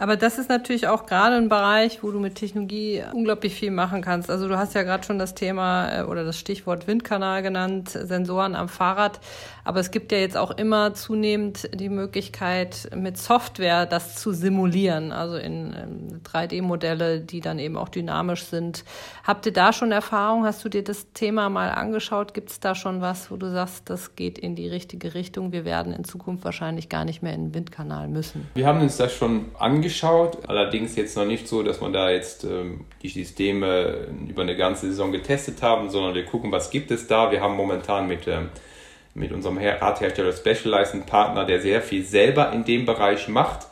Aber 0.00 0.16
das 0.16 0.38
ist 0.38 0.48
natürlich 0.48 0.88
auch 0.88 1.04
gerade 1.04 1.36
ein 1.36 1.50
Bereich, 1.50 2.02
wo 2.02 2.10
du 2.10 2.18
mit 2.20 2.36
Technologie 2.36 3.02
unglaublich 3.12 3.54
viel 3.54 3.70
machen 3.70 4.00
kannst. 4.00 4.30
Also 4.30 4.48
du 4.48 4.56
hast 4.56 4.74
ja 4.74 4.82
gerade 4.82 5.04
schon 5.04 5.18
das 5.18 5.34
Thema 5.34 5.90
äh, 5.94 6.02
oder 6.04 6.24
das 6.24 6.38
Stichwort 6.38 6.86
Windkanal 6.86 7.42
genannt, 7.42 7.90
Sensoren 7.90 8.54
am 8.54 8.70
Fahrrad. 8.70 9.20
Aber 9.62 9.78
es 9.78 9.90
gibt 9.90 10.10
ja 10.10 10.16
jetzt 10.16 10.38
auch 10.38 10.52
immer 10.52 10.94
zunehmend 10.94 11.68
die 11.78 11.90
Möglichkeit, 11.90 12.88
mit 12.96 13.18
Software 13.18 13.84
das 13.84 14.14
zu 14.16 14.32
simulieren, 14.32 15.12
also 15.12 15.36
in 15.36 16.22
3D-Modelle, 16.24 17.16
ähm, 17.16 17.26
die 17.26 17.42
dann 17.42 17.58
eben 17.58 17.76
auch 17.76 17.90
dynamisch 17.90 18.44
sind. 18.44 18.86
Habt 19.22 19.44
ihr 19.44 19.52
da 19.52 19.74
schon 19.74 19.92
Erfahrung? 19.92 20.46
Hast 20.46 20.64
du 20.64 20.70
dir 20.70 20.82
das 20.82 21.12
Thema 21.12 21.50
mal 21.50 21.72
angeschaut? 21.72 22.32
Gibt 22.32 22.48
es 22.48 22.58
da 22.58 22.74
schon 22.74 23.02
was, 23.02 23.30
wo 23.30 23.36
du 23.36 23.50
sagst, 23.50 23.90
das 23.90 24.16
geht 24.16 24.38
in 24.38 24.56
die 24.56 24.66
richtige 24.66 25.12
Richtung? 25.12 25.52
Wir 25.52 25.66
werden 25.66 25.92
in 25.92 26.04
Zukunft 26.04 26.42
wahrscheinlich 26.42 26.88
gar 26.88 27.04
nicht 27.04 27.22
mehr 27.22 27.34
in 27.34 27.48
den 27.48 27.54
Windkanal 27.54 28.08
müssen. 28.08 28.48
Wir 28.54 28.66
haben 28.66 28.80
uns 28.80 28.96
das 28.96 29.12
schon 29.12 29.44
angeschaut 29.58 29.89
angeschaut. 29.90 30.38
Allerdings 30.48 30.96
jetzt 30.96 31.16
noch 31.16 31.24
nicht 31.24 31.48
so, 31.48 31.62
dass 31.62 31.80
man 31.80 31.92
da 31.92 32.10
jetzt 32.10 32.44
ähm, 32.44 32.84
die 33.02 33.08
Systeme 33.08 34.08
über 34.28 34.42
eine 34.42 34.56
ganze 34.56 34.86
Saison 34.86 35.12
getestet 35.12 35.62
haben, 35.62 35.90
sondern 35.90 36.14
wir 36.14 36.24
gucken, 36.24 36.52
was 36.52 36.70
gibt 36.70 36.90
es 36.90 37.06
da. 37.06 37.30
Wir 37.30 37.40
haben 37.40 37.56
momentan 37.56 38.06
mit, 38.06 38.26
ähm, 38.26 38.48
mit 39.14 39.32
unserem 39.32 39.58
Radhersteller 39.58 40.32
Specialized 40.32 40.94
einen 40.94 41.06
Partner, 41.06 41.44
der 41.44 41.60
sehr 41.60 41.82
viel 41.82 42.04
selber 42.04 42.52
in 42.52 42.64
dem 42.64 42.86
Bereich 42.86 43.28
macht. 43.28 43.66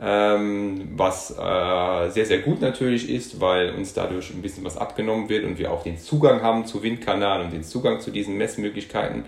Ähm, 0.00 0.92
was 0.94 1.32
äh, 1.32 2.10
sehr, 2.10 2.24
sehr 2.24 2.38
gut 2.38 2.60
natürlich 2.60 3.10
ist, 3.10 3.40
weil 3.40 3.74
uns 3.74 3.94
dadurch 3.94 4.30
ein 4.30 4.42
bisschen 4.42 4.64
was 4.64 4.76
abgenommen 4.76 5.28
wird 5.28 5.44
und 5.44 5.58
wir 5.58 5.72
auch 5.72 5.82
den 5.82 5.98
Zugang 5.98 6.40
haben 6.40 6.66
zu 6.66 6.84
Windkanal 6.84 7.42
und 7.42 7.52
den 7.52 7.64
Zugang 7.64 7.98
zu 8.00 8.12
diesen 8.12 8.36
Messmöglichkeiten. 8.36 9.24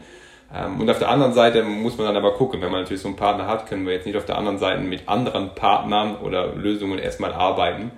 Ähm, 0.55 0.81
und 0.81 0.91
auf 0.91 0.99
der 0.99 1.09
anderen 1.09 1.33
Seite 1.33 1.63
muss 1.63 1.97
man 1.97 2.07
dann 2.07 2.17
aber 2.17 2.35
gucken, 2.35 2.61
wenn 2.61 2.71
man 2.71 2.83
natürlich 2.83 3.03
so 3.03 3.09
einen 3.09 3.17
Partner 3.17 3.47
hat, 3.47 3.67
können 3.69 3.87
wir 3.87 3.95
jetzt 3.95 4.07
nicht 4.07 4.17
auf 4.17 4.27
der 4.27 4.39
anderen 4.39 4.59
Seite 4.59 4.81
mit 4.81 5.09
anderen 5.09 5.55
Partnern 5.55 6.17
oder 6.17 6.55
Lösungen 6.55 6.99
erstmal 6.99 7.33
arbeiten. 7.33 7.93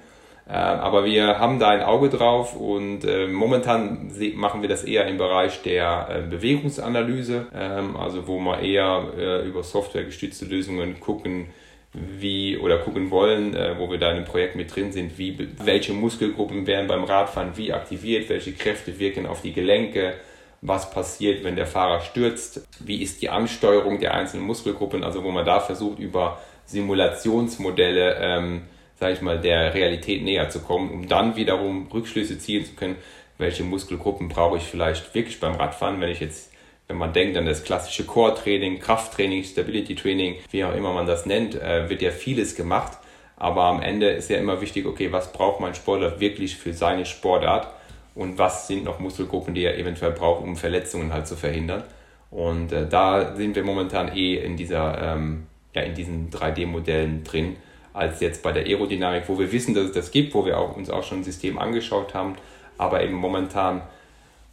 Ähm, 0.48 0.54
aber 0.54 1.04
wir 1.04 1.38
haben 1.38 1.58
da 1.58 1.68
ein 1.68 1.82
Auge 1.82 2.08
drauf 2.08 2.56
und 2.56 3.04
äh, 3.04 3.26
momentan 3.26 4.10
machen 4.34 4.60
wir 4.60 4.68
das 4.68 4.82
eher 4.82 5.06
im 5.06 5.16
Bereich 5.16 5.62
der 5.62 6.08
äh, 6.10 6.28
Bewegungsanalyse, 6.28 7.46
ähm, 7.54 7.96
also 7.96 8.26
wo 8.26 8.38
wir 8.40 8.58
eher 8.58 9.04
äh, 9.16 9.46
über 9.46 9.62
softwaregestützte 9.62 10.44
Lösungen 10.44 10.98
gucken, 11.00 11.46
wie 11.94 12.56
oder 12.56 12.78
gucken 12.78 13.10
wollen, 13.10 13.54
wo 13.78 13.90
wir 13.90 13.98
da 13.98 14.10
in 14.10 14.16
einem 14.16 14.24
Projekt 14.24 14.56
mit 14.56 14.74
drin 14.74 14.92
sind, 14.92 15.18
wie 15.18 15.50
welche 15.62 15.92
Muskelgruppen 15.92 16.66
werden 16.66 16.86
beim 16.86 17.04
Radfahren 17.04 17.50
wie 17.56 17.70
aktiviert, 17.74 18.30
welche 18.30 18.52
Kräfte 18.52 18.98
wirken 18.98 19.26
auf 19.26 19.42
die 19.42 19.52
Gelenke, 19.52 20.14
was 20.62 20.90
passiert, 20.90 21.42
wenn 21.42 21.56
der 21.56 21.66
Fahrer 21.66 22.00
stürzt, 22.00 22.66
wie 22.78 23.02
ist 23.02 23.20
die 23.20 23.28
Ansteuerung 23.28 23.98
der 23.98 24.14
einzelnen 24.14 24.46
Muskelgruppen, 24.46 25.02
also 25.02 25.24
wo 25.24 25.30
man 25.32 25.44
da 25.44 25.58
versucht, 25.58 25.98
über 25.98 26.38
Simulationsmodelle, 26.66 28.16
ähm, 28.20 28.62
sage 28.98 29.14
ich 29.14 29.20
mal, 29.20 29.40
der 29.40 29.74
Realität 29.74 30.22
näher 30.22 30.48
zu 30.50 30.60
kommen, 30.60 30.90
um 30.90 31.08
dann 31.08 31.34
wiederum 31.34 31.88
Rückschlüsse 31.92 32.38
ziehen 32.38 32.64
zu 32.64 32.74
können, 32.74 32.96
welche 33.38 33.64
Muskelgruppen 33.64 34.28
brauche 34.28 34.56
ich 34.56 34.62
vielleicht 34.62 35.12
wirklich 35.16 35.40
beim 35.40 35.56
Radfahren, 35.56 36.00
wenn 36.00 36.10
ich 36.10 36.20
jetzt, 36.20 36.52
wenn 36.86 36.96
man 36.96 37.12
denkt 37.12 37.36
an 37.36 37.44
das 37.44 37.64
klassische 37.64 38.04
Core-Training, 38.04 38.78
Krafttraining, 38.78 39.42
Stability-Training, 39.42 40.36
wie 40.52 40.64
auch 40.64 40.76
immer 40.76 40.92
man 40.92 41.06
das 41.06 41.26
nennt, 41.26 41.56
äh, 41.56 41.90
wird 41.90 42.02
ja 42.02 42.12
vieles 42.12 42.54
gemacht, 42.54 42.98
aber 43.36 43.64
am 43.64 43.82
Ende 43.82 44.10
ist 44.10 44.30
ja 44.30 44.38
immer 44.38 44.60
wichtig, 44.60 44.86
okay, 44.86 45.10
was 45.10 45.32
braucht 45.32 45.58
mein 45.58 45.74
Sportler 45.74 46.20
wirklich 46.20 46.56
für 46.56 46.72
seine 46.72 47.04
Sportart 47.04 47.66
und 48.14 48.38
was 48.38 48.66
sind 48.66 48.84
noch 48.84 48.98
Muskelgruppen, 48.98 49.54
die 49.54 49.64
er 49.64 49.78
eventuell 49.78 50.12
braucht, 50.12 50.42
um 50.42 50.56
Verletzungen 50.56 51.12
halt 51.12 51.26
zu 51.26 51.36
verhindern. 51.36 51.84
Und 52.30 52.72
äh, 52.72 52.88
da 52.88 53.34
sind 53.36 53.54
wir 53.54 53.62
momentan 53.62 54.16
eh 54.16 54.36
in 54.36 54.56
dieser, 54.56 55.14
ähm, 55.14 55.46
ja, 55.74 55.82
in 55.82 55.94
diesen 55.94 56.30
3D-Modellen 56.30 57.24
drin, 57.24 57.56
als 57.92 58.20
jetzt 58.20 58.42
bei 58.42 58.52
der 58.52 58.64
Aerodynamik, 58.64 59.24
wo 59.28 59.38
wir 59.38 59.52
wissen, 59.52 59.74
dass 59.74 59.84
es 59.84 59.92
das 59.92 60.10
gibt, 60.10 60.34
wo 60.34 60.46
wir 60.46 60.58
auch, 60.58 60.76
uns 60.76 60.88
auch 60.88 61.04
schon 61.04 61.18
ein 61.18 61.24
System 61.24 61.58
angeschaut 61.58 62.14
haben, 62.14 62.36
aber 62.78 63.02
eben 63.02 63.14
momentan 63.14 63.82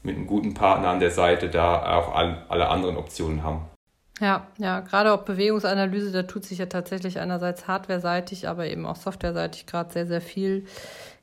mit 0.04 0.16
einem 0.16 0.28
guten 0.28 0.54
Partner 0.54 0.90
an 0.90 1.00
der 1.00 1.12
Seite 1.12 1.50
da 1.50 1.98
auch 1.98 2.14
alle 2.16 2.70
anderen 2.70 2.98
Optionen 2.98 3.44
haben. 3.44 3.66
Ja, 4.20 4.48
ja, 4.58 4.82
gerade 4.82 5.14
auch 5.14 5.24
Bewegungsanalyse, 5.24 6.12
da 6.12 6.24
tut 6.24 6.44
sich 6.44 6.58
ja 6.58 6.66
tatsächlich 6.66 7.20
einerseits 7.20 7.68
hardware-seitig, 7.68 8.50
aber 8.50 8.68
eben 8.68 8.86
auch 8.86 8.98
software-seitig 8.98 9.66
gerade 9.66 9.94
sehr, 9.94 10.08
sehr 10.08 10.22
viel. 10.22 10.66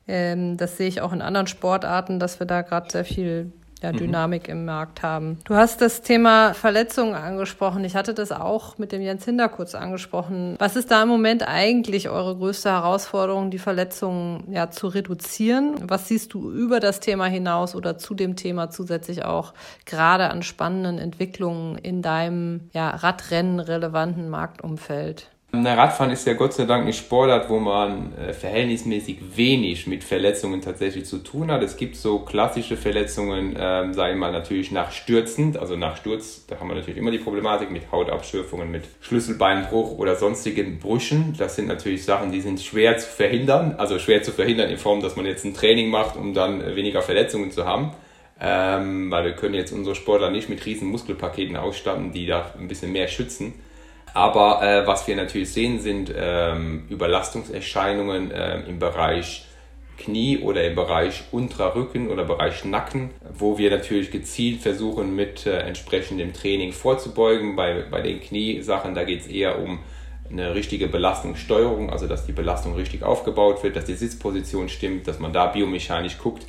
Ähm, 0.09 0.57
das 0.57 0.79
sehe 0.79 0.89
ich 0.89 1.03
auch 1.03 1.13
in 1.13 1.21
anderen 1.21 1.47
Sportarten, 1.47 2.19
dass 2.19 2.41
wir 2.41 2.47
da 2.47 2.63
gerade 2.63 2.91
sehr 2.91 3.05
viel 3.05 3.53
ja, 3.83 3.93
mhm. 3.93 3.97
Dynamik 3.99 4.49
mhm. 4.49 4.53
im 4.53 4.65
Markt 4.65 5.03
haben. 5.03 5.39
Du 5.45 5.55
hast 5.55 5.81
das 5.81 6.03
Thema 6.03 6.55
Verletzungen 6.55 7.15
angesprochen. 7.15 7.85
Ich 7.85 7.95
hatte 7.95 8.15
das 8.15 8.33
auch 8.33 8.79
mit 8.79 8.93
dem 8.93 9.03
Jens 9.03 9.25
Hinder 9.25 9.49
kurz 9.49 9.75
angesprochen. 9.75 10.57
Was 10.59 10.77
ist 10.77 10.91
da 10.91 11.03
im 11.03 11.09
Moment 11.09 11.47
eigentlich 11.47 12.09
eure 12.09 12.37
größte 12.37 12.71
Herausforderung, 12.71 13.51
die 13.51 13.59
Verletzungen 13.59 14.51
ja 14.51 14.71
zu 14.71 14.89
reduzieren? 14.89 15.75
Was 15.83 16.09
siehst 16.09 16.33
du 16.33 16.51
über 16.51 16.81
das 16.81 17.01
Thema 17.01 17.27
hinaus 17.27 17.75
oder 17.75 17.99
zu 17.99 18.15
dem 18.15 18.37
Thema 18.37 18.71
zusätzlich 18.71 19.25
auch 19.25 19.53
gerade 19.85 20.31
an 20.31 20.43
spannenden 20.43 20.99
Entwicklungen 20.99 21.77
in 21.77 22.03
deinem 22.03 22.71
ja, 22.73 22.91
Radrennen 22.91 23.61
relevanten 23.61 24.29
Marktumfeld? 24.29 25.31
Radfahren 25.65 26.11
ist 26.11 26.27
ja 26.27 26.33
Gott 26.33 26.55
sei 26.55 26.65
Dank 26.65 26.87
ein 26.87 26.93
Sportart, 26.93 27.49
wo 27.49 27.61
man 27.61 28.13
äh, 28.19 28.33
verhältnismäßig 28.33 29.37
wenig 29.37 29.87
mit 29.87 30.03
Verletzungen 30.03 30.61
tatsächlich 30.61 31.05
zu 31.05 31.19
tun 31.19 31.53
hat. 31.53 31.63
Es 31.63 31.77
gibt 31.77 31.95
so 31.95 32.19
klassische 32.19 32.77
Verletzungen, 32.77 33.55
ähm, 33.57 33.95
sage 33.95 34.15
ich 34.15 34.19
mal, 34.19 34.33
natürlich 34.33 34.73
nach 34.73 34.91
Stürzen, 34.91 35.57
also 35.57 35.77
nach 35.77 35.97
Sturz, 35.97 36.45
da 36.49 36.59
haben 36.59 36.69
wir 36.69 36.75
natürlich 36.75 36.99
immer 36.99 37.13
die 37.13 37.19
Problematik 37.19 37.71
mit 37.71 37.93
Hautabschürfungen, 37.93 38.71
mit 38.71 38.85
Schlüsselbeinbruch 39.01 39.97
oder 39.99 40.17
sonstigen 40.17 40.81
Brüchen. 40.81 41.35
Das 41.39 41.55
sind 41.55 41.69
natürlich 41.69 42.05
Sachen, 42.05 42.33
die 42.33 42.41
sind 42.41 42.61
schwer 42.61 42.99
zu 42.99 43.07
verhindern, 43.07 43.77
also 43.79 44.01
schwer 44.01 44.25
zu 44.25 44.33
verhindern 44.33 44.69
in 44.69 44.79
Form, 44.79 45.01
dass 45.01 45.15
man 45.15 45.27
jetzt 45.27 45.45
ein 45.45 45.55
Training 45.55 45.91
macht, 45.91 46.17
um 46.17 46.35
dann 46.35 46.61
äh, 46.61 46.75
weniger 46.75 47.03
Verletzungen 47.03 47.53
zu 47.53 47.65
haben. 47.65 47.93
Ähm, 48.39 49.11
weil 49.11 49.25
wir 49.25 49.33
können 49.33 49.55
jetzt 49.55 49.73
unsere 49.73 49.95
Sportler 49.95 50.31
nicht 50.31 50.51
mit 50.51 50.67
riesen 50.67 50.89
Muskelpaketen 50.89 51.57
ausstatten, 51.57 52.13
die 52.13 52.27
da 52.27 52.53
ein 52.59 52.69
bisschen 52.69 52.93
mehr 52.93 53.09
schützen. 53.09 53.55
Aber 54.17 54.63
äh, 54.63 54.87
was 54.87 55.07
wir 55.07 55.15
natürlich 55.15 55.53
sehen, 55.53 55.79
sind 55.79 56.11
ähm, 56.17 56.87
Überlastungserscheinungen 56.89 58.31
äh, 58.31 58.61
im 58.61 58.79
Bereich 58.79 59.45
Knie 59.99 60.39
oder 60.39 60.65
im 60.65 60.75
Bereich 60.75 61.25
unterer 61.33 61.75
Rücken 61.75 62.09
oder 62.09 62.25
Bereich 62.25 62.65
Nacken, 62.65 63.11
wo 63.39 63.59
wir 63.59 63.71
natürlich 63.71 64.11
gezielt 64.11 64.63
versuchen, 64.63 65.15
mit 65.15 65.45
äh, 65.45 65.59
entsprechendem 65.59 66.33
Training 66.33 66.73
vorzubeugen. 66.73 67.57
Bei, 67.57 67.85
bei 67.91 68.01
den 68.01 68.23
Kniesachen, 68.23 68.95
da 68.95 69.05
geht 69.05 69.21
es 69.21 69.27
eher 69.27 69.59
um 69.59 69.81
eine 70.31 70.55
richtige 70.55 70.89
Belastungssteuerung, 70.89 71.91
also 71.91 72.07
dass 72.07 72.25
die 72.25 72.33
Belastung 72.33 72.75
richtig 72.75 73.03
aufgebaut 73.03 73.63
wird, 73.63 73.77
dass 73.77 73.85
die 73.85 73.93
Sitzposition 73.93 74.71
stimmt, 74.71 75.07
dass 75.07 75.19
man 75.19 75.35
da 75.35 75.49
biomechanisch 75.49 76.17
guckt. 76.17 76.47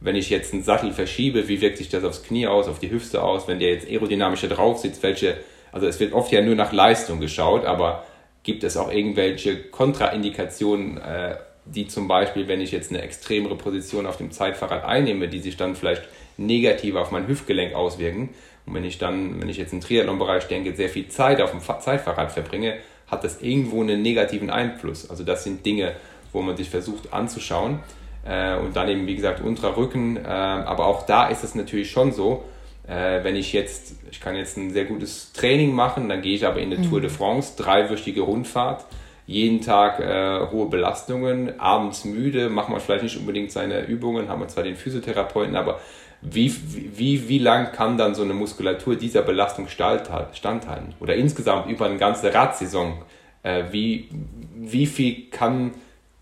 Wenn 0.00 0.16
ich 0.16 0.30
jetzt 0.30 0.52
einen 0.52 0.64
Sattel 0.64 0.90
verschiebe, 0.90 1.46
wie 1.46 1.60
wirkt 1.60 1.78
sich 1.78 1.90
das 1.90 2.02
aufs 2.02 2.24
Knie 2.24 2.48
aus, 2.48 2.66
auf 2.66 2.80
die 2.80 2.90
Hüfte 2.90 3.22
aus? 3.22 3.46
Wenn 3.46 3.60
der 3.60 3.70
jetzt 3.70 3.86
aerodynamischer 3.88 4.48
drauf 4.48 4.78
sitzt, 4.78 5.04
welche 5.04 5.36
also 5.74 5.88
es 5.88 5.98
wird 5.98 6.12
oft 6.12 6.30
ja 6.30 6.40
nur 6.40 6.54
nach 6.54 6.72
Leistung 6.72 7.18
geschaut, 7.18 7.64
aber 7.64 8.04
gibt 8.44 8.62
es 8.62 8.76
auch 8.76 8.92
irgendwelche 8.92 9.56
Kontraindikationen, 9.56 10.98
äh, 10.98 11.34
die 11.64 11.88
zum 11.88 12.06
Beispiel, 12.06 12.46
wenn 12.46 12.60
ich 12.60 12.70
jetzt 12.70 12.92
eine 12.92 13.02
extremere 13.02 13.56
Position 13.56 14.06
auf 14.06 14.16
dem 14.16 14.30
Zeitfahrrad 14.30 14.84
einnehme, 14.84 15.26
die 15.26 15.40
sich 15.40 15.56
dann 15.56 15.74
vielleicht 15.74 16.04
negativ 16.36 16.94
auf 16.94 17.10
mein 17.10 17.26
Hüftgelenk 17.26 17.74
auswirken. 17.74 18.28
Und 18.66 18.74
wenn 18.74 18.84
ich 18.84 18.98
dann, 18.98 19.42
wenn 19.42 19.48
ich 19.48 19.56
jetzt 19.56 19.72
im 19.72 19.80
Triathlon-Bereich 19.80 20.46
denke, 20.46 20.76
sehr 20.76 20.88
viel 20.88 21.08
Zeit 21.08 21.40
auf 21.40 21.50
dem 21.50 21.60
Zeitfahrrad 21.60 22.30
verbringe, 22.30 22.76
hat 23.08 23.24
das 23.24 23.42
irgendwo 23.42 23.82
einen 23.82 24.00
negativen 24.00 24.50
Einfluss. 24.50 25.10
Also 25.10 25.24
das 25.24 25.42
sind 25.42 25.66
Dinge, 25.66 25.96
wo 26.32 26.40
man 26.40 26.56
sich 26.56 26.70
versucht 26.70 27.12
anzuschauen. 27.12 27.80
Äh, 28.24 28.58
und 28.58 28.76
dann 28.76 28.88
eben, 28.88 29.08
wie 29.08 29.16
gesagt, 29.16 29.40
unterer 29.40 29.76
Rücken. 29.76 30.18
Äh, 30.18 30.28
aber 30.28 30.86
auch 30.86 31.04
da 31.04 31.26
ist 31.26 31.42
es 31.42 31.56
natürlich 31.56 31.90
schon 31.90 32.12
so, 32.12 32.44
äh, 32.86 33.24
wenn 33.24 33.36
ich 33.36 33.52
jetzt, 33.52 33.94
ich 34.10 34.20
kann 34.20 34.36
jetzt 34.36 34.56
ein 34.56 34.70
sehr 34.70 34.84
gutes 34.84 35.32
Training 35.32 35.74
machen, 35.74 36.08
dann 36.08 36.22
gehe 36.22 36.34
ich 36.34 36.46
aber 36.46 36.60
in 36.60 36.72
eine 36.72 36.84
mhm. 36.84 36.90
Tour 36.90 37.00
de 37.00 37.10
France, 37.10 37.54
dreiwöchige 37.56 38.20
Rundfahrt, 38.20 38.84
jeden 39.26 39.62
Tag 39.62 40.00
äh, 40.00 40.46
hohe 40.50 40.68
Belastungen, 40.68 41.58
abends 41.58 42.04
müde, 42.04 42.50
macht 42.50 42.68
man 42.68 42.80
vielleicht 42.80 43.04
nicht 43.04 43.16
unbedingt 43.16 43.52
seine 43.52 43.86
Übungen, 43.86 44.28
haben 44.28 44.40
wir 44.40 44.48
zwar 44.48 44.64
den 44.64 44.76
Physiotherapeuten, 44.76 45.56
aber 45.56 45.80
wie, 46.20 46.54
wie, 46.96 47.28
wie 47.28 47.38
lang 47.38 47.72
kann 47.72 47.98
dann 47.98 48.14
so 48.14 48.22
eine 48.22 48.34
Muskulatur 48.34 48.96
dieser 48.96 49.22
Belastung 49.22 49.68
standhalten? 49.68 50.94
Oder 51.00 51.16
insgesamt 51.16 51.70
über 51.70 51.84
eine 51.84 51.98
ganze 51.98 52.32
Radsaison, 52.32 53.02
äh, 53.42 53.64
wie, 53.70 54.08
wie 54.56 54.86
viel 54.86 55.28
kann, 55.30 55.72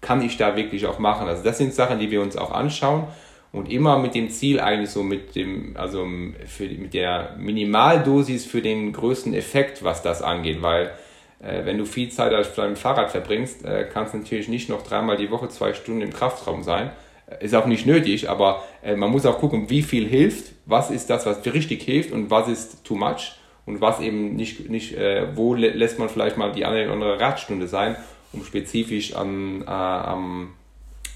kann 0.01 0.23
ich 0.23 0.37
da 0.37 0.57
wirklich 0.57 0.87
auch 0.87 0.99
machen? 0.99 1.29
Also 1.29 1.45
das 1.45 1.59
sind 1.59 1.73
Sachen, 1.73 2.01
die 2.01 2.11
wir 2.11 2.21
uns 2.21 2.37
auch 2.37 2.51
anschauen 2.51 3.07
und 3.53 3.71
immer 3.71 3.99
mit 3.99 4.15
dem 4.15 4.31
Ziel 4.31 4.61
eigentlich 4.61 4.91
so 4.91 5.03
mit 5.03 5.37
dem, 5.37 5.77
also 5.77 6.07
für, 6.47 6.65
mit 6.65 6.95
der 6.95 7.37
Minimaldosis 7.39 8.47
für 8.47 8.63
den 8.63 8.93
größten 8.93 9.35
Effekt, 9.35 9.85
was 9.85 10.03
das 10.03 10.23
angeht, 10.23 10.63
weil 10.63 10.93
äh, 11.41 11.65
wenn 11.65 11.77
du 11.77 11.85
viel 11.85 12.11
Zeit 12.11 12.33
auf 12.33 12.55
deinem 12.55 12.77
Fahrrad 12.77 13.11
verbringst, 13.11 13.65
äh, 13.65 13.87
kannst 13.93 14.15
du 14.15 14.19
natürlich 14.19 14.49
nicht 14.49 14.69
noch 14.69 14.83
dreimal 14.83 15.19
die 15.19 15.31
Woche 15.31 15.49
zwei 15.51 15.75
Stunden 15.75 16.01
im 16.01 16.13
Kraftraum 16.13 16.63
sein. 16.63 16.91
Äh, 17.27 17.45
ist 17.45 17.55
auch 17.55 17.67
nicht 17.67 17.85
nötig, 17.85 18.31
aber 18.31 18.65
äh, 18.83 18.97
man 18.97 19.11
muss 19.11 19.27
auch 19.27 19.39
gucken, 19.39 19.69
wie 19.69 19.83
viel 19.83 20.09
hilft, 20.09 20.53
was 20.65 20.91
ist 20.91 21.11
das, 21.11 21.27
was 21.27 21.45
richtig 21.45 21.83
hilft 21.83 22.13
und 22.13 22.31
was 22.31 22.49
ist 22.49 22.85
too 22.85 22.95
much 22.95 23.35
und 23.67 23.83
was 23.83 24.01
eben 24.01 24.35
nicht, 24.35 24.71
nicht 24.71 24.97
äh, 24.97 25.37
wo 25.37 25.55
lä 25.55 25.69
lässt 25.71 25.99
man 25.99 26.09
vielleicht 26.09 26.39
mal 26.39 26.53
die 26.53 26.65
eine 26.65 26.85
oder 26.85 26.93
andere 26.95 27.21
Radstunde 27.21 27.67
sein, 27.67 27.97
um 28.33 28.45
spezifisch 28.45 29.15
an, 29.15 29.63
äh, 29.63 29.71
an, 29.71 30.49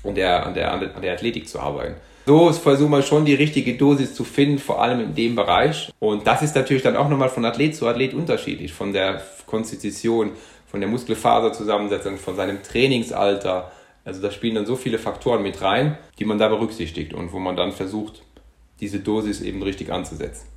der, 0.05 0.45
an, 0.45 0.53
der, 0.53 0.75
an 0.75 1.03
der 1.03 1.15
Athletik 1.15 1.49
zu 1.49 1.61
arbeiten. 1.61 1.95
So 2.27 2.53
versuchen 2.53 2.91
wir 2.91 3.03
schon 3.03 3.25
die 3.25 3.35
richtige 3.35 3.75
Dosis 3.75 4.13
zu 4.13 4.25
finden, 4.25 4.59
vor 4.59 4.83
allem 4.83 4.99
in 4.99 5.15
dem 5.15 5.37
Bereich. 5.37 5.93
Und 6.01 6.27
das 6.27 6.43
ist 6.43 6.57
natürlich 6.57 6.83
dann 6.83 6.97
auch 6.97 7.09
nochmal 7.09 7.29
von 7.29 7.45
Athlet 7.45 7.77
zu 7.77 7.87
Athlet 7.87 8.15
unterschiedlich, 8.15 8.73
von 8.73 8.93
der 8.93 9.23
Konstitution, 9.47 10.33
von 10.67 10.81
der 10.81 10.89
Muskelfaserzusammensetzung, 10.89 12.19
von 12.19 12.35
seinem 12.35 12.65
Trainingsalter. 12.65 13.71
Also 14.05 14.21
da 14.21 14.33
spielen 14.33 14.57
dann 14.57 14.67
so 14.67 14.75
viele 14.75 14.99
Faktoren 14.99 15.41
mit 15.41 15.63
rein, 15.63 15.99
die 16.19 16.25
man 16.25 16.39
da 16.39 16.49
berücksichtigt 16.49 17.15
und 17.15 17.33
wo 17.33 17.39
man 17.39 17.55
dann 17.55 17.71
versucht, 17.71 18.23
diese 18.81 18.99
Dosis 18.99 19.41
eben 19.41 19.63
richtig 19.63 19.93
anzusetzen. 19.93 20.49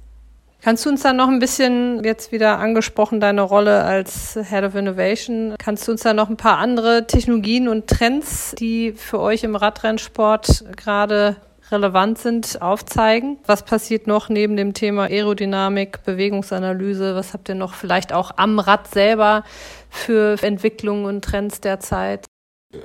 Kannst 0.61 0.85
du 0.85 0.89
uns 0.89 1.03
dann 1.03 1.17
noch 1.17 1.29
ein 1.29 1.39
bisschen, 1.39 2.03
jetzt 2.03 2.31
wieder 2.31 2.57
angesprochen, 2.57 3.19
deine 3.19 3.43
Rolle 3.43 3.83
als 3.83 4.37
Head 4.49 4.63
of 4.63 4.75
Innovation, 4.75 5.53
kannst 5.57 5.87
du 5.87 5.91
uns 5.91 6.01
da 6.01 6.13
noch 6.13 6.29
ein 6.29 6.35
paar 6.35 6.57
andere 6.57 7.05
Technologien 7.05 7.69
und 7.69 7.87
Trends, 7.87 8.55
die 8.57 8.91
für 8.91 9.19
euch 9.19 9.43
im 9.43 9.55
Radrennsport 9.55 10.65
gerade 10.75 11.37
relevant 11.71 12.17
sind, 12.17 12.61
aufzeigen. 12.61 13.37
Was 13.45 13.63
passiert 13.63 14.07
noch 14.07 14.29
neben 14.29 14.57
dem 14.57 14.73
Thema 14.73 15.03
Aerodynamik, 15.03 16.03
Bewegungsanalyse? 16.03 17.15
Was 17.15 17.33
habt 17.33 17.49
ihr 17.49 17.55
noch 17.55 17.73
vielleicht 17.73 18.13
auch 18.13 18.31
am 18.37 18.59
Rad 18.59 18.87
selber 18.87 19.43
für 19.89 20.41
Entwicklungen 20.41 21.05
und 21.05 21.23
Trends 21.23 21.61
derzeit? 21.61 22.25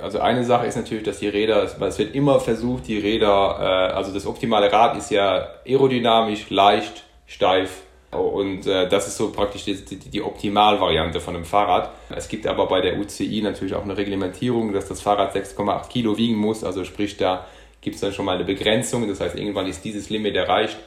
Also 0.01 0.21
eine 0.21 0.45
Sache 0.45 0.67
ist 0.67 0.77
natürlich, 0.77 1.05
dass 1.05 1.19
die 1.19 1.29
Räder, 1.29 1.63
es 1.63 1.99
wird 1.99 2.15
immer 2.15 2.41
versucht, 2.41 2.87
die 2.89 2.99
Räder, 2.99 3.59
äh, 3.61 3.93
also 3.93 4.15
das 4.15 4.27
optimale 4.27 4.73
Rad 4.73 4.97
ist 4.97 5.11
ja 5.11 5.47
aerodynamisch, 5.67 6.49
leicht, 6.49 7.05
steif 7.27 7.83
und 8.15 8.67
äh, 8.67 8.89
das 8.89 9.09
ist 9.09 9.17
so 9.17 9.31
praktisch 9.31 9.65
die, 9.65 9.75
die, 9.75 9.97
die 9.97 10.23
Optimalvariante 10.23 11.21
von 11.21 11.37
einem 11.37 11.45
Fahrrad. 11.45 11.91
Es 12.11 12.29
gibt 12.29 12.47
aber 12.47 12.67
bei 12.67 12.81
der 12.81 12.99
UCI 12.99 13.43
natürlich 13.43 13.75
auch 13.75 13.83
eine 13.83 13.97
Reglementierung, 13.97 14.73
dass 14.73 14.89
das 14.89 15.03
Fahrrad 15.03 15.35
6,8 15.35 15.89
Kilo 15.89 16.17
wiegen 16.17 16.37
muss, 16.37 16.65
also 16.65 16.85
sprich 16.85 17.17
da 17.17 17.45
gibt 17.85 17.95
es 17.95 18.01
dann 18.01 18.13
schon 18.13 18.25
mal 18.25 18.35
eine 18.35 18.45
Begrenzung. 18.45 19.07
Das 19.09 19.21
heißt, 19.21 19.37
irgendwann 19.37 19.67
ist 19.67 19.85
dieses 19.85 20.11
Limit 20.11 20.35
erreicht. 20.35 20.79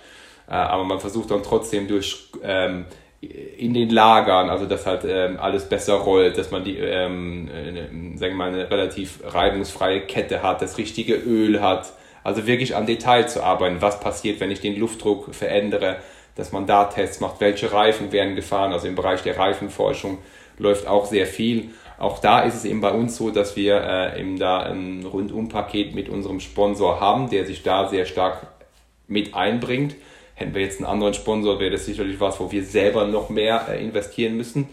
Äh, 0.50 0.54
aber 0.54 0.84
man 0.84 1.00
versucht 1.00 1.32
dann 1.32 1.44
trotzdem 1.44 1.88
durch 1.88 2.30
ähm, 2.44 2.86
in 3.22 3.74
den 3.74 3.90
Lagern, 3.90 4.50
also 4.50 4.66
dass 4.66 4.86
halt 4.86 5.04
ähm, 5.08 5.40
alles 5.40 5.68
besser 5.68 5.96
rollt, 5.96 6.38
dass 6.38 6.52
man 6.52 6.64
die, 6.64 6.78
ähm, 6.78 7.50
eine, 7.52 8.18
sagen 8.18 8.34
wir 8.34 8.36
mal, 8.36 8.50
eine 8.50 8.70
relativ 8.70 9.20
reibungsfreie 9.24 10.02
Kette 10.02 10.44
hat, 10.44 10.62
das 10.62 10.78
richtige 10.78 11.16
Öl 11.16 11.62
hat. 11.62 11.94
Also 12.24 12.46
wirklich 12.46 12.76
am 12.76 12.86
Detail 12.86 13.28
zu 13.28 13.42
arbeiten. 13.42 13.82
Was 13.82 14.00
passiert, 14.00 14.40
wenn 14.40 14.52
ich 14.52 14.60
den 14.60 14.78
Luftdruck 14.78 15.34
verändere? 15.34 15.98
Dass 16.36 16.52
man 16.52 16.68
da 16.68 16.86
Tests 16.86 17.20
macht. 17.20 17.40
Welche 17.40 17.72
Reifen 17.72 18.12
werden 18.12 18.36
gefahren? 18.36 18.74
Also 18.74 18.88
im 18.88 18.96
Bereich 18.96 19.24
der 19.24 19.38
Reifenforschung 19.38 20.20
läuft 20.60 20.88
auch 20.88 21.06
sehr 21.06 21.26
viel. 21.26 21.70
Auch 21.98 22.20
da 22.20 22.42
ist 22.42 22.56
es 22.56 22.66
eben 22.66 22.82
bei 22.82 22.92
uns 22.92 23.18
so, 23.18 23.32
dass 23.32 23.56
wir 23.56 23.82
äh, 23.82 24.20
eben 24.20 24.38
da 24.38 24.60
ein 24.60 25.04
Rundumpaket 25.04 25.96
mit 25.96 26.10
unserem 26.10 26.40
Sponsor 26.40 27.00
haben, 27.00 27.30
der 27.30 27.46
sich 27.46 27.64
da 27.64 27.88
sehr 27.88 28.06
stark 28.06 28.48
mit 29.08 29.34
einbringt. 29.34 29.96
Hätten 30.36 30.54
wir 30.54 30.62
jetzt 30.62 30.78
einen 30.78 30.86
anderen 30.86 31.16
Sponsor, 31.16 31.60
wäre 31.60 31.72
das 31.72 31.86
sicherlich 31.86 32.20
was, 32.20 32.40
wo 32.40 32.52
wir 32.52 32.64
selber 32.64 33.08
noch 33.08 33.30
mehr 33.30 33.66
äh, 33.70 33.84
investieren 33.84 34.38
müssen. 34.38 34.68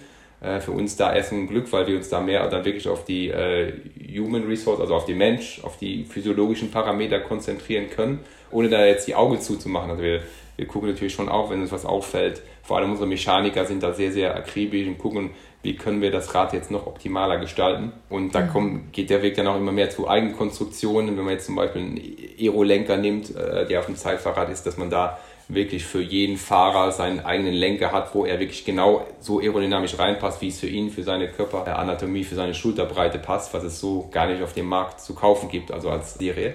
Äh, 0.44 0.60
für 0.60 0.72
uns 0.72 0.96
da 0.96 1.14
erst 1.14 1.32
ein 1.32 1.46
Glück, 1.46 1.72
weil 1.72 1.86
wir 1.86 1.96
uns 1.96 2.10
da 2.10 2.20
mehr 2.20 2.46
dann 2.50 2.66
wirklich 2.66 2.86
auf 2.86 3.06
die 3.06 3.28
äh, 3.28 3.72
Human 4.14 4.44
Resource, 4.46 4.80
also 4.80 4.94
auf 4.94 5.06
die 5.06 5.14
Mensch, 5.14 5.60
auf 5.64 5.78
die 5.78 6.04
physiologischen 6.04 6.70
Parameter 6.70 7.20
konzentrieren 7.20 7.88
können, 7.88 8.20
ohne 8.50 8.68
da 8.68 8.84
jetzt 8.84 9.08
die 9.08 9.14
Augen 9.14 9.40
zuzumachen. 9.40 9.90
Also 9.90 10.02
wir, 10.02 10.20
wir 10.56 10.66
gucken 10.66 10.90
natürlich 10.90 11.14
schon 11.14 11.30
auch, 11.30 11.50
wenn 11.50 11.62
uns 11.62 11.72
was 11.72 11.86
auffällt. 11.86 12.42
Vor 12.62 12.76
allem 12.76 12.90
unsere 12.90 13.08
Mechaniker 13.08 13.64
sind 13.64 13.82
da 13.82 13.94
sehr, 13.94 14.12
sehr 14.12 14.36
akribisch 14.36 14.86
und 14.86 14.98
gucken, 14.98 15.30
wie 15.64 15.76
können 15.76 16.02
wir 16.02 16.10
das 16.10 16.34
Rad 16.34 16.52
jetzt 16.52 16.70
noch 16.70 16.86
optimaler 16.86 17.38
gestalten. 17.38 17.92
Und 18.08 18.34
da 18.34 18.42
mhm. 18.42 18.48
kommt, 18.50 18.92
geht 18.92 19.10
der 19.10 19.22
Weg 19.22 19.34
dann 19.34 19.46
auch 19.46 19.56
immer 19.56 19.72
mehr 19.72 19.90
zu 19.90 20.08
Eigenkonstruktionen. 20.08 21.16
Wenn 21.16 21.24
man 21.24 21.34
jetzt 21.34 21.46
zum 21.46 21.56
Beispiel 21.56 21.82
einen 21.82 22.00
Aerolenker 22.38 22.96
nimmt, 22.96 23.34
äh, 23.34 23.66
der 23.66 23.80
auf 23.80 23.86
dem 23.86 23.96
Zeitfahrrad 23.96 24.50
ist, 24.50 24.64
dass 24.66 24.76
man 24.76 24.90
da 24.90 25.18
wirklich 25.48 25.84
für 25.84 26.00
jeden 26.00 26.36
Fahrer 26.36 26.92
seinen 26.92 27.20
eigenen 27.20 27.54
Lenker 27.54 27.92
hat, 27.92 28.14
wo 28.14 28.24
er 28.24 28.40
wirklich 28.40 28.64
genau 28.64 29.06
so 29.20 29.40
aerodynamisch 29.40 29.98
reinpasst, 29.98 30.40
wie 30.40 30.48
es 30.48 30.60
für 30.60 30.68
ihn, 30.68 30.90
für 30.90 31.02
seine 31.02 31.28
Körperanatomie, 31.28 32.24
für 32.24 32.34
seine 32.34 32.54
Schulterbreite 32.54 33.18
passt, 33.18 33.52
was 33.52 33.64
es 33.64 33.80
so 33.80 34.08
gar 34.10 34.26
nicht 34.26 34.42
auf 34.42 34.52
dem 34.52 34.66
Markt 34.66 35.00
zu 35.00 35.14
kaufen 35.14 35.48
gibt, 35.48 35.70
also 35.70 35.90
als 35.90 36.14
Serie. 36.14 36.54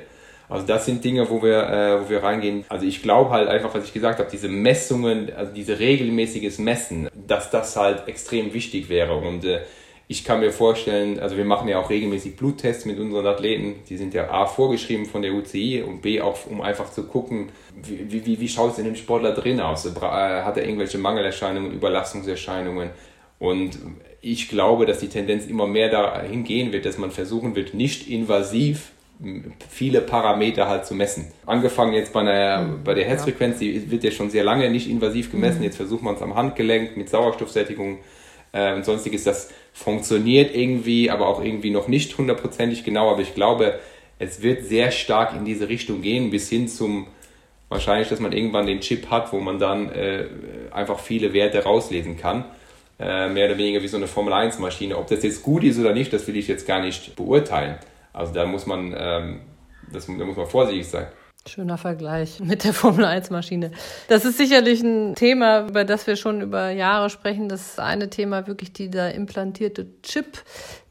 Also 0.49 0.65
das 0.65 0.85
sind 0.85 1.05
Dinge, 1.05 1.29
wo 1.29 1.43
wir, 1.43 1.69
äh, 1.69 2.01
wo 2.01 2.09
wir 2.09 2.23
reingehen. 2.23 2.65
Also 2.69 2.85
ich 2.85 3.03
glaube 3.03 3.29
halt 3.29 3.47
einfach, 3.47 3.73
was 3.73 3.85
ich 3.85 3.93
gesagt 3.93 4.19
habe, 4.19 4.29
diese 4.31 4.49
Messungen, 4.49 5.31
also 5.33 5.53
diese 5.53 5.79
regelmäßiges 5.79 6.57
Messen, 6.57 7.07
dass 7.27 7.51
das 7.51 7.75
halt 7.75 8.07
extrem 8.07 8.53
wichtig 8.53 8.89
wäre. 8.89 9.15
Und 9.15 9.45
äh, 9.45 9.61
ich 10.07 10.23
kann 10.23 10.39
mir 10.39 10.51
vorstellen, 10.51 11.19
also 11.19 11.37
wir 11.37 11.45
machen 11.45 11.67
ja 11.67 11.79
auch 11.79 11.91
regelmäßig 11.91 12.35
Bluttests 12.35 12.85
mit 12.85 12.97
unseren 12.97 13.27
Athleten. 13.27 13.75
Die 13.87 13.95
sind 13.95 14.15
ja 14.15 14.31
A 14.31 14.47
vorgeschrieben 14.47 15.05
von 15.05 15.21
der 15.21 15.33
UCI 15.33 15.83
und 15.83 16.01
B 16.01 16.19
auch, 16.19 16.47
um 16.47 16.61
einfach 16.61 16.91
zu 16.91 17.03
gucken, 17.03 17.49
wie, 17.83 18.25
wie, 18.25 18.39
wie 18.39 18.49
schaut 18.49 18.71
es 18.71 18.79
in 18.79 18.85
dem 18.85 18.95
Sportler 18.95 19.33
drin 19.33 19.61
aus? 19.61 19.85
Äh, 19.85 19.91
hat 19.99 20.57
er 20.57 20.63
irgendwelche 20.65 20.97
Mangelerscheinungen, 20.97 21.71
Überlastungserscheinungen? 21.71 22.89
Und 23.37 23.77
ich 24.21 24.49
glaube, 24.49 24.87
dass 24.87 24.97
die 24.97 25.09
Tendenz 25.09 25.45
immer 25.45 25.67
mehr 25.67 25.89
dahin 25.89 26.43
gehen 26.43 26.71
wird, 26.71 26.85
dass 26.85 26.97
man 26.97 27.11
versuchen 27.11 27.55
wird, 27.55 27.75
nicht 27.75 28.09
invasiv 28.09 28.91
viele 29.69 30.01
Parameter 30.01 30.67
halt 30.67 30.85
zu 30.85 30.93
messen. 30.93 31.31
Angefangen 31.45 31.93
jetzt 31.93 32.13
bei, 32.13 32.21
einer, 32.21 32.61
mhm. 32.61 32.83
bei 32.83 32.93
der 32.93 33.05
Herzfrequenz, 33.05 33.59
die 33.59 33.91
wird 33.91 34.03
ja 34.03 34.11
schon 34.11 34.29
sehr 34.29 34.43
lange 34.43 34.69
nicht 34.69 34.89
invasiv 34.89 35.31
gemessen. 35.31 35.59
Mhm. 35.59 35.65
Jetzt 35.65 35.77
versucht 35.77 36.03
man 36.03 36.15
es 36.15 36.21
am 36.21 36.35
Handgelenk 36.35 36.95
mit 36.95 37.09
Sauerstoffsättigung 37.09 37.99
äh, 38.53 38.73
und 38.73 38.85
sonstiges. 38.85 39.25
Das 39.25 39.49
funktioniert 39.73 40.55
irgendwie, 40.55 41.11
aber 41.11 41.27
auch 41.27 41.43
irgendwie 41.43 41.69
noch 41.69 41.87
nicht 41.89 42.17
hundertprozentig 42.17 42.85
genau. 42.85 43.11
Aber 43.11 43.21
ich 43.21 43.35
glaube, 43.35 43.79
es 44.19 44.41
wird 44.41 44.63
sehr 44.65 44.91
stark 44.91 45.35
in 45.35 45.43
diese 45.43 45.67
Richtung 45.67 46.01
gehen, 46.01 46.29
bis 46.29 46.49
hin 46.49 46.69
zum 46.69 47.07
wahrscheinlich, 47.67 48.07
dass 48.07 48.19
man 48.19 48.31
irgendwann 48.31 48.67
den 48.67 48.79
Chip 48.79 49.09
hat, 49.09 49.33
wo 49.33 49.39
man 49.39 49.59
dann 49.59 49.89
äh, 49.91 50.25
einfach 50.71 50.99
viele 50.99 51.33
Werte 51.33 51.63
rauslesen 51.63 52.17
kann. 52.17 52.45
Äh, 52.99 53.29
mehr 53.29 53.47
oder 53.47 53.57
weniger 53.57 53.81
wie 53.81 53.87
so 53.87 53.97
eine 53.97 54.07
Formel 54.07 54.33
1 54.33 54.59
Maschine. 54.59 54.97
Ob 54.97 55.07
das 55.07 55.23
jetzt 55.23 55.43
gut 55.43 55.63
ist 55.63 55.77
oder 55.77 55.93
nicht, 55.93 56.11
das 56.11 56.27
will 56.27 56.35
ich 56.35 56.47
jetzt 56.47 56.65
gar 56.65 56.81
nicht 56.81 57.15
beurteilen. 57.15 57.77
Also 58.13 58.33
da 58.33 58.45
muss 58.45 58.65
man, 58.65 58.93
ähm, 58.97 59.41
das, 59.91 60.07
da 60.07 60.25
muss 60.25 60.37
man 60.37 60.47
vorsichtig 60.47 60.87
sein. 60.87 61.07
Schöner 61.47 61.77
Vergleich 61.77 62.39
mit 62.41 62.63
der 62.63 62.73
Formel 62.73 63.05
1 63.05 63.29
Maschine. 63.29 63.71
Das 64.07 64.25
ist 64.25 64.37
sicherlich 64.37 64.81
ein 64.83 65.15
Thema, 65.15 65.67
über 65.67 65.85
das 65.85 66.05
wir 66.05 66.15
schon 66.15 66.41
über 66.41 66.69
Jahre 66.69 67.09
sprechen. 67.09 67.47
Das 67.47 67.79
eine 67.79 68.09
Thema 68.09 68.45
wirklich 68.45 68.73
dieser 68.73 69.13
implantierte 69.13 69.87
Chip, 70.03 70.43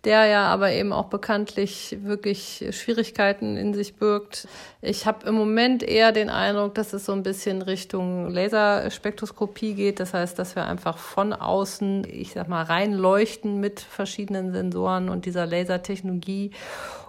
der 0.04 0.24
ja 0.24 0.46
aber 0.46 0.72
eben 0.72 0.92
auch 0.92 1.06
bekanntlich 1.06 1.98
wirklich 2.02 2.64
Schwierigkeiten 2.70 3.56
in 3.56 3.74
sich 3.74 3.96
birgt. 3.96 4.48
Ich 4.80 5.06
habe 5.06 5.28
im 5.28 5.34
Moment 5.34 5.82
eher 5.82 6.12
den 6.12 6.30
Eindruck, 6.30 6.74
dass 6.74 6.92
es 6.92 7.04
so 7.04 7.12
ein 7.12 7.22
bisschen 7.22 7.60
Richtung 7.60 8.30
Laserspektroskopie 8.30 9.74
geht. 9.74 10.00
Das 10.00 10.14
heißt, 10.14 10.38
dass 10.38 10.56
wir 10.56 10.66
einfach 10.66 10.96
von 10.96 11.34
außen, 11.34 12.04
ich 12.10 12.32
sag 12.32 12.48
mal, 12.48 12.62
reinleuchten 12.62 13.60
mit 13.60 13.80
verschiedenen 13.80 14.52
Sensoren 14.52 15.10
und 15.10 15.26
dieser 15.26 15.46
Lasertechnologie 15.46 16.52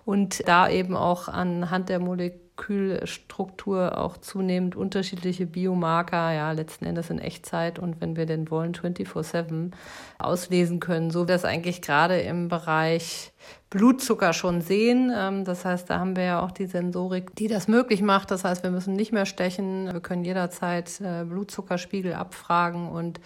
und 0.09 0.47
da 0.47 0.67
eben 0.67 0.95
auch 0.95 1.27
anhand 1.27 1.89
der 1.89 1.99
Molekülstruktur 1.99 3.95
auch 3.95 4.17
zunehmend 4.17 4.75
unterschiedliche 4.75 5.45
Biomarker, 5.45 6.31
ja, 6.33 6.51
letzten 6.51 6.85
Endes 6.85 7.11
in 7.11 7.19
Echtzeit 7.19 7.77
und 7.77 8.01
wenn 8.01 8.15
wir 8.15 8.25
denn 8.25 8.49
wollen, 8.49 8.73
24-7 8.73 9.69
auslesen 10.17 10.79
können, 10.79 11.11
so 11.11 11.25
es 11.25 11.45
eigentlich 11.45 11.83
gerade 11.83 12.19
im 12.21 12.47
Bereich 12.47 13.33
Blutzucker 13.69 14.33
schon 14.33 14.61
sehen. 14.61 15.13
Ähm, 15.15 15.45
das 15.45 15.63
heißt, 15.63 15.91
da 15.91 15.99
haben 15.99 16.15
wir 16.15 16.23
ja 16.23 16.41
auch 16.41 16.51
die 16.51 16.65
Sensorik, 16.65 17.35
die 17.35 17.47
das 17.47 17.67
möglich 17.67 18.01
macht. 18.01 18.31
Das 18.31 18.43
heißt, 18.43 18.63
wir 18.63 18.71
müssen 18.71 18.95
nicht 18.95 19.11
mehr 19.11 19.27
stechen. 19.27 19.93
Wir 19.93 19.99
können 19.99 20.23
jederzeit 20.23 20.99
äh, 21.01 21.23
Blutzuckerspiegel 21.23 22.15
abfragen. 22.15 22.89
Und 22.89 23.19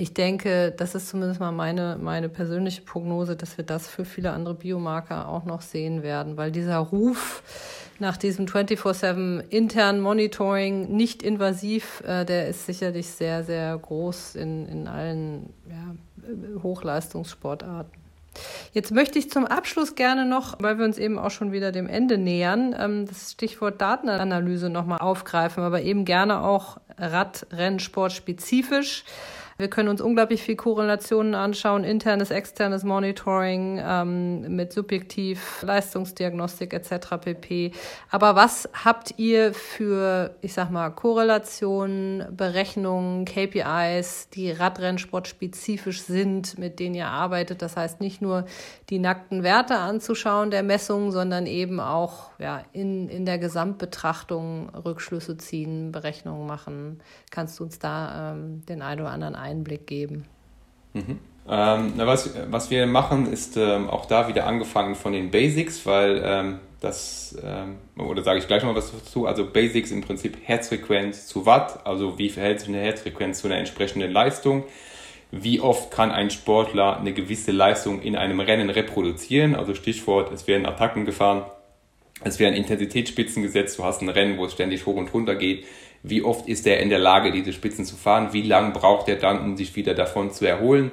ich 0.00 0.14
denke, 0.14 0.72
das 0.76 0.94
ist 0.94 1.08
zumindest 1.08 1.40
mal 1.40 1.52
meine, 1.52 1.98
meine 2.00 2.28
persönliche 2.28 2.82
Prognose, 2.82 3.36
dass 3.36 3.56
wir 3.56 3.64
das 3.64 3.88
für 3.88 4.04
viele 4.04 4.32
andere 4.32 4.54
Biomarker 4.54 5.28
auch 5.28 5.44
noch 5.44 5.62
sehen 5.62 6.02
werden, 6.02 6.36
weil 6.36 6.50
dieser 6.50 6.78
Ruf, 6.78 7.42
nach 7.98 8.16
diesem 8.16 8.46
24-7 8.46 9.40
internen 9.50 10.00
Monitoring 10.00 10.94
nicht 10.94 11.22
invasiv, 11.22 12.02
äh, 12.06 12.24
der 12.24 12.48
ist 12.48 12.66
sicherlich 12.66 13.08
sehr, 13.08 13.42
sehr 13.42 13.76
groß 13.76 14.36
in, 14.36 14.66
in 14.66 14.88
allen 14.88 15.52
ja, 15.68 16.62
Hochleistungssportarten. 16.62 17.92
Jetzt 18.72 18.92
möchte 18.92 19.18
ich 19.18 19.30
zum 19.30 19.46
Abschluss 19.46 19.94
gerne 19.94 20.24
noch, 20.24 20.56
weil 20.60 20.78
wir 20.78 20.84
uns 20.84 20.98
eben 20.98 21.18
auch 21.18 21.30
schon 21.30 21.52
wieder 21.52 21.72
dem 21.72 21.88
Ende 21.88 22.18
nähern, 22.18 22.74
ähm, 22.78 23.06
das 23.06 23.32
Stichwort 23.32 23.80
Datenanalyse 23.80 24.70
nochmal 24.70 24.98
aufgreifen, 24.98 25.64
aber 25.64 25.82
eben 25.82 26.04
gerne 26.04 26.42
auch 26.42 26.78
Radrennsport 26.98 28.12
spezifisch. 28.12 29.04
Wir 29.60 29.68
können 29.68 29.88
uns 29.88 30.00
unglaublich 30.00 30.40
viel 30.44 30.54
Korrelationen 30.54 31.34
anschauen, 31.34 31.82
internes, 31.82 32.30
externes 32.30 32.84
Monitoring 32.84 33.82
ähm, 33.84 34.54
mit 34.54 34.72
Subjektiv, 34.72 35.62
Leistungsdiagnostik 35.62 36.72
etc. 36.72 37.16
pp. 37.20 37.72
Aber 38.08 38.36
was 38.36 38.68
habt 38.72 39.14
ihr 39.16 39.52
für, 39.52 40.36
ich 40.42 40.52
sag 40.52 40.70
mal, 40.70 40.90
Korrelationen, 40.90 42.36
Berechnungen, 42.36 43.24
KPIs, 43.24 44.28
die 44.28 44.52
Radrennsport 44.52 45.26
spezifisch 45.26 46.02
sind, 46.02 46.56
mit 46.56 46.78
denen 46.78 46.94
ihr 46.94 47.08
arbeitet? 47.08 47.60
Das 47.60 47.76
heißt 47.76 48.00
nicht 48.00 48.22
nur 48.22 48.44
die 48.90 49.00
nackten 49.00 49.42
Werte 49.42 49.78
anzuschauen 49.78 50.52
der 50.52 50.62
Messungen, 50.62 51.10
sondern 51.10 51.46
eben 51.46 51.80
auch 51.80 52.27
ja, 52.38 52.62
in, 52.72 53.08
in 53.08 53.26
der 53.26 53.38
Gesamtbetrachtung 53.38 54.70
Rückschlüsse 54.70 55.36
ziehen, 55.38 55.92
Berechnungen 55.92 56.46
machen. 56.46 57.00
Kannst 57.30 57.58
du 57.58 57.64
uns 57.64 57.78
da 57.78 58.32
ähm, 58.32 58.64
den 58.66 58.82
einen 58.82 59.00
oder 59.00 59.10
anderen 59.10 59.34
Einblick 59.34 59.86
geben? 59.86 60.24
Mhm. 60.94 61.18
Ähm, 61.50 61.94
na, 61.96 62.06
was, 62.06 62.34
was 62.50 62.70
wir 62.70 62.86
machen, 62.86 63.32
ist 63.32 63.56
ähm, 63.56 63.88
auch 63.88 64.06
da 64.06 64.28
wieder 64.28 64.46
angefangen 64.46 64.94
von 64.94 65.12
den 65.12 65.30
Basics, 65.30 65.86
weil 65.86 66.20
ähm, 66.22 66.58
das, 66.80 67.36
ähm, 67.42 67.76
oder 67.98 68.22
sage 68.22 68.38
ich 68.38 68.46
gleich 68.46 68.62
noch 68.62 68.74
was 68.74 68.92
dazu, 68.92 69.26
also 69.26 69.46
Basics 69.50 69.90
im 69.90 70.02
Prinzip 70.02 70.36
Herzfrequenz 70.42 71.26
zu 71.26 71.46
Watt, 71.46 71.86
also 71.86 72.18
wie 72.18 72.28
verhält 72.28 72.60
sich 72.60 72.68
eine 72.68 72.78
Herzfrequenz 72.78 73.40
zu 73.40 73.48
einer 73.48 73.56
entsprechenden 73.56 74.12
Leistung, 74.12 74.64
wie 75.30 75.60
oft 75.60 75.90
kann 75.90 76.10
ein 76.10 76.30
Sportler 76.30 76.98
eine 76.98 77.12
gewisse 77.14 77.50
Leistung 77.50 78.02
in 78.02 78.14
einem 78.14 78.40
Rennen 78.40 78.70
reproduzieren, 78.70 79.56
also 79.56 79.74
Stichwort, 79.74 80.30
es 80.30 80.46
werden 80.46 80.66
Attacken 80.66 81.06
gefahren, 81.06 81.46
es 82.24 82.38
werden 82.38 82.54
Intensitätsspitzen 82.54 83.42
gesetzt, 83.42 83.78
du 83.78 83.84
hast 83.84 84.02
ein 84.02 84.08
Rennen, 84.08 84.38
wo 84.38 84.44
es 84.44 84.52
ständig 84.52 84.86
hoch 84.86 84.96
und 84.96 85.12
runter 85.14 85.36
geht, 85.36 85.64
wie 86.02 86.22
oft 86.22 86.48
ist 86.48 86.66
er 86.66 86.80
in 86.80 86.90
der 86.90 86.98
Lage, 86.98 87.32
diese 87.32 87.52
Spitzen 87.52 87.84
zu 87.84 87.96
fahren, 87.96 88.32
wie 88.32 88.42
lange 88.42 88.72
braucht 88.72 89.08
er 89.08 89.16
dann, 89.16 89.40
um 89.40 89.56
sich 89.56 89.74
wieder 89.76 89.94
davon 89.94 90.30
zu 90.30 90.46
erholen. 90.46 90.90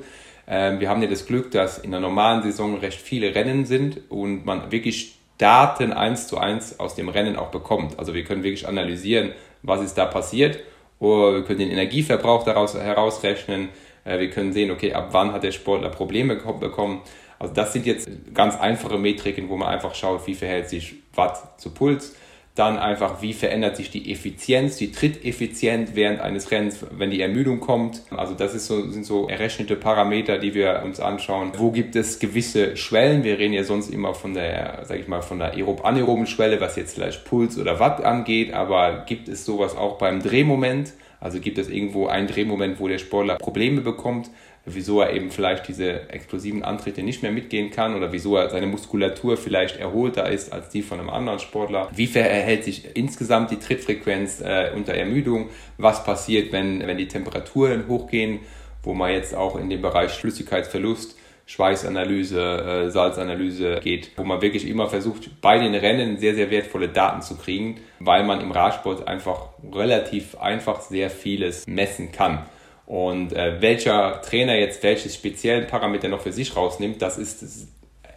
Ähm, 0.47 0.79
wir 0.79 0.89
haben 0.89 1.01
ja 1.01 1.07
das 1.07 1.25
Glück, 1.25 1.51
dass 1.51 1.77
in 1.77 1.91
der 1.91 1.99
normalen 1.99 2.43
Saison 2.43 2.77
recht 2.77 2.99
viele 2.99 3.33
Rennen 3.33 3.65
sind 3.65 4.01
und 4.09 4.45
man 4.45 4.71
wirklich 4.71 5.15
Daten 5.37 5.91
eins 5.91 6.27
zu 6.27 6.37
eins 6.37 6.79
aus 6.79 6.95
dem 6.95 7.09
Rennen 7.09 7.35
auch 7.35 7.51
bekommt. 7.51 7.99
Also 7.99 8.13
wir 8.13 8.23
können 8.23 8.43
wirklich 8.43 8.67
analysieren, 8.67 9.31
was 9.63 9.81
ist 9.81 9.95
da 9.95 10.05
passiert. 10.05 10.59
Oder 10.99 11.33
wir 11.33 11.43
können 11.43 11.59
den 11.59 11.71
Energieverbrauch 11.71 12.43
daraus 12.43 12.73
herausrechnen. 12.75 13.69
Äh, 14.05 14.19
wir 14.19 14.29
können 14.29 14.53
sehen, 14.53 14.71
okay, 14.71 14.93
ab 14.93 15.09
wann 15.11 15.33
hat 15.33 15.43
der 15.43 15.51
Sportler 15.51 15.89
Probleme 15.89 16.35
bekommen. 16.35 17.01
Also 17.37 17.53
das 17.53 17.73
sind 17.73 17.85
jetzt 17.85 18.09
ganz 18.33 18.55
einfache 18.55 18.97
Metriken, 18.97 19.49
wo 19.49 19.57
man 19.57 19.67
einfach 19.67 19.93
schaut, 19.93 20.25
wie 20.25 20.35
verhält 20.35 20.69
sich 20.69 20.95
Watt 21.15 21.59
zu 21.59 21.69
Puls 21.71 22.15
Dann 22.55 22.77
einfach, 22.77 23.21
wie 23.21 23.33
verändert 23.33 23.75
sich 23.75 23.91
die 23.91 24.11
Effizienz, 24.13 24.77
die 24.77 24.93
Tritteffizienz 24.93 25.91
während 25.93 26.21
eines 26.21 26.51
Rennens, 26.51 26.85
wenn 26.91 27.11
die 27.11 27.19
Ermüdung 27.19 27.59
kommt. 27.59 28.03
Also 28.11 28.33
das 28.33 28.53
so, 28.65 28.89
sind 28.89 29.05
so 29.05 29.27
errechnete 29.27 29.75
Parameter, 29.75 30.37
die 30.37 30.53
wir 30.53 30.81
uns 30.85 31.01
anschauen. 31.01 31.51
Wo 31.57 31.71
gibt 31.71 31.97
es 31.97 32.19
gewisse 32.19 32.77
Schwellen? 32.77 33.25
Wir 33.25 33.39
reden 33.39 33.53
ja 33.53 33.65
sonst 33.65 33.89
immer 33.89 34.13
von 34.13 34.33
der, 34.33 34.83
sag 34.85 34.99
ich 34.99 35.09
mal, 35.09 35.21
von 35.21 35.39
der 35.39 35.53
aerob-anaeroben 35.53 36.27
Schwelle, 36.27 36.61
was 36.61 36.77
jetzt 36.77 36.95
vielleicht 36.95 37.25
Puls 37.25 37.57
oder 37.57 37.81
Watt 37.81 38.05
angeht. 38.05 38.53
Aber 38.53 39.03
gibt 39.05 39.27
es 39.27 39.43
sowas 39.43 39.75
auch 39.75 39.97
beim 39.97 40.23
Drehmoment? 40.23 40.93
Also 41.19 41.39
gibt 41.39 41.57
es 41.57 41.69
irgendwo 41.69 42.07
einen 42.07 42.27
Drehmoment, 42.27 42.79
wo 42.79 42.87
der 42.87 42.99
Sportler 42.99 43.35
Probleme 43.35 43.81
bekommt? 43.81 44.29
Wieso 44.65 45.01
er 45.01 45.13
eben 45.13 45.31
vielleicht 45.31 45.67
diese 45.67 46.09
explosiven 46.09 46.63
Antritte 46.63 47.03
nicht 47.03 47.21
mehr 47.21 47.31
mitgehen 47.31 47.71
kann 47.71 47.95
oder 47.95 48.11
wieso 48.11 48.35
er 48.35 48.49
seine 48.49 48.67
Muskulatur 48.67 49.37
vielleicht 49.37 49.77
erholter 49.77 50.29
ist 50.29 50.51
als 50.51 50.69
die 50.69 50.81
von 50.81 50.99
einem 50.99 51.09
anderen 51.09 51.39
Sportler. 51.39 51.89
Wie 51.95 52.07
verhält 52.07 52.63
sich 52.63 52.95
insgesamt 52.95 53.51
die 53.51 53.59
Trittfrequenz 53.59 54.41
äh, 54.41 54.71
unter 54.75 54.93
Ermüdung? 54.93 55.49
Was 55.77 56.03
passiert, 56.03 56.51
wenn, 56.51 56.85
wenn 56.85 56.97
die 56.97 57.07
Temperaturen 57.07 57.87
hochgehen, 57.87 58.39
wo 58.83 58.93
man 58.93 59.11
jetzt 59.11 59.35
auch 59.35 59.55
in 59.55 59.69
den 59.69 59.81
Bereich 59.81 60.11
Flüssigkeitsverlust 60.11 61.15
Schweißanalyse, 61.47 62.41
äh, 62.41 62.89
Salzanalyse 62.89 63.79
geht, 63.83 64.11
wo 64.17 64.23
man 64.23 64.41
wirklich 64.41 64.67
immer 64.67 64.89
versucht, 64.89 65.41
bei 65.41 65.59
den 65.59 65.75
Rennen 65.75 66.17
sehr, 66.17 66.33
sehr 66.33 66.49
wertvolle 66.49 66.89
Daten 66.89 67.21
zu 67.21 67.37
kriegen, 67.37 67.75
weil 67.99 68.23
man 68.23 68.41
im 68.41 68.51
Radsport 68.51 69.07
einfach 69.07 69.49
relativ 69.71 70.35
einfach 70.39 70.81
sehr 70.81 71.11
vieles 71.11 71.67
messen 71.67 72.11
kann. 72.11 72.45
Und 72.85 73.33
äh, 73.33 73.61
welcher 73.61 74.21
Trainer 74.21 74.55
jetzt 74.55 74.83
welche 74.83 75.09
speziellen 75.09 75.67
Parameter 75.67 76.07
noch 76.07 76.21
für 76.21 76.31
sich 76.31 76.55
rausnimmt, 76.55 77.01
das 77.01 77.17
ist 77.17 77.67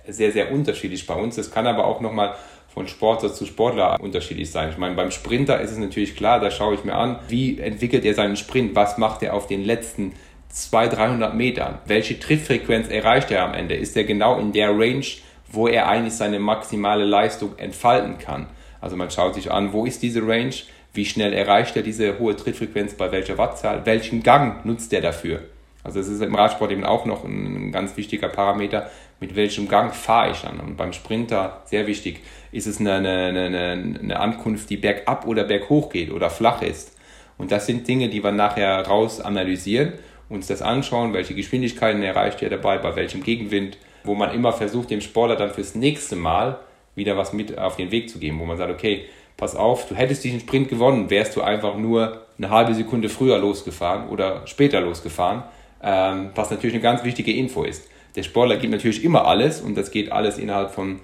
sehr, 0.07 0.33
sehr 0.33 0.53
unterschiedlich 0.53 1.07
bei 1.07 1.15
uns. 1.15 1.37
Das 1.37 1.51
kann 1.51 1.67
aber 1.67 1.87
auch 1.87 2.01
nochmal 2.01 2.35
von 2.69 2.87
Sportler 2.87 3.33
zu 3.33 3.47
Sportler 3.47 3.99
unterschiedlich 4.01 4.51
sein. 4.51 4.71
Ich 4.71 4.79
meine, 4.79 4.95
beim 4.95 5.11
Sprinter 5.11 5.61
ist 5.61 5.73
es 5.73 5.79
natürlich 5.79 6.17
klar, 6.17 6.39
da 6.39 6.51
schaue 6.51 6.75
ich 6.75 6.85
mir 6.85 6.95
an, 6.95 7.19
wie 7.29 7.59
entwickelt 7.59 8.05
er 8.05 8.15
seinen 8.15 8.37
Sprint, 8.37 8.75
was 8.75 8.99
macht 8.99 9.23
er 9.23 9.35
auf 9.35 9.47
den 9.47 9.65
letzten 9.65 10.13
200, 10.51 10.99
300 10.99 11.35
Metern, 11.35 11.79
welche 11.87 12.19
Trittfrequenz 12.19 12.89
erreicht 12.89 13.31
er 13.31 13.45
am 13.45 13.55
Ende, 13.55 13.75
ist 13.75 13.97
er 13.97 14.05
genau 14.05 14.39
in 14.39 14.53
der 14.53 14.71
Range, 14.71 15.05
wo 15.51 15.67
er 15.67 15.89
eigentlich 15.89 16.15
seine 16.15 16.39
maximale 16.39 17.05
Leistung 17.05 17.59
entfalten 17.59 18.19
kann. 18.19 18.47
Also 18.81 18.97
man 18.97 19.11
schaut 19.11 19.35
sich 19.35 19.51
an, 19.51 19.73
wo 19.73 19.85
ist 19.85 20.03
diese 20.03 20.27
Range, 20.27 20.55
wie 20.93 21.05
schnell 21.05 21.33
erreicht 21.33 21.77
er 21.77 21.83
diese 21.83 22.19
hohe 22.19 22.35
Trittfrequenz 22.37 22.95
bei 22.95 23.13
welcher 23.13 23.39
Wattzahl? 23.39 23.85
Welchen 23.85 24.23
Gang 24.23 24.65
nutzt 24.65 24.93
er 24.93 25.01
dafür? 25.01 25.43
Also 25.85 26.01
das 26.01 26.09
ist 26.09 26.21
im 26.23 26.35
Radsport 26.35 26.71
eben 26.73 26.85
auch 26.85 27.05
noch 27.07 27.25
ein 27.25 27.73
ganz 27.73 27.97
wichtiger 27.97 28.29
Parameter. 28.29 28.91
Mit 29.21 29.37
welchem 29.37 29.69
Gang 29.69 29.95
fahre 29.95 30.33
ich 30.33 30.43
dann? 30.43 30.61
Und 30.61 30.77
beim 30.77 30.93
Sprinter, 30.93 31.63
sehr 31.67 31.87
wichtig, 31.87 32.21
ist 32.53 32.67
es 32.67 32.81
eine, 32.81 32.95
eine, 32.95 33.11
eine, 33.17 33.99
eine 34.01 34.21
Ankunft, 34.21 34.71
die 34.71 34.77
bergab 34.77 35.27
oder 35.27 35.45
berghoch 35.45 35.91
geht 35.91 36.11
oder 36.11 36.31
flach 36.31 36.63
ist. 36.63 36.97
Und 37.37 37.53
das 37.53 37.67
sind 37.67 37.87
Dinge, 37.87 38.09
die 38.09 38.23
wir 38.23 38.33
nachher 38.33 38.87
raus 38.87 39.21
analysieren, 39.21 39.95
uns 40.29 40.49
das 40.49 40.61
anschauen, 40.61 41.15
welche 41.15 41.35
Geschwindigkeiten 41.35 42.03
erreicht 42.03 42.43
er 42.43 42.51
dabei, 42.51 42.79
bei 42.79 42.95
welchem 42.97 43.23
Gegenwind, 43.23 43.79
wo 44.05 44.15
man 44.15 44.35
immer 44.35 44.53
versucht, 44.53 44.91
dem 44.91 45.01
Sportler 45.01 45.37
dann 45.37 45.53
fürs 45.53 45.75
nächste 45.75 46.17
Mal 46.17 46.59
wieder 46.95 47.17
was 47.17 47.33
mit 47.33 47.57
auf 47.57 47.77
den 47.77 47.91
Weg 47.91 48.11
zu 48.11 48.19
geben, 48.19 48.39
wo 48.41 48.45
man 48.45 48.59
sagt, 48.59 48.73
okay, 48.73 49.07
pass 49.39 49.57
auf, 49.57 49.89
du 49.89 49.95
hättest 49.95 50.25
diesen 50.25 50.41
Sprint 50.41 50.69
gewonnen, 50.69 51.09
wärst 51.09 51.35
du 51.37 51.41
einfach 51.41 51.77
nur 51.77 52.27
eine 52.37 52.51
halbe 52.51 52.75
Sekunde 52.75 53.09
früher 53.09 53.39
losgefahren 53.39 54.11
oder 54.11 54.47
später 54.47 54.83
losgefahren, 54.83 55.45
ähm, 55.83 56.31
was 56.35 56.51
natürlich 56.51 56.75
eine 56.75 56.83
ganz 56.83 57.05
wichtige 57.05 57.33
Info 57.33 57.63
ist. 57.63 57.89
Der 58.17 58.25
Sportler 58.25 58.57
gibt 58.57 58.73
natürlich 58.73 59.05
immer 59.05 59.27
alles 59.27 59.61
und 59.61 59.77
das 59.77 59.91
geht 59.91 60.13
alles 60.13 60.39
innerhalb 60.39 60.73
von 60.73 61.01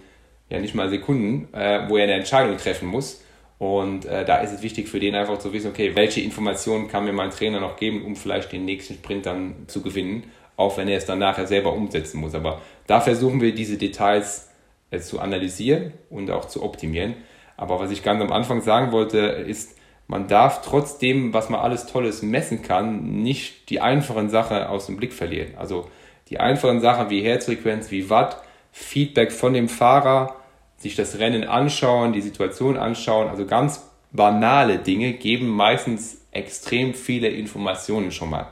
ja 0.50 0.58
nicht 0.58 0.74
mal 0.74 0.90
Sekunden, 0.90 1.48
äh, 1.54 1.88
wo 1.88 1.96
er 1.96 2.04
eine 2.04 2.14
Entscheidung 2.14 2.58
treffen 2.58 2.88
muss. 2.88 3.22
Und 3.58 4.04
äh, 4.04 4.24
da 4.24 4.38
ist 4.38 4.52
es 4.52 4.62
wichtig 4.62 4.88
für 4.88 4.98
den 4.98 5.14
einfach 5.14 5.38
zu 5.38 5.52
wissen, 5.52 5.70
okay, 5.70 5.94
welche 5.94 6.20
Informationen 6.20 6.88
kann 6.88 7.04
mir 7.04 7.12
mein 7.12 7.30
Trainer 7.30 7.60
noch 7.60 7.76
geben, 7.76 8.04
um 8.04 8.16
vielleicht 8.16 8.52
den 8.52 8.64
nächsten 8.64 8.94
Sprint 8.94 9.26
dann 9.26 9.54
zu 9.68 9.80
gewinnen, 9.80 10.24
auch 10.56 10.76
wenn 10.76 10.88
er 10.88 10.98
es 10.98 11.06
dann 11.06 11.20
nachher 11.20 11.46
selber 11.46 11.72
umsetzen 11.72 12.20
muss. 12.20 12.34
Aber 12.34 12.60
da 12.88 13.00
versuchen 13.00 13.40
wir 13.40 13.54
diese 13.54 13.78
Details 13.78 14.50
äh, 14.90 14.98
zu 14.98 15.20
analysieren 15.20 15.92
und 16.10 16.30
auch 16.30 16.46
zu 16.46 16.62
optimieren. 16.64 17.14
Aber 17.56 17.78
was 17.80 17.90
ich 17.90 18.02
ganz 18.02 18.20
am 18.22 18.32
Anfang 18.32 18.60
sagen 18.60 18.92
wollte, 18.92 19.18
ist, 19.18 19.76
man 20.06 20.28
darf 20.28 20.62
trotzdem, 20.62 21.32
was 21.32 21.48
man 21.48 21.60
alles 21.60 21.86
Tolles 21.86 22.22
messen 22.22 22.62
kann, 22.62 23.22
nicht 23.22 23.70
die 23.70 23.80
einfachen 23.80 24.28
Sachen 24.28 24.58
aus 24.58 24.86
dem 24.86 24.96
Blick 24.96 25.12
verlieren. 25.12 25.54
Also 25.56 25.88
die 26.28 26.40
einfachen 26.40 26.80
Sachen 26.80 27.10
wie 27.10 27.22
Herzfrequenz, 27.22 27.90
wie 27.90 28.10
Watt, 28.10 28.42
Feedback 28.72 29.32
von 29.32 29.54
dem 29.54 29.68
Fahrer, 29.68 30.36
sich 30.76 30.96
das 30.96 31.18
Rennen 31.18 31.44
anschauen, 31.44 32.12
die 32.12 32.20
Situation 32.20 32.76
anschauen, 32.76 33.28
also 33.28 33.46
ganz 33.46 33.90
banale 34.12 34.78
Dinge 34.78 35.14
geben 35.14 35.48
meistens 35.48 36.20
extrem 36.32 36.94
viele 36.94 37.28
Informationen 37.28 38.10
schon 38.10 38.30
mal. 38.30 38.48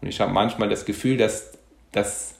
Und 0.00 0.08
ich 0.08 0.20
habe 0.20 0.32
manchmal 0.32 0.68
das 0.68 0.84
Gefühl, 0.84 1.16
dass, 1.16 1.52
dass 1.90 2.31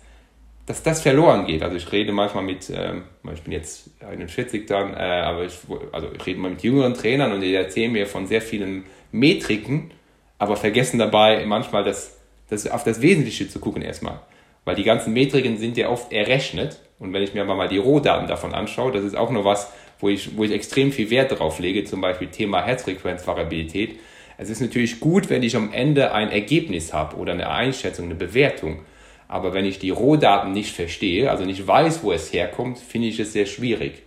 dass 0.73 0.83
das 0.83 1.03
verloren 1.03 1.45
geht. 1.45 1.63
Also 1.63 1.77
ich 1.77 1.93
rede 1.93 2.13
manchmal 2.13 2.45
mit, 2.45 2.73
ähm, 2.75 3.03
ich 3.31 3.43
bin 3.43 3.53
jetzt 3.53 3.91
41 4.01 4.65
dann, 4.65 4.95
äh, 4.95 4.97
aber 4.97 5.45
ich, 5.45 5.53
also 5.93 6.09
ich 6.17 6.25
rede 6.25 6.41
mal 6.41 6.51
mit 6.51 6.63
jüngeren 6.63 6.95
Trainern 6.95 7.31
und 7.31 7.43
die 7.43 7.55
erzählen 7.55 7.93
mir 7.93 8.07
von 8.07 8.27
sehr 8.27 8.41
vielen 8.41 8.85
Metriken, 9.11 9.91
aber 10.39 10.57
vergessen 10.57 10.99
dabei 10.99 11.45
manchmal 11.45 11.85
das, 11.85 12.17
das 12.49 12.67
auf 12.67 12.85
das 12.85 13.03
Wesentliche 13.03 13.51
zu 13.51 13.61
gucken 13.61 13.83
erstmal. 13.83 14.21
Weil 14.65 14.75
die 14.75 14.83
ganzen 14.83 15.13
Metriken 15.13 15.59
sind 15.59 15.77
ja 15.77 15.91
oft 15.91 16.11
errechnet 16.11 16.81
und 16.99 17.13
wenn 17.13 17.23
ich 17.23 17.35
mir 17.35 17.43
aber 17.43 17.55
mal 17.55 17.69
die 17.69 17.77
Rohdaten 17.77 18.27
davon 18.27 18.55
anschaue, 18.55 18.93
das 18.93 19.05
ist 19.05 19.15
auch 19.15 19.31
nur 19.31 19.45
was, 19.45 19.71
wo 20.01 20.09
ich, 20.09 20.39
wo 20.39 20.45
ich 20.45 20.53
extrem 20.53 20.91
viel 20.91 21.11
Wert 21.11 21.33
darauf 21.33 21.59
lege, 21.59 21.85
zum 21.85 22.01
Beispiel 22.01 22.29
Thema 22.29 22.65
Herzfrequenzvariabilität. 22.65 23.99
Es 24.39 24.49
ist 24.49 24.63
natürlich 24.63 25.01
gut, 25.01 25.29
wenn 25.29 25.43
ich 25.43 25.55
am 25.55 25.71
Ende 25.71 26.13
ein 26.13 26.31
Ergebnis 26.31 26.95
habe 26.95 27.17
oder 27.17 27.35
eine 27.35 27.51
Einschätzung, 27.51 28.07
eine 28.07 28.15
Bewertung. 28.15 28.87
Aber 29.33 29.55
wenn 29.55 29.65
ich 29.65 29.79
die 29.79 29.89
Rohdaten 29.89 30.53
nicht 30.53 30.75
verstehe, 30.75 31.31
also 31.31 31.47
nicht 31.47 31.67
weiß, 31.67 32.03
wo 32.03 32.13
es 32.13 32.35
herkommt, 32.35 32.79
finde 32.79 33.09
ich 33.09 33.19
es 33.19 33.33
sehr 33.33 33.47
schwierig. 33.47 34.03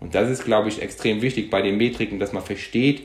Und 0.00 0.14
das 0.14 0.30
ist, 0.30 0.46
glaube 0.46 0.70
ich, 0.70 0.80
extrem 0.80 1.20
wichtig 1.20 1.50
bei 1.50 1.60
den 1.60 1.76
Metriken, 1.76 2.18
dass 2.18 2.32
man 2.32 2.42
versteht, 2.42 3.02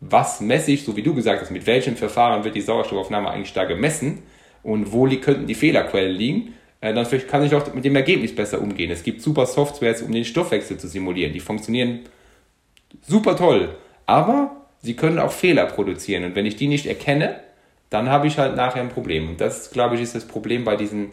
was 0.00 0.40
messe 0.40 0.72
ich, 0.72 0.82
so 0.82 0.96
wie 0.96 1.04
du 1.04 1.14
gesagt 1.14 1.40
hast, 1.40 1.52
mit 1.52 1.68
welchem 1.68 1.94
Verfahren 1.94 2.42
wird 2.42 2.56
die 2.56 2.60
Sauerstoffaufnahme 2.60 3.30
eigentlich 3.30 3.52
da 3.52 3.62
gemessen 3.62 4.24
und 4.64 4.92
wo 4.92 5.08
könnten 5.20 5.46
die 5.46 5.54
Fehlerquellen 5.54 6.16
liegen. 6.16 6.54
Äh, 6.80 6.92
dann 6.92 7.06
kann 7.28 7.44
ich 7.44 7.54
auch 7.54 7.72
mit 7.72 7.84
dem 7.84 7.94
Ergebnis 7.94 8.34
besser 8.34 8.60
umgehen. 8.60 8.90
Es 8.90 9.04
gibt 9.04 9.22
super 9.22 9.46
Softwares, 9.46 10.02
um 10.02 10.10
den 10.10 10.24
Stoffwechsel 10.24 10.78
zu 10.78 10.88
simulieren. 10.88 11.32
Die 11.32 11.38
funktionieren 11.38 12.00
super 13.02 13.36
toll. 13.36 13.76
Aber 14.06 14.66
sie 14.82 14.94
können 14.94 15.20
auch 15.20 15.30
Fehler 15.30 15.66
produzieren. 15.66 16.24
Und 16.24 16.34
wenn 16.34 16.44
ich 16.44 16.56
die 16.56 16.66
nicht 16.66 16.86
erkenne, 16.86 17.38
dann 17.90 18.08
habe 18.08 18.26
ich 18.26 18.38
halt 18.38 18.56
nachher 18.56 18.80
ein 18.80 18.88
Problem. 18.88 19.28
Und 19.28 19.40
das, 19.40 19.70
glaube 19.70 19.94
ich, 19.94 20.00
ist 20.00 20.14
das 20.14 20.26
Problem 20.26 20.64
bei 20.64 20.76
diesen 20.76 21.12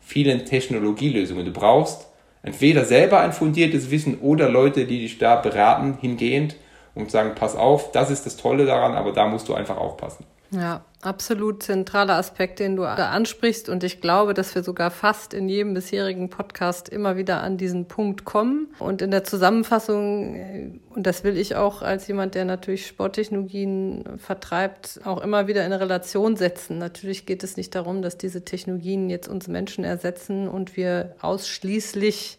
vielen 0.00 0.44
Technologielösungen. 0.44 1.44
Du 1.44 1.52
brauchst 1.52 2.08
entweder 2.42 2.84
selber 2.84 3.20
ein 3.20 3.32
fundiertes 3.32 3.90
Wissen 3.90 4.18
oder 4.20 4.48
Leute, 4.48 4.86
die 4.86 5.00
dich 5.00 5.18
da 5.18 5.36
beraten, 5.36 5.98
hingehend 6.00 6.56
und 6.94 7.10
sagen, 7.10 7.32
pass 7.34 7.56
auf, 7.56 7.92
das 7.92 8.10
ist 8.10 8.26
das 8.26 8.36
Tolle 8.36 8.66
daran, 8.66 8.94
aber 8.94 9.12
da 9.12 9.26
musst 9.26 9.48
du 9.48 9.54
einfach 9.54 9.76
aufpassen. 9.76 10.24
Ja, 10.50 10.84
absolut 11.02 11.62
zentraler 11.62 12.14
Aspekt, 12.14 12.58
den 12.58 12.76
du 12.76 12.82
da 12.82 13.10
ansprichst. 13.10 13.68
Und 13.68 13.84
ich 13.84 14.00
glaube, 14.00 14.32
dass 14.32 14.54
wir 14.54 14.62
sogar 14.62 14.90
fast 14.90 15.34
in 15.34 15.48
jedem 15.48 15.74
bisherigen 15.74 16.30
Podcast 16.30 16.88
immer 16.88 17.16
wieder 17.16 17.42
an 17.42 17.58
diesen 17.58 17.86
Punkt 17.86 18.24
kommen. 18.24 18.68
Und 18.78 19.02
in 19.02 19.10
der 19.10 19.24
Zusammenfassung, 19.24 20.34
äh, 20.36 20.70
und 20.88 21.06
das 21.06 21.22
will 21.22 21.36
ich 21.36 21.54
auch 21.54 21.82
als 21.82 22.08
jemand, 22.08 22.34
der 22.34 22.46
natürlich 22.46 22.86
Sporttechnologien 22.86 24.04
vertreibt, 24.16 25.00
auch 25.04 25.20
immer 25.22 25.48
wieder 25.48 25.66
in 25.66 25.72
Relation 25.72 26.36
setzen. 26.36 26.78
Natürlich 26.78 27.26
geht 27.26 27.44
es 27.44 27.58
nicht 27.58 27.74
darum, 27.74 28.00
dass 28.00 28.16
diese 28.16 28.44
Technologien 28.44 29.10
jetzt 29.10 29.28
uns 29.28 29.48
Menschen 29.48 29.84
ersetzen 29.84 30.48
und 30.48 30.76
wir 30.78 31.14
ausschließlich 31.20 32.38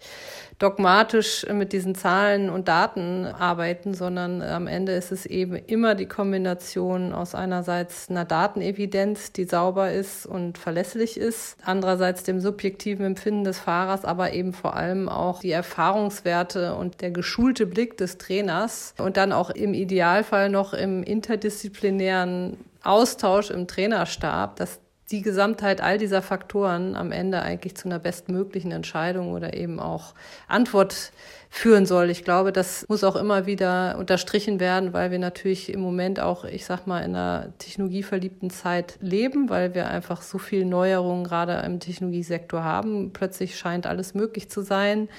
dogmatisch 0.59 1.45
mit 1.51 1.71
diesen 1.71 1.95
Zahlen 1.95 2.49
und 2.49 2.67
Daten 2.67 3.25
arbeiten, 3.25 3.93
sondern 3.93 4.41
am 4.41 4.67
Ende 4.67 4.91
ist 4.91 5.11
es 5.11 5.25
eben 5.25 5.55
immer 5.55 5.95
die 5.95 6.05
Kombination 6.05 7.13
aus 7.13 7.33
einerseits 7.33 8.09
einer 8.09 8.25
Datenevidenz, 8.25 9.31
die 9.31 9.45
sauber 9.45 9.91
ist 9.91 10.25
und 10.25 10.57
verlässlich 10.57 11.17
ist, 11.17 11.55
andererseits 11.63 12.23
dem 12.23 12.41
subjektiven 12.41 13.05
Empfinden 13.05 13.45
des 13.45 13.59
Fahrers, 13.59 14.03
aber 14.03 14.33
eben 14.33 14.51
vor 14.51 14.75
allem 14.75 15.07
auch 15.07 15.39
die 15.39 15.51
Erfahrungswerte 15.51 16.75
und 16.75 16.99
der 16.99 17.11
geschulte 17.11 17.65
Blick 17.65 17.97
des 17.97 18.17
Trainers 18.17 18.93
und 18.97 19.15
dann 19.15 19.31
auch 19.31 19.49
im 19.49 19.73
Idealfall 19.73 20.49
noch 20.49 20.73
im 20.73 21.03
interdisziplinären 21.03 22.57
Austausch 22.83 23.49
im 23.49 23.67
Trainerstab, 23.67 24.57
dass 24.57 24.79
die 25.11 25.21
Gesamtheit 25.21 25.81
all 25.81 25.97
dieser 25.97 26.21
Faktoren 26.21 26.95
am 26.95 27.11
Ende 27.11 27.41
eigentlich 27.41 27.75
zu 27.75 27.87
einer 27.87 27.99
bestmöglichen 27.99 28.71
Entscheidung 28.71 29.33
oder 29.33 29.55
eben 29.55 29.79
auch 29.79 30.13
Antwort 30.47 31.11
führen 31.51 31.87
soll. 31.87 32.11
Ich 32.11 32.23
glaube, 32.23 32.51
das 32.51 32.85
muss 32.89 33.03
auch 33.03 33.15
immer 33.15 33.47
wieder 33.47 33.97
unterstrichen 33.97 34.59
werden, 34.59 34.93
weil 34.93 35.09
wir 35.09 35.17
natürlich 35.17 35.73
im 35.73 35.81
Moment 35.81 36.19
auch, 36.19 36.45
ich 36.45 36.63
sag 36.65 36.85
mal, 36.85 36.99
in 36.99 37.15
einer 37.15 37.51
technologieverliebten 37.57 38.51
Zeit 38.51 38.99
leben, 39.01 39.49
weil 39.49 39.73
wir 39.73 39.89
einfach 39.89 40.21
so 40.21 40.37
viel 40.37 40.63
Neuerungen 40.63 41.23
gerade 41.23 41.53
im 41.65 41.79
Technologiesektor 41.79 42.63
haben. 42.63 43.13
Plötzlich 43.13 43.57
scheint 43.57 43.87
alles 43.87 44.13
möglich 44.13 44.49
zu 44.49 44.61
sein. 44.61 45.09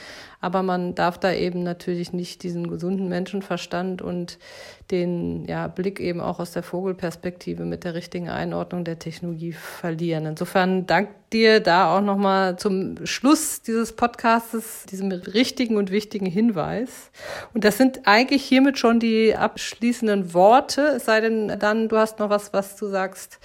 Aber 0.40 0.62
man 0.62 0.94
darf 0.94 1.18
da 1.18 1.32
eben 1.32 1.64
natürlich 1.64 2.12
nicht 2.12 2.44
diesen 2.44 2.70
gesunden 2.70 3.08
Menschenverstand 3.08 4.00
und 4.00 4.38
den 4.90 5.44
ja, 5.46 5.68
Blick 5.68 6.00
eben 6.00 6.20
auch 6.20 6.38
aus 6.38 6.52
der 6.52 6.62
Vogelperspektive 6.62 7.64
mit 7.64 7.84
der 7.84 7.94
richtigen 7.94 8.28
Einordnung 8.28 8.84
der 8.84 8.98
Technologie 8.98 9.52
verlieren. 9.52 10.26
Insofern 10.26 10.86
dank 10.86 11.08
dir 11.32 11.60
da 11.60 11.96
auch 11.96 12.00
nochmal 12.00 12.58
zum 12.58 13.06
Schluss 13.06 13.62
dieses 13.62 13.94
Podcastes, 13.94 14.84
diesem 14.90 15.12
richtigen 15.12 15.76
und 15.76 15.90
wichtigen 15.90 16.26
Hinweis. 16.26 17.10
Und 17.54 17.64
das 17.64 17.78
sind 17.78 18.00
eigentlich 18.04 18.42
hiermit 18.44 18.78
schon 18.78 19.00
die 19.00 19.36
abschließenden 19.36 20.34
Worte, 20.34 20.94
es 20.96 21.04
sei 21.04 21.20
denn 21.20 21.56
dann, 21.58 21.88
du 21.88 21.96
hast 21.96 22.18
noch 22.18 22.30
was, 22.30 22.52
was 22.52 22.76
du 22.76 22.86
sagst, 22.86 23.38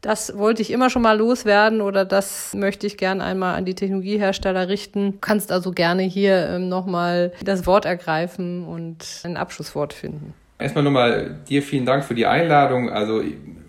das 0.00 0.36
wollte 0.38 0.62
ich 0.62 0.70
immer 0.70 0.88
schon 0.88 1.02
mal 1.02 1.18
loswerden 1.18 1.80
oder 1.80 2.04
das 2.04 2.54
möchte 2.54 2.86
ich 2.86 2.96
gerne 2.96 3.22
einmal 3.22 3.54
an 3.54 3.66
die 3.66 3.74
Technologiehersteller 3.74 4.68
richten. 4.68 5.12
Du 5.12 5.18
kannst 5.18 5.52
also 5.52 5.72
gerne 5.72 6.02
hier 6.02 6.48
ähm, 6.48 6.68
nochmal 6.68 7.32
das 7.44 7.66
Wort 7.66 7.84
ergreifen 7.84 8.66
und 8.66 9.04
ein 9.24 9.36
Abschlusswort 9.36 9.92
finden. 9.92 10.32
Erstmal 10.60 10.84
nochmal 10.84 11.38
dir 11.48 11.62
vielen 11.62 11.86
Dank 11.86 12.04
für 12.04 12.14
die 12.14 12.26
Einladung. 12.26 12.90
Also 12.90 13.22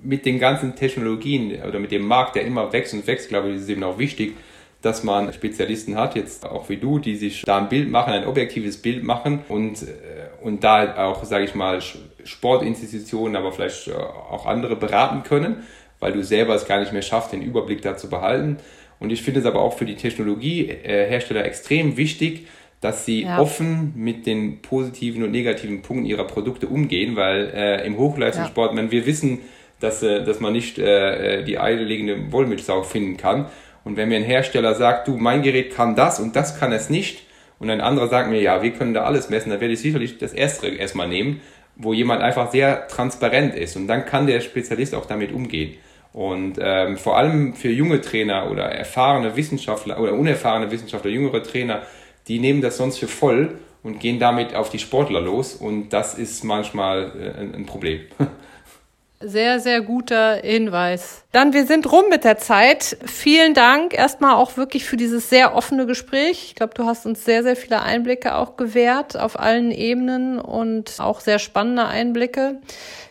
mit 0.04 0.26
den 0.26 0.40
ganzen 0.40 0.76
Technologien 0.76 1.62
oder 1.68 1.80
mit 1.80 1.92
dem 1.92 2.06
Markt, 2.06 2.36
der 2.36 2.44
immer 2.44 2.72
wächst 2.74 2.94
und 2.94 3.06
wächst, 3.08 3.30
glaube 3.30 3.50
ich, 3.50 3.56
ist 3.56 3.64
es 3.64 3.70
eben 3.70 3.84
auch 3.84 3.98
wichtig, 3.98 4.36
dass 4.82 5.04
man 5.04 5.32
Spezialisten 5.32 5.96
hat, 5.96 6.16
jetzt 6.16 6.44
auch 6.44 6.68
wie 6.70 6.78
du, 6.78 6.98
die 6.98 7.16
sich 7.16 7.44
da 7.44 7.60
ein 7.60 7.70
Bild 7.70 7.92
machen, 7.92 8.14
ein 8.14 8.26
objektives 8.26 8.82
Bild 8.82 9.04
machen 9.04 9.42
und, 9.48 9.84
äh, 9.84 10.44
und 10.44 10.64
da 10.64 11.08
auch, 11.08 11.24
sage 11.24 11.46
ich 11.46 11.54
mal, 11.54 11.80
Sportinstitutionen, 12.24 13.36
aber 13.36 13.52
vielleicht 13.52 13.90
äh, 13.90 13.94
auch 13.94 14.48
andere 14.48 14.76
beraten 14.76 15.22
können 15.22 15.64
weil 16.02 16.12
du 16.12 16.24
selber 16.24 16.56
es 16.56 16.68
gar 16.68 16.82
nicht 16.82 16.92
mehr 16.92 17.04
schaffst, 17.04 17.32
den 17.32 17.42
Überblick 17.42 17.82
da 17.82 17.96
zu 17.96 18.10
behalten. 18.10 18.58
Und 19.00 19.12
ich 19.12 19.22
finde 19.22 19.40
es 19.40 19.46
aber 19.46 19.62
auch 19.62 19.78
für 19.78 19.86
die 19.86 19.96
Technologiehersteller 19.96 21.46
extrem 21.46 21.96
wichtig, 21.96 22.48
dass 22.82 23.06
sie 23.06 23.24
ja. 23.24 23.40
offen 23.40 23.94
mit 23.96 24.26
den 24.26 24.62
positiven 24.62 25.24
und 25.24 25.32
negativen 25.32 25.82
Punkten 25.82 26.06
ihrer 26.06 26.26
Produkte 26.26 26.68
umgehen, 26.68 27.16
weil 27.16 27.52
äh, 27.54 27.86
im 27.86 27.98
Hochleistungssport, 27.98 28.72
ja. 28.72 28.76
man, 28.76 28.92
wir 28.92 29.06
wissen, 29.06 29.40
dass, 29.80 30.04
äh, 30.04 30.24
dass 30.24 30.40
man 30.40 30.52
nicht 30.54 30.80
äh, 30.80 31.44
die 31.44 31.60
eierlegende 31.60 32.32
Wollmilchsau 32.32 32.84
finden 32.84 33.18
kann. 33.18 33.46
Und 33.84 33.98
wenn 33.98 34.10
mir 34.10 34.18
ein 34.18 34.24
Hersteller 34.24 34.76
sagt, 34.76 35.08
du, 35.08 35.18
mein 35.18 35.44
Gerät 35.44 35.74
kann 35.74 35.96
das 35.96 36.20
und 36.20 36.36
das 36.36 36.60
kann 36.60 36.72
es 36.72 36.90
nicht, 36.90 37.24
und 37.62 37.70
ein 37.70 37.80
anderer 37.80 38.08
sagt 38.08 38.32
mir, 38.32 38.42
ja, 38.42 38.64
wir 38.64 38.72
können 38.72 38.96
da 38.96 39.04
alles 39.04 39.30
messen, 39.30 39.52
dann 39.52 39.62
werde 39.62 39.76
ich 39.76 39.82
sicherlich 39.82 40.18
das 40.18 40.34
erste 40.34 40.68
erstmal 40.68 41.08
nehmen, 41.08 41.42
wo 41.76 41.94
jemand 41.94 42.24
einfach 42.24 42.52
sehr 42.52 42.88
transparent 42.88 43.54
ist. 43.54 43.76
Und 43.76 43.86
dann 43.86 44.06
kann 44.06 44.26
der 44.26 44.42
Spezialist 44.42 44.96
auch 44.96 45.06
damit 45.06 45.32
umgehen. 45.32 45.76
Und 46.12 46.58
ähm, 46.60 46.98
vor 46.98 47.18
allem 47.18 47.54
für 47.54 47.70
junge 47.70 48.02
Trainer 48.02 48.50
oder 48.50 48.64
erfahrene 48.64 49.36
Wissenschaftler 49.36 50.00
oder 50.00 50.14
unerfahrene 50.14 50.72
Wissenschaftler, 50.72 51.12
jüngere 51.12 51.44
Trainer, 51.44 51.84
die 52.28 52.40
nehmen 52.40 52.62
das 52.62 52.78
sonst 52.78 53.00
für 53.00 53.08
voll 53.08 53.58
und 53.84 54.00
gehen 54.00 54.20
damit 54.20 54.56
auf 54.56 54.70
die 54.70 54.80
Sportler 54.80 55.22
los. 55.22 55.56
Und 55.56 55.90
das 55.90 56.16
ist 56.16 56.44
manchmal 56.44 57.12
äh, 57.20 57.40
ein, 57.40 57.56
ein 57.56 57.66
Problem. 57.66 58.02
Sehr, 59.24 59.60
sehr 59.60 59.82
guter 59.82 60.38
Hinweis. 60.38 61.24
Dann, 61.32 61.54
wir 61.54 61.68
sind 61.68 61.92
rum 61.92 62.06
mit 62.10 62.24
der 62.24 62.40
Zeit. 62.40 62.98
Vielen 63.06 63.54
Dank 63.54 63.94
erstmal 63.94 64.34
auch 64.34 64.58
wirklich 64.58 64.84
für 64.84 64.98
dieses 64.98 65.30
sehr 65.30 65.56
offene 65.56 65.86
Gespräch. 65.86 66.46
Ich 66.46 66.56
glaube, 66.56 66.74
du 66.74 66.86
hast 66.86 67.06
uns 67.06 67.24
sehr, 67.24 67.44
sehr 67.44 67.56
viele 67.56 67.84
Einblicke 67.84 68.36
auch 68.36 68.58
gewährt 68.58 69.16
auf 69.18 69.40
allen 69.40 69.70
Ebenen 69.70 70.40
und 70.40 70.96
auch 71.00 71.20
sehr 71.20 71.38
spannende 71.38 71.86
Einblicke. 71.86 72.62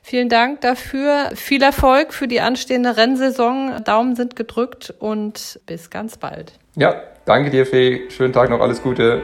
Vielen 0.02 0.28
Dank 0.28 0.62
dafür. 0.62 1.30
Viel 1.36 1.62
Erfolg 1.62 2.12
für 2.12 2.26
die 2.26 2.40
anstehende 2.40 2.96
Rennsaison. 2.96 3.84
Daumen 3.84 4.16
sind 4.16 4.34
gedrückt 4.34 4.92
und 4.98 5.60
bis 5.66 5.90
ganz 5.90 6.16
bald. 6.16 6.54
Ja, 6.74 7.02
danke 7.24 7.50
dir, 7.50 7.66
Fee. 7.66 8.08
Schönen 8.10 8.32
Tag 8.32 8.50
noch. 8.50 8.60
Alles 8.60 8.82
Gute. 8.82 9.22